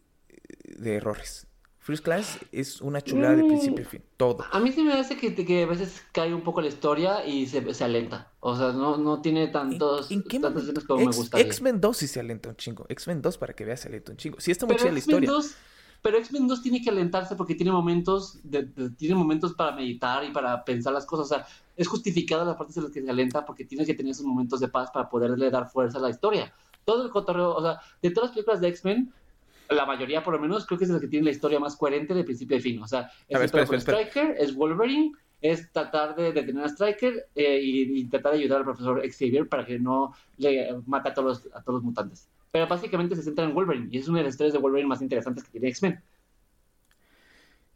[0.65, 1.47] de errores.
[1.83, 4.45] First Class es una chulada de principio a fin, todo.
[4.53, 7.47] A mí se me hace que, que a veces cae un poco la historia y
[7.47, 8.31] se, se alenta.
[8.39, 10.71] O sea, no, no tiene tantos, ¿En, en qué tantas momento?
[10.71, 11.47] escenas como me X- gustaría.
[11.47, 12.87] X-Men 2 sí se alenta un chingo.
[12.89, 14.39] X-Men 2 para que veas se alenta un chingo.
[14.41, 15.29] Sí está muy chida la historia.
[15.29, 15.55] 2,
[16.03, 20.25] pero X-Men 2 tiene que alentarse porque tiene momentos, de, de- tiene momentos para meditar
[20.25, 21.27] y para pensar las cosas.
[21.27, 24.13] O sea, es justificada las partes en las que se alenta porque tiene que tener
[24.13, 26.53] esos momentos de paz para poderle dar fuerza a la historia.
[26.85, 29.13] Todo el cotorreo, o sea, de todas las películas de X-Men,
[29.69, 32.15] la mayoría por lo menos creo que es la que tiene la historia más coherente
[32.15, 32.83] de principio a fin.
[32.83, 36.69] O sea, es ver, el espera, espera, Stryker, es Wolverine, es tratar de detener a
[36.69, 41.09] Stryker eh, y, y tratar de ayudar al profesor Xavier para que no le mate
[41.11, 42.29] a todos, los- a todos los mutantes.
[42.51, 45.03] Pero básicamente se centra en Wolverine y es una de las historias de Wolverine más
[45.03, 46.03] interesantes que tiene X-Men.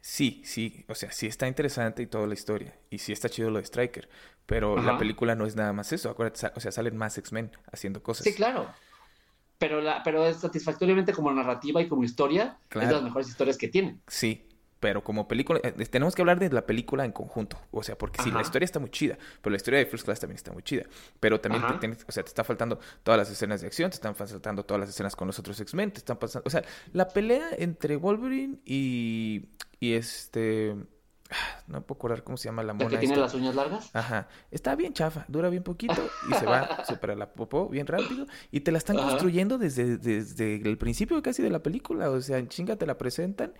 [0.01, 2.75] Sí, sí, o sea, sí está interesante y toda la historia.
[2.89, 4.07] Y sí está chido lo de Striker.
[4.45, 6.09] Pero la película no es nada más eso.
[6.09, 8.25] Acuérdate, o sea, salen más X-Men haciendo cosas.
[8.25, 8.73] Sí, claro.
[9.57, 13.57] Pero, la, pero es satisfactoriamente como narrativa y como historia, es de las mejores historias
[13.57, 13.97] que tiene.
[14.07, 14.43] Sí,
[14.79, 17.57] pero como película, eh, tenemos que hablar de la película en conjunto.
[17.71, 20.19] O sea, porque sí, la historia está muy chida, pero la historia de First Class
[20.19, 20.83] también está muy chida.
[21.19, 23.95] Pero también te tienes- o sea, te está faltando todas las escenas de acción, te
[23.95, 26.43] están faltando todas las escenas con los otros X-Men, te están pasando.
[26.45, 29.49] O sea, la pelea entre Wolverine y.
[29.79, 30.75] y este.
[31.67, 32.89] No puedo acordar cómo se llama la La mona.
[32.89, 33.25] que tiene esta.
[33.25, 33.89] las uñas largas.
[33.93, 38.25] Ajá, está bien chafa, dura bien poquito y se va supera la popó bien rápido
[38.51, 39.09] y te la están Ajá.
[39.09, 42.97] construyendo desde, desde el principio casi de la película, o sea, en chinga te la
[42.97, 43.53] presentan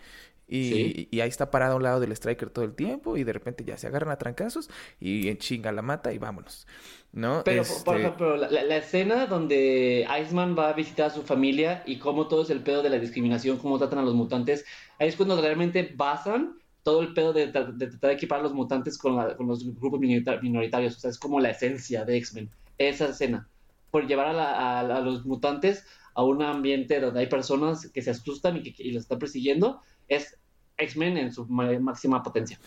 [0.47, 1.07] y, Sí.
[1.11, 3.65] y ahí está parado a un lado del striker todo el tiempo y de repente
[3.65, 4.69] ya se agarran a trancazos
[5.01, 6.65] y en chinga la mata y vámonos,
[7.11, 7.41] ¿no?
[7.43, 11.23] Pero, Este, por ejemplo, la, la- la escena donde Iceman va a visitar a su
[11.23, 14.63] familia y cómo todo es el pedo de la discriminación, cómo tratan a los mutantes,
[14.99, 16.57] ahí es cuando realmente basan
[16.87, 19.45] todo el pedo de, tra- de tratar de equipar a los mutantes con, la- con
[19.45, 20.95] los grupos minorita- minoritarios.
[20.95, 23.49] O sea, es como la esencia de X-Men, esa escena.
[23.91, 25.85] Por llevar a, la- a- a los mutantes
[26.15, 29.81] a un ambiente donde hay personas que se asustan y que y los están persiguiendo,
[30.07, 30.37] es
[30.77, 32.57] X-Men en su ma- máxima potencia.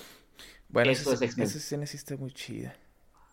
[0.68, 1.46] bueno, eso es X-Men.
[1.46, 2.76] esa escena sí está muy chida.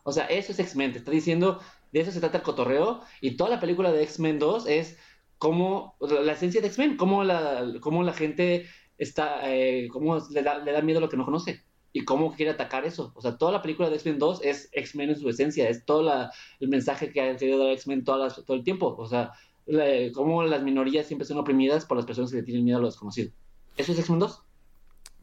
[0.04, 1.60] O sea, eso es X-Men, te está diciendo,
[1.92, 4.98] de eso se trata el cotorreo, y toda la película de X-Men 2 es
[5.38, 8.66] cómo, la esencia de X-Men, cómo la, cómo la gente
[8.98, 12.34] está, eh, cómo le da, le da miedo a lo que no conoce, y cómo
[12.36, 13.12] quiere atacar eso.
[13.16, 16.04] O sea, toda la película de X-Men 2 es X-Men en su esencia, es todo
[16.04, 18.96] la- el mensaje que ha querido dar X-Men todo el tiempo.
[18.98, 19.32] O sea,
[19.66, 22.82] la- cómo las minorías siempre son oprimidas por las personas que le tienen miedo a
[22.82, 23.32] lo desconocido.
[23.78, 24.42] ¿Eso es X-Men 2?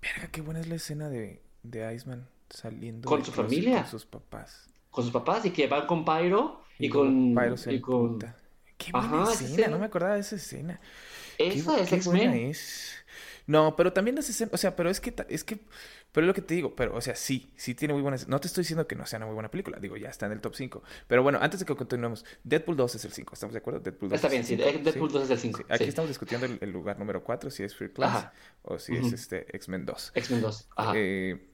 [0.03, 3.83] Verga, qué buena es la escena de, de Iceman saliendo Con de su familia.
[3.83, 4.69] con sus papás.
[4.91, 7.35] Con sus papás y que van con Pyro y, con...
[7.35, 8.19] Pyro se y con...
[8.77, 9.69] Qué buena Ajá, escena, escena.
[9.69, 10.81] no me acordaba de esa escena.
[11.39, 12.35] Esa es X-Men.
[12.35, 12.95] es.
[13.47, 15.59] No, pero también las escenas, o sea, pero es que, es que,
[16.13, 18.41] pero es lo que te digo, pero, o sea, sí, sí tiene muy buenas, no
[18.41, 20.41] te estoy diciendo que no sea una muy buena película, digo, ya está en el
[20.41, 23.59] top 5, pero bueno, antes de que continuemos, Deadpool 2 es el 5, ¿estamos de
[23.59, 23.81] acuerdo?
[23.81, 25.59] Deadpool 2 Está es bien, sí, cinco, Deadpool 2 es el 5.
[25.59, 28.33] Sí, Aquí estamos discutiendo el, el lugar número 4, si es Free Class Ajá.
[28.63, 29.15] o si es Ujú.
[29.15, 30.13] este X-Men 2.
[30.15, 30.69] X-Men 2.
[30.77, 30.93] Ajá.
[30.97, 31.49] Eh,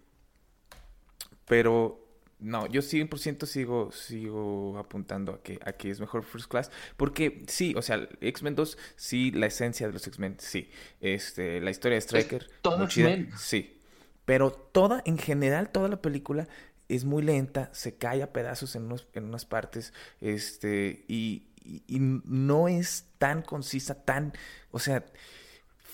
[1.45, 2.07] pero
[2.41, 6.71] no, yo 100% sigo, sigo apuntando a que, a que es mejor First Class.
[6.97, 10.71] Porque sí, o sea, X-Men 2, sí, la esencia de los X-Men, sí.
[11.01, 13.39] Este, la historia de Striker, todo muy chida, X-Men.
[13.39, 13.77] sí.
[14.25, 16.47] Pero toda, en general, toda la película
[16.89, 21.83] es muy lenta, se cae a pedazos en, unos- en unas partes, este, y, y-
[21.87, 24.33] y no es tan concisa, tan,
[24.71, 25.05] o sea,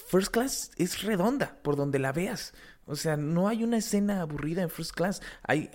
[0.07, 2.54] First Class es redonda por donde la veas.
[2.86, 5.20] O sea, no hay una escena aburrida en First Class.
[5.42, 5.68] Hay,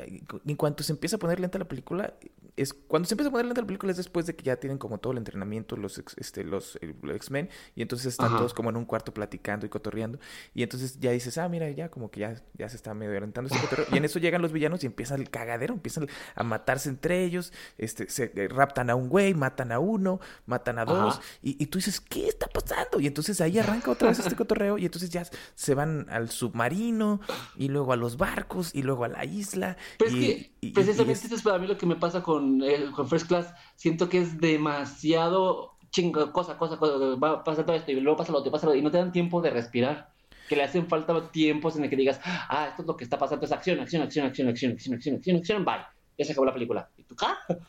[0.45, 2.13] en cuanto se empieza a poner lenta la película,
[2.57, 4.77] es cuando se empieza a poner lenta la película es después de que ya tienen
[4.77, 8.37] como todo el entrenamiento los ex- este los, los X-Men y entonces están Ajá.
[8.37, 10.19] todos como en un cuarto platicando y cotorreando
[10.53, 13.49] y entonces ya dices, "Ah, mira, ya como que ya ya se está medio adelantando
[13.49, 16.89] ese cotorreo." Y en eso llegan los villanos y empieza el cagadero, empiezan a matarse
[16.89, 21.19] entre ellos, este se eh, raptan a un güey, matan a uno, matan a dos
[21.41, 22.99] y, y tú dices, ¿qué está pasando?
[22.99, 25.23] Y entonces ahí arranca otra vez este cotorreo y entonces ya
[25.55, 27.21] se van al submarino
[27.55, 29.77] y luego a los barcos y luego a la isla.
[30.07, 32.21] Y, que y- y- y precisamente es- eso es para mí lo que me pasa
[32.23, 33.53] con, eh, con First Class.
[33.75, 36.95] Siento que es demasiado chingo, cosa, cosa, cosa.
[37.15, 38.91] Va a pasar todo esto y luego pasa lo otro, pasa lo otro, y no
[38.91, 40.09] te dan tiempo de respirar.
[40.47, 43.17] Que le hacen falta tiempos en el que digas, ah, esto es lo que está
[43.17, 45.75] pasando, es acción, acción, acción, acción, acción, acción, acción, acción, acción, bye.
[46.17, 46.89] Ya se acabó la película.
[46.97, 47.37] ¿Y tú, ¿ah?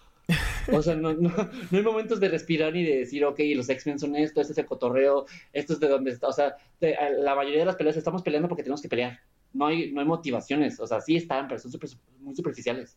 [0.72, 3.98] O sea, no, no, no hay momentos de respirar ni de decir, ok, los X-Men
[3.98, 6.28] son esto, este es el cotorreo, esto es de donde está.
[6.28, 9.18] O sea, de- la mayoría de las peleas estamos peleando porque tenemos que pelear.
[9.52, 10.80] No hay, no hay motivaciones.
[10.80, 12.96] O sea, sí están, pero son super- muy superficiales.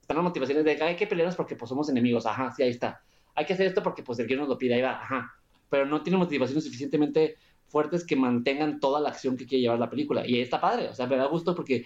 [0.00, 2.26] Están las motivaciones de que hay que pelearnos porque pues, somos enemigos.
[2.26, 3.02] Ajá, sí, ahí está.
[3.34, 5.32] hay que hacer esto porque pues el guion nos lo pide, ahí va, ajá.
[5.68, 7.36] Pero no tiene motivaciones suficientemente
[7.68, 10.26] fuertes que mantengan toda la acción que quiere llevar la película.
[10.26, 11.84] Y está padre, o sea, me da gusto porque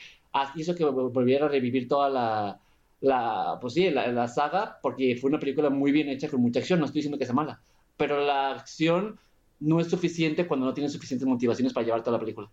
[0.56, 2.60] hizo que volviera a revivir toda la,
[3.00, 6.60] la pues sí, la, la, saga, porque fue una película muy bien hecha con mucha
[6.60, 7.60] acción, no estoy diciendo que sea mala,
[7.96, 9.18] pero la acción
[9.60, 12.50] no es suficiente cuando no tienes suficientes motivaciones para llevar toda la película.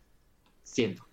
[0.63, 1.03] Siento.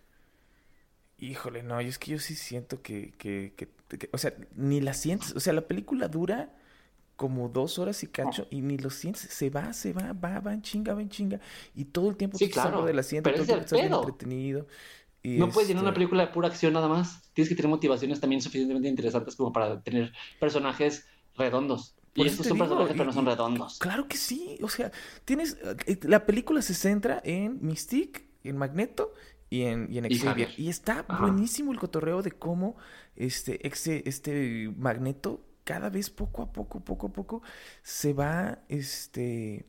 [1.21, 3.69] Híjole, no, yo es que yo sí siento que, que, que,
[4.13, 6.55] o sea, ni la sientes, o sea, la película dura
[7.17, 10.53] como dos horas y cacho y ni lo sientes, se va, se va, va, va
[10.53, 11.41] en chinga, va en chinga
[11.75, 14.69] y todo el tiempo sí, claro, del asiento, pero todo el tiempo estás entretenido.
[15.21, 17.69] Y no puedes llenar una este película de pura acción nada más, tienes que tener
[17.69, 21.97] motivaciones también suficientemente interesantes como para tener personajes redondos.
[22.15, 23.81] y estos son personajes, pero no son redondos.
[23.81, 24.93] Claro que sí, o sea,
[25.25, 29.13] tienes, eh, la película se centra en Mystique, en Magneto
[29.51, 30.51] y en, y en Xavier.
[30.57, 32.77] Y, está buenísimo el cotorreo de cómo
[33.17, 37.43] este, este, este Magneto cada vez poco a poco, poco a poco,
[37.83, 39.67] se va este,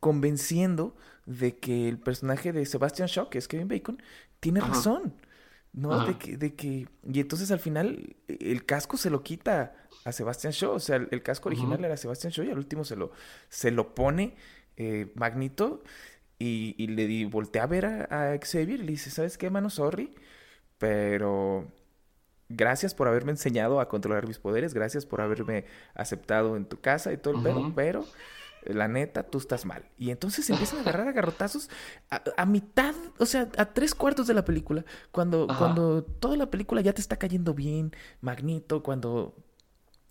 [0.00, 0.96] convenciendo
[1.26, 4.02] de que el personaje de Sebastian Shaw, que es Kevin Bacon,
[4.40, 5.14] tiene razón.
[5.72, 6.06] ¿no?
[6.06, 9.74] De que, de que, y entonces al final el casco se lo quita
[10.04, 12.96] a Sebastian Shaw, o sea, el, casco original era Sebastian Shaw y al último se
[12.96, 13.12] lo,
[13.48, 14.34] se lo pone
[14.76, 15.82] eh, Magnito
[16.38, 19.50] y, y, le di, voltea a ver a, a, Xavier y le dice, ¿sabes qué,
[19.50, 19.70] mano?
[19.70, 20.14] Sorry,
[20.78, 21.66] pero
[22.48, 27.12] gracias por haberme enseñado a controlar mis poderes, gracias por haberme aceptado en tu casa
[27.12, 28.04] y todo el pedo, pero
[28.64, 29.84] la neta, tú estás mal.
[29.98, 31.68] Y entonces se empiezan a agarrar a garrotazos
[32.10, 36.80] a, mitad, o sea, a tres cuartos de la película, cuando, cuando toda la película
[36.80, 39.34] ya te está cayendo bien, Magnito, cuando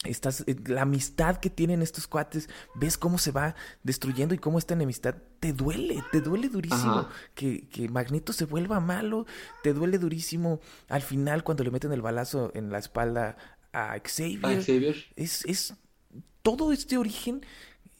[0.03, 4.59] Estás, eh, la amistad que tienen estos cuates, ves cómo se va destruyendo y cómo
[4.59, 9.25] esta enemistad te duele, te duele durísimo que, que, Magneto se vuelva malo,
[9.63, 13.37] te duele durísimo al final cuando le meten el balazo en la espalda
[13.73, 14.95] a Xavier.
[15.15, 15.73] Es, es
[16.43, 17.43] todo este origen,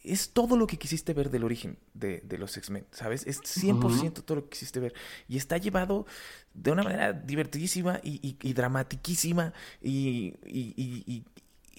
[0.03, 3.26] es todo lo que quisiste ver del origen de, de los X-Men, ¿sabes?
[3.26, 4.94] Es 100% todo lo que quisiste ver.
[5.28, 6.06] Y está llevado
[6.53, 9.52] de una manera divertidísima y, y, y dramatiquísima
[9.82, 11.26] y, y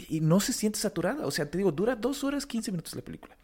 [0.08, 1.26] y no se siente saturada.
[1.26, 3.36] O sea, te digo, dura dos horas 15 minutos la película.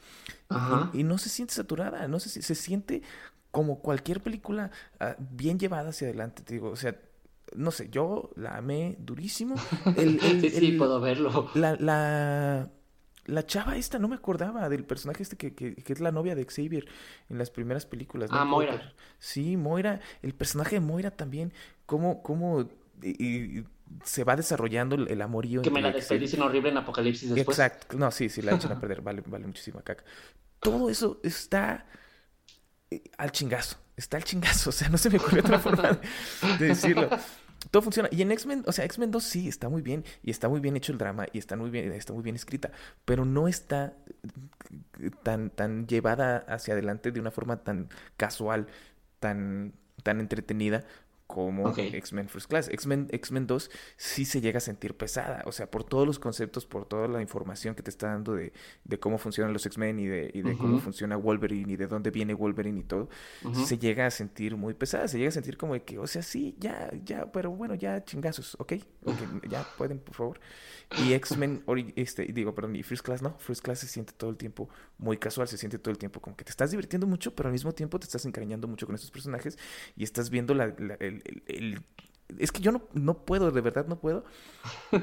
[0.93, 3.03] Y, no se siente saturada, no se, se siente
[3.51, 4.71] como cualquier película
[5.01, 6.43] ah, bien llevada hacia adelante.
[6.43, 6.97] Te digo, o sea,
[7.57, 9.57] no sé, yo la amé durísimo.
[9.97, 11.51] sí, sí, puedo verlo.
[11.55, 12.71] La, la,
[13.27, 16.35] la chava esta, no me acordaba del personaje este que, que, que es la novia
[16.35, 16.87] de Xavier
[17.31, 18.31] en las primeras películas.
[18.33, 18.93] Ah, Moira.
[19.19, 20.01] Sí, Moira.
[20.23, 21.53] El personaje de Moira también.
[21.87, 22.69] Cómo, cómo
[23.03, 23.65] y,
[24.03, 25.63] se va desarrollando el, amorío.
[25.63, 27.59] Que me la desperdicien horrible en Apocalipsis después.
[27.59, 27.97] Exacto.
[27.97, 29.03] No, sí, sí, la echan a perder.
[29.03, 30.05] Vale, vale muchísima caca.
[30.61, 31.87] Todo eso está
[32.91, 33.77] eh, al chingazo.
[33.97, 34.71] Está al chingazo.
[34.71, 35.99] O sea, no se me ocurrió otra forma
[36.59, 37.09] de, decirlo.
[37.71, 38.09] Todo funciona.
[38.13, 40.05] Y en X-Men, o sea, X-Men 2 sí está muy bien.
[40.23, 41.27] Y está muy bien hecho el drama.
[41.33, 42.71] Y está muy bien, está muy bien escrita.
[43.05, 43.95] Pero no está
[45.23, 48.67] tan, tan llevada hacia adelante de una forma tan casual,
[49.21, 50.85] tan, tan entretenida
[51.27, 52.69] como X-Men First Class.
[52.69, 56.67] X-Men X-Men 2 sí se llega a sentir pesada, o sea, por todos los conceptos,
[56.67, 58.53] por toda la información que te está dando de,
[58.85, 62.11] de cómo funcionan los X-Men y de, y de cómo funciona Wolverine y de dónde
[62.11, 63.09] viene Wolverine y todo,
[63.65, 66.23] se llega a sentir muy pesada, se llega a sentir como de que, o sea,
[66.23, 68.75] sí, ya, ya, pero bueno, ya chingazos, ¿ok?
[69.05, 70.41] okay ya pueden, por favor.
[71.03, 71.65] Y X-Men,
[71.97, 74.69] este, digo, perdón, y First Class no, First Class se siente todo el tiempo
[74.99, 77.53] muy casual, se siente todo el tiempo como que te estás divirtiendo mucho, pero al
[77.53, 79.59] mismo tiempo te estás encariñando mucho con estos personajes
[79.97, 80.65] y estás viendo la,
[81.01, 81.14] el,
[82.39, 84.25] es que yo no, no puedo, de verdad no puedo.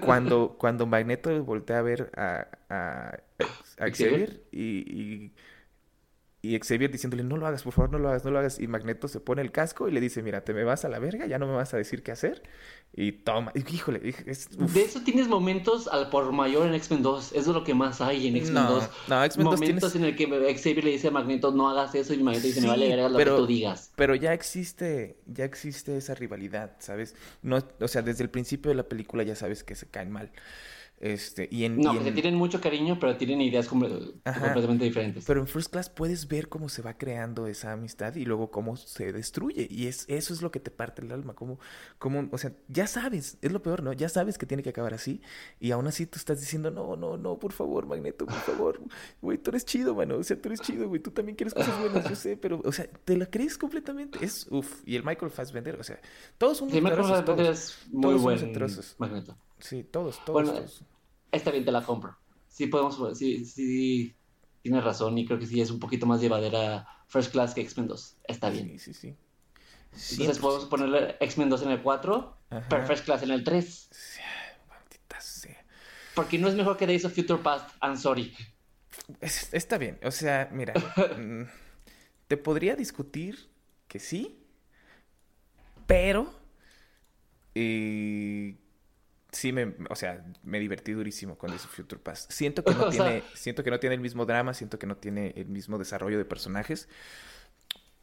[0.01, 3.19] Cuando, cuando Magneto voltea a ver a, a,
[3.77, 5.33] Xavier y, y
[6.59, 8.59] Xavier diciéndole, no lo hagas, por favor, no lo hagas, no lo hagas.
[8.59, 10.97] Y Magneto se pone el casco y le dice, mira, te me vas a la
[10.97, 12.41] verga, ya no me vas a decir qué hacer.
[12.93, 13.99] Y toma, híjole.
[13.99, 17.33] de eso tienes momentos al por mayor en X-Men 2.
[17.33, 18.89] Eso es lo que más hay en X-Men 2.
[19.07, 22.13] No, X-Men 2 Momentos en el que Xavier le dice a Magneto, no hagas eso.
[22.13, 23.91] Y Magneto dice, me vale verga lo pero, que tú digas.
[23.95, 27.15] Pero ya existe, ya existe esa rivalidad, ¿sabes?
[27.43, 30.31] No, o sea, desde el principio de la película ya sabes que se caen mal.
[31.01, 35.25] Este, y en, no, y porque tienen mucho cariño, pero tienen ideas completamente diferentes.
[35.25, 38.77] Pero en First Class puedes ver cómo se va creando esa amistad y luego cómo
[38.77, 39.67] se destruye.
[39.67, 41.33] Y es, eso es lo que te parte el alma.
[41.33, 41.57] Como,
[41.97, 43.93] como, o sea, ya sabes, es lo peor, ¿no?
[43.93, 45.21] Ya sabes que tiene que acabar así.
[45.59, 48.79] Y aún así tú estás diciendo, no, no, no, por favor, Magneto, por favor.
[49.23, 50.17] Güey, tú eres chido, mano.
[50.17, 51.01] O sea, tú eres chido, güey.
[51.01, 54.23] Tú también quieres cosas buenas, yo sé, pero, o sea, te la crees completamente.
[54.23, 54.83] Es, uff.
[54.85, 55.99] Y el Michael Fassbender, o sea,
[56.37, 58.47] todos son sí, Michael Fassbender es muy bueno.
[58.99, 59.35] Magneto.
[59.57, 60.83] Sí, todos, todos, todos
[61.31, 62.17] esta bien te la compro.
[62.47, 64.15] Sí podemos, sí, sí,
[64.61, 67.87] tienes razón y creo que sí es un poquito más llevadera First Class que X-Men
[67.87, 68.17] 2.
[68.27, 68.77] Está bien.
[68.79, 69.15] Sí, sí, sí.
[70.11, 72.37] Entonces podemos ponerle X-Men 2 en el 4,
[72.69, 73.89] pero First Class en el 3.
[73.91, 74.19] Sí,
[74.69, 75.65] maldita sea.
[76.13, 78.33] Porque no es mejor que Days of Future Past, I'm sorry.
[79.21, 79.99] es- está bien.
[80.03, 80.73] O sea, mira,
[81.17, 81.43] mm,
[82.27, 83.49] te podría discutir
[83.87, 84.37] que sí,
[85.87, 86.33] pero
[87.55, 88.55] eh,
[89.31, 92.31] sí me, o sea, me divertí durísimo con of Future Past.
[92.31, 94.97] Siento que no sea- tiene, siento que no tiene el mismo drama, siento que no
[94.97, 96.87] tiene el mismo desarrollo de personajes.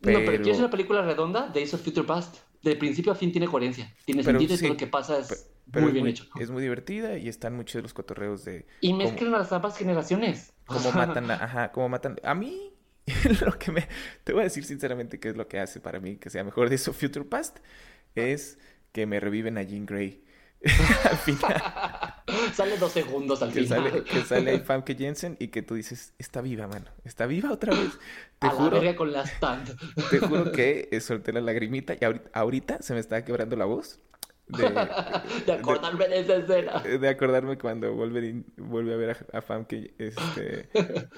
[0.00, 1.48] No, pero Pero, ¿quieres una película redonda?
[1.48, 2.36] Days of Future Past.
[2.62, 3.94] De principio a fin tiene coherencia.
[4.05, 6.10] Tiene Pero sentido y sí, todo lo que pasa es pero muy es bien muy,
[6.10, 6.24] hecho.
[6.40, 9.52] es muy divertida y están muy chidos los cotorreos de Y cómo- mezclan a las
[9.52, 10.52] ambas generaciones.
[10.66, 12.16] Cómo matan a, ajá, cómo matan.
[12.24, 12.72] A mí,
[13.44, 13.86] lo que me,
[14.24, 16.68] te voy a decir sinceramente que es lo que hace para mí que sea mejor
[16.68, 17.59] de eso Future Past,
[18.14, 18.59] es
[18.92, 20.24] que me reviven a Jean Grey.
[21.10, 21.62] Al final,
[22.52, 23.85] Sale dos segundos al que final.
[23.90, 27.52] sale, que sale ahí Famke Jensen y que tú dices, está viva, mano, está viva
[27.52, 27.98] otra vez.
[28.39, 29.76] Te a la juro, verga con la stand.
[30.10, 33.64] te juro que eh, solté la lagrimita y ahorita, ahorita se me está quebrando la
[33.66, 34.01] voz
[34.48, 34.62] de,
[35.47, 36.80] De acordarme de esa escena.
[36.82, 40.68] de acordarme cuando Wolverine vuelve a ver a, a Famke este,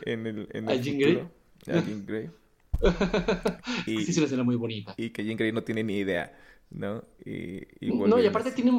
[0.03, 1.31] en el, en ¿A el Jean futuro.
[1.69, 2.31] A Jean Grey.
[3.87, 4.95] Y, Sí, es una escena muy bonita.
[4.97, 6.39] y que Jean Grey no tiene ni idea,
[6.71, 7.05] ¿no?
[7.25, 8.73] Y, y No, y aparte tiene,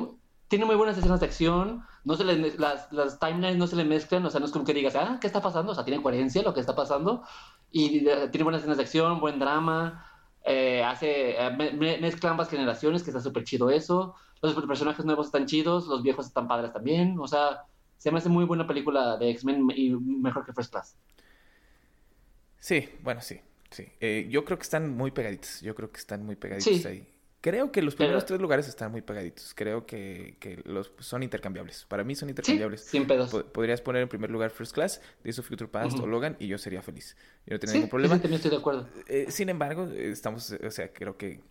[0.51, 1.83] tiene muy buenas escenas de acción.
[2.03, 4.23] No se le, mez- las, las timelines no se le mezclan.
[4.25, 5.71] O sea, no es como que digas, ah, ¿qué está pasando?
[5.71, 7.23] O sea, tiene coherencia lo que está pasando.
[7.71, 8.01] Y
[8.31, 10.05] tiene buenas escenas de acción, buen drama.
[10.43, 14.15] eh, hace, eh, me- me- mezcla ambas generaciones, que está súper chido eso.
[14.41, 17.17] Los personajes nuevos están chidos, los viejos están padres también.
[17.19, 17.63] O sea,
[17.97, 20.95] se me hace muy buena película de X-Men y mejor que First Class.
[22.59, 23.85] Sí, bueno, sí, sí.
[23.99, 26.87] Eh, yo creo que están muy pegaditos, yo creo que están muy pegaditos Sí.
[26.87, 27.07] ahí.
[27.41, 29.53] Creo que los Pero- primeros tres lugares están muy pegaditos.
[29.55, 31.85] Creo que, que los son intercambiables.
[31.85, 32.81] Para mí son Sí, intercambiables.
[32.85, 33.31] sin pedos.
[33.31, 36.03] Po- podrías poner en primer lugar First Class, Days of Future Past Ujú.
[36.03, 37.17] o Logan y yo sería feliz.
[37.47, 38.15] Yo no tenía Sí, ningún problema.
[38.15, 38.87] sí, también estoy de acuerdo.
[39.07, 41.41] Eh, sin embargo, estamos, o sea, creo que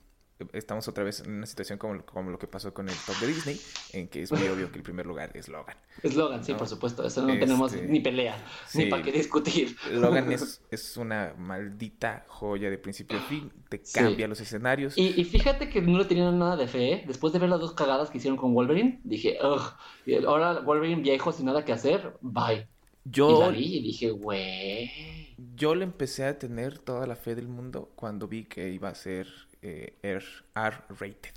[0.52, 3.26] estamos otra vez en una situación como, como lo que pasó con el top de
[3.26, 3.60] Disney,
[3.92, 5.76] en que es muy obvio que el primer lugar es Logan.
[6.02, 6.58] Eslogan, sí, No.
[6.58, 7.04] por supuesto.
[7.06, 8.36] Eso no Este, tenemos ni pelea,
[8.66, 8.78] sí.
[8.78, 9.76] ni para qué discutir.
[9.92, 13.98] Logan es, es una maldita joya de principio a fin, te Sí.
[13.98, 14.96] cambia los escenarios.
[14.96, 16.92] Y, y fíjate que no le tenían nada de fe.
[16.92, 17.04] ¿eh?
[17.06, 19.62] Después de ver las dos cagadas que hicieron con Wolverine, dije, ugh.
[20.06, 22.66] Y ahora Wolverine viejo sin nada que hacer, bye.
[23.04, 25.34] Y Yo, la vi y dije, güey.
[25.56, 28.94] yo le empecé a tener toda la fe del mundo cuando vi que iba a
[28.94, 29.26] ser
[29.62, 30.24] eh, R-
[30.54, 31.34] R-rated,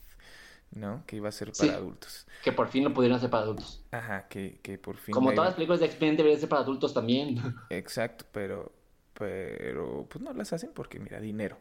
[0.71, 1.03] ¿no?
[1.05, 1.77] Que iba a ser para Sí.
[1.77, 2.27] adultos.
[2.43, 3.83] Que por fin lo pudieron hacer para adultos.
[3.91, 6.93] Ajá, que, que por fin Como todas las películas de X-Men deberían ser para adultos
[6.93, 7.37] también.
[7.69, 8.71] Exacto, pero,
[9.13, 11.57] pero, pues no las hacen porque, mira, dinero.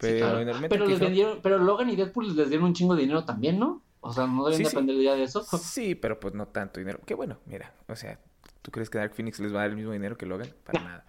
[0.00, 0.44] Sí, Pero claro.
[0.44, 3.24] realmente Pero les son- vendieron, pero Logan y Deadpool les dieron un chingo de dinero
[3.24, 3.82] también, ¿no?
[4.00, 4.76] O sea, no deben Sí, de sí.
[4.76, 5.42] aprender ya de eso.
[5.60, 7.00] Sí, pero pues no tanto dinero.
[7.04, 8.20] Que bueno, mira, o sea,
[8.62, 10.54] ¿tú crees que Dark Phoenix les va a dar el mismo dinero que Logan?
[10.64, 11.06] Para nada.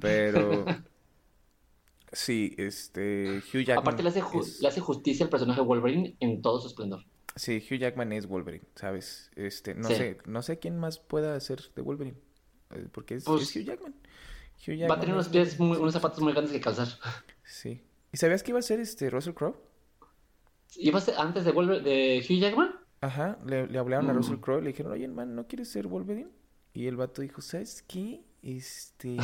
[0.00, 0.64] Pero
[2.14, 5.66] sí, este Hugh Jackman Aparte le hace, ju- es- le hace justicia al personaje de
[5.66, 7.04] Wolverine en todo su esplendor.
[7.36, 9.30] sí, Hugh Jackman es Wolverine, ¿sabes?
[9.36, 9.94] Este, no Sí.
[9.96, 12.16] sé, no sé quién más pueda hacer de Wolverine,
[12.74, 13.92] eh, porque es, Pues, es Hugh Jackman.
[14.66, 15.68] Hugh Va a Jackman tener unos es pies, Wolverine.
[15.68, 16.88] muy- unos zapatos muy grandes que calzar.
[17.44, 17.82] Sí.
[18.12, 19.56] ¿Y sabías que iba a ser este Russell Crowe?
[20.76, 22.70] ¿Iba a ser antes de, Wolver- de Hugh Jackman?
[23.00, 24.16] Ajá, le, le hablaron a Mm.
[24.16, 26.30] Russell Crowe y le dijeron, oye, man, ¿no quieres ser Wolverine?
[26.72, 28.22] Y el vato dijo, ¿sabes qué?
[28.42, 29.16] Este,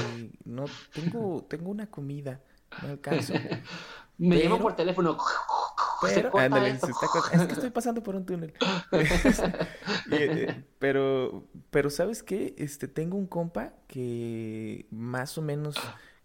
[0.44, 2.42] no, tengo, tengo una comida,
[2.82, 3.34] no alcanzo.
[4.18, 5.16] Me Pero- por teléfono.
[6.02, 6.86] Pero, ándale, esto.
[6.86, 8.54] se Es que estoy pasando por un túnel.
[10.12, 12.54] Eh, pero, pero, ¿sabes qué?
[12.58, 15.76] Este, tengo un compa que más o menos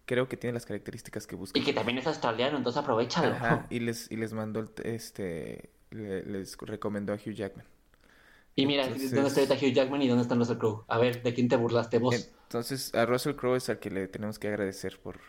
[0.06, 1.60] creo que tiene las características que busca.
[1.60, 3.34] Y que también es australiano, entonces aprovechalo.
[3.36, 7.66] Ajá, y les, y les mandó, el, este, le- les recomendó a Hugh Jackman.
[8.56, 10.86] Y mira, Entonces- ¿dónde está ahorita Hugh Jackman y dónde está Russell Crowe?
[10.88, 12.32] A ver, ¿de quién te burlaste vos?
[12.44, 15.20] Entonces, a Russell Crowe es al que le tenemos que agradecer por,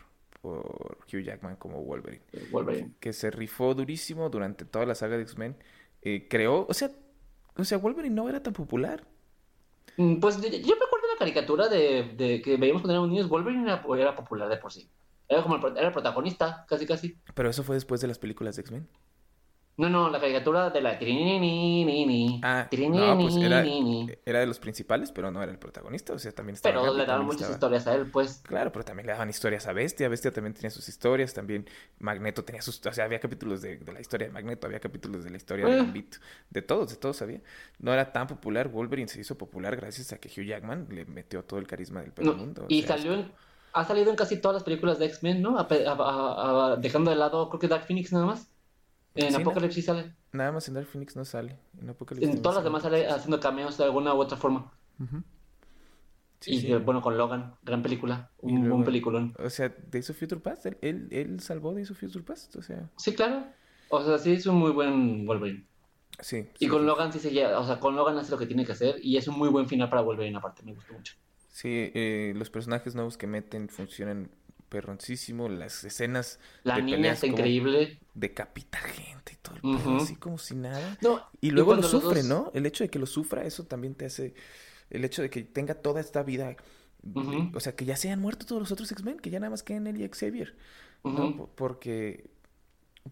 [0.41, 2.23] por Hugh Jackman como Wolverine.
[2.51, 2.93] Wolverine.
[3.01, 5.57] Que se rifó durísimo durante toda la saga de X-Men.
[6.03, 6.91] Eh, creó, o sea,
[7.57, 9.05] o sea, Wolverine no era tan popular.
[9.97, 13.11] Mm, Pues yo, yo me acuerdo de la caricatura de, de que veíamos cuando éramos
[13.11, 13.29] niños.
[13.29, 14.89] Wolverine era, era popular de por sí.
[15.29, 17.19] Era como el, era el protagonista, casi casi.
[17.35, 18.89] Pero eso fue después de las películas de X-Men.
[19.79, 22.41] No, no, la caricatura de la Trinini.
[22.43, 23.63] Ah, no, pues era,
[24.25, 26.15] era de los principales, pero no era el protagonista.
[26.15, 28.41] O sea, también estaba Pero le daban muchas estaba- historias a él, pues.
[28.47, 30.09] Claro, pero también le daban historias a Bestia.
[30.09, 31.35] Bestia también tenía sus historias.
[31.35, 31.67] También
[31.99, 32.81] Magneto tenía sus.
[32.87, 35.67] O sea, había capítulos de, de la historia de Magneto, había capítulos de la historia
[35.67, 35.77] de Eh.
[35.77, 36.19] Gambito.
[36.49, 37.41] De todos, de todos había.
[37.79, 38.69] No era tan popular.
[38.69, 42.13] Wolverine se hizo popular gracias a que Hugh Jackman le metió todo el carisma del
[42.23, 42.63] No, mundo.
[42.63, 43.31] o y sea, salió en,
[43.75, 45.59] ha salido en casi todas las películas de X-Men, ¿no?
[45.59, 48.49] A pe- a- a- a- dejando de lado, creo que Dark Phoenix nada más.
[49.17, 50.15] En Sí, sí sale.
[50.33, 51.59] Nada más en Dark Phoenix no sale.
[51.81, 54.73] En Apocalypse En todas las demás sale haciendo cameos de alguna u otra forma.
[56.41, 56.73] Sí, y sí.
[56.73, 59.35] eh, bueno, con Logan, gran película, un luego- buen peliculón.
[59.39, 62.55] O sea, Days of Future Past, él, él, él salvó Days of Future Past.
[62.57, 63.47] O sea, Sí, claro.
[63.89, 65.65] O sea, sí es un muy buen Wolverine.
[66.21, 66.47] sí.
[66.59, 66.85] Y con.
[66.87, 69.17] Logan sí se lleva, o sea, con Logan hace lo que tiene que hacer y
[69.17, 71.15] es un muy buen final para Wolverine aparte, me gustó mucho.
[71.49, 74.31] Sí, eh, los personajes nuevos que meten funcionan
[74.69, 77.99] perroncísimo, las escenas La de niña peleas está increíble.
[78.15, 79.97] decapita gente y todo el pedo, Ujú.
[79.97, 80.99] así como si nada.
[81.01, 82.51] No, Y luego lo sufre, dos- ¿no?
[82.55, 84.35] El hecho de que lo sufra, eso también te hace.
[84.91, 86.57] El hecho de que tenga toda esta vida.
[87.55, 89.63] O sea, que ya se han muerto todos los otros X-Men, que ya nada más
[89.63, 90.57] queden él y Xavier.
[91.57, 92.25] Porque.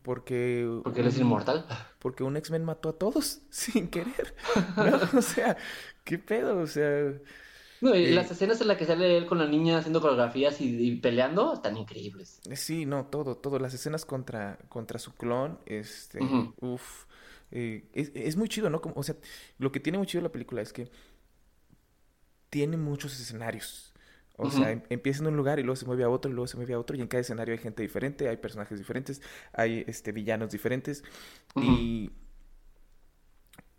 [0.02, 0.68] Porque.
[0.82, 1.66] Porque él es inmortal.
[2.00, 4.34] Porque un X-Men mató a todos sin querer.
[4.76, 5.00] ¿no?
[5.18, 5.56] O sea,
[6.04, 6.58] ¿qué pedo?
[6.58, 7.12] O sea.
[7.84, 10.60] No, y Eh, las escenas en las que sale él con la niña haciendo coreografías
[10.60, 12.40] y, y peleando están increíbles.
[12.54, 13.58] Sí, no, todo, todo.
[13.58, 16.54] Las escenas contra, contra su clon, este, Ujú.
[16.60, 17.04] uf,
[17.50, 18.80] eh, es, es muy chido, ¿no?
[18.80, 19.16] Como, o sea,
[19.58, 20.90] lo que tiene muy chido la película es que
[22.50, 23.92] tiene muchos escenarios.
[24.36, 26.48] O sea, em- empieza en un lugar y luego se mueve a otro y luego
[26.48, 29.84] se mueve a otro y en cada escenario hay gente diferente, hay personajes diferentes, hay
[29.86, 31.04] este villanos diferentes
[31.60, 32.10] y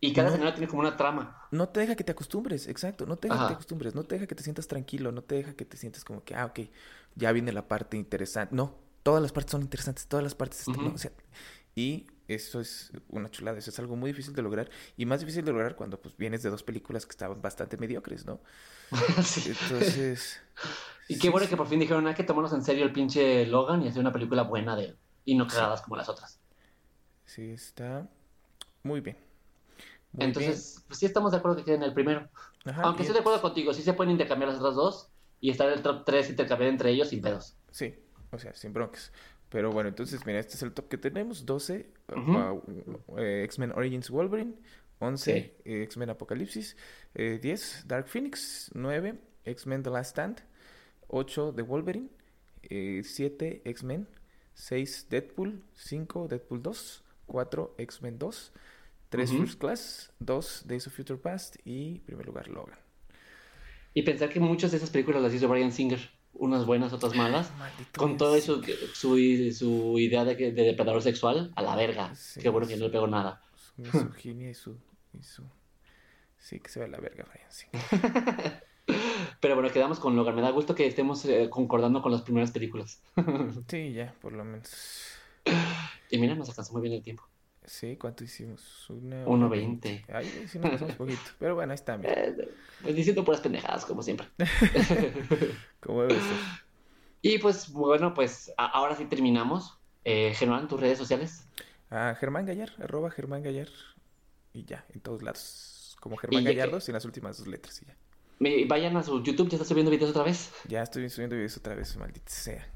[0.05, 0.29] Y cada No.
[0.29, 1.37] escenario tiene como una trama.
[1.51, 4.15] no te deja que te acostumbres, exacto, no te deja que te acostumbres, no te
[4.15, 6.59] deja que te sientas tranquilo, no te deja que te sientas como que, ah, ok,
[7.15, 8.53] ya viene la parte interesante.
[8.55, 10.85] No, todas las partes son interesantes, todas las partes están, Ujú.
[10.85, 10.91] ¿no?
[10.93, 11.11] O sea,
[11.75, 15.45] y eso es una chulada, eso es algo muy difícil de lograr y más difícil
[15.45, 18.41] de lograr cuando pues vienes de dos películas que estaban bastante mediocres, ¿no?
[19.23, 19.43] Sí.
[19.45, 20.41] Entonces,
[21.07, 22.93] Y sí, qué bueno sí, que por fin dijeron, hay que tomarnos en serio el
[22.93, 24.99] pinche Logan y hacer una película buena de él.
[25.23, 26.41] Y no cagadas como las otras.
[27.25, 28.07] sí está
[28.83, 29.17] muy bien.
[30.15, 32.29] Muy Entonces, pues sí estamos de acuerdo que quede en el primero.
[32.65, 35.09] Ajá, Aunque estoy de acuerdo contigo, sí se pueden intercambiar las otras dos
[35.41, 37.57] y estar el top 3 intercambiar entre ellos sin pedos.
[37.71, 37.93] Sí,
[38.31, 39.11] o sea, sin broncas.
[39.49, 41.45] Pero bueno, entonces, mira, este es el top que tenemos.
[41.45, 42.31] 12, Ujú.
[42.37, 44.55] uh, eh, X-Men Origins Wolverine.
[44.99, 45.53] 11, Sí.
[45.65, 46.77] eh, X-Men Apocalipsis.
[47.13, 48.71] eh, 10, Dark Phoenix.
[48.73, 50.41] 9, X-Men The Last Stand.
[51.07, 52.09] 8, The Wolverine.
[52.63, 54.07] eh, 7, X-Men.
[54.55, 55.63] 6, Deadpool.
[55.73, 57.03] 5, Deadpool 2.
[57.27, 58.51] 4, X-Men 2.
[59.09, 59.41] 3, Ujú.
[59.41, 60.11] First Class.
[60.19, 61.55] 2, Days of Future Past.
[61.65, 62.79] Y, en primer lugar, Logan.
[63.93, 67.49] Y pensar que muchas de esas películas las hizo Brian Singer, unas buenas, otras malas,
[67.57, 68.77] Maldito con todo eso, Singer.
[68.93, 72.13] su, su idea de, que- de depredador sexual, a la verga.
[72.15, 73.41] Sí, Qué bueno que no le pegó nada.
[73.55, 74.77] Su misoginia y su,
[75.17, 75.43] y su...
[76.37, 77.47] Sí, que se ve la verga, Brian.
[77.49, 77.65] Sí.
[79.39, 80.35] Pero bueno, quedamos con Logan.
[80.35, 83.01] Me da gusto que estemos eh, concordando con las primeras películas.
[83.67, 84.69] Sí, ya, por lo menos.
[86.09, 87.23] y mira, nos alcanzó muy bien el tiempo.
[87.65, 88.89] Sí, ¿cuánto hicimos?
[88.89, 90.05] Una 1.20.
[90.13, 91.21] Ay, sí nos pasamos poquito.
[91.39, 92.13] Pero bueno, ahí está, mira.
[92.13, 92.49] Eh,
[92.83, 94.27] pues diciendo puras pendejadas, como siempre.
[95.79, 96.37] Como debe ser.
[97.21, 99.77] y pues bueno, pues ahora sí terminamos.
[100.03, 101.47] Eh, Germán, tus redes sociales.
[101.89, 103.69] Ah, Germán Gallar, arroba Germán Gallar.
[104.53, 105.97] Y ya, en todos lados.
[105.99, 107.95] Como Germán que- Gallardo, sin las últimas dos letras y ya.
[108.39, 110.51] Me- vayan a su YouTube, ya está subiendo videos otra vez.
[110.67, 112.67] Ya estoy subiendo videos otra vez, maldita sea.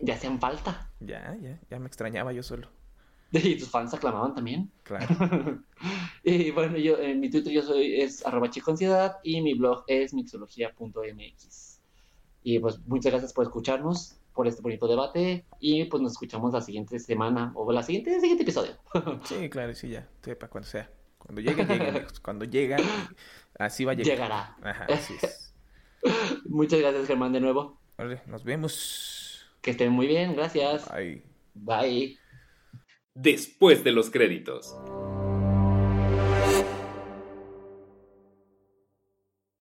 [0.00, 0.90] Ya hacían falta.
[1.00, 2.68] Ya, ya, ya me extrañaba yo solo.
[3.44, 4.70] Y tus fans aclamaban también.
[4.82, 5.06] Claro.
[6.24, 10.12] y bueno, yo en mi Twitter yo soy es arroba chicoansiedad y mi blog es
[10.12, 11.80] mixología.mx.
[12.42, 16.60] Y pues muchas gracias por escucharnos, por este bonito debate y pues nos escuchamos la
[16.60, 18.72] siguiente semana o la siguiente, el siguiente episodio.
[19.24, 20.08] Sí, claro, sí, ya.
[20.22, 20.90] Sepa cuando sea.
[21.18, 22.06] Cuando llegue, llegue.
[22.22, 22.78] Cuando llega,
[23.58, 24.12] así va a llegar.
[24.12, 24.56] Llegará.
[24.62, 25.54] Ajá, así es.
[26.46, 27.78] Muchas gracias Germán de nuevo.
[27.98, 29.46] Vale, nos vemos.
[29.60, 30.90] Que estén muy bien, gracias.
[30.90, 31.22] Bye.
[31.54, 32.19] Bye.
[33.16, 34.76] Después de los créditos.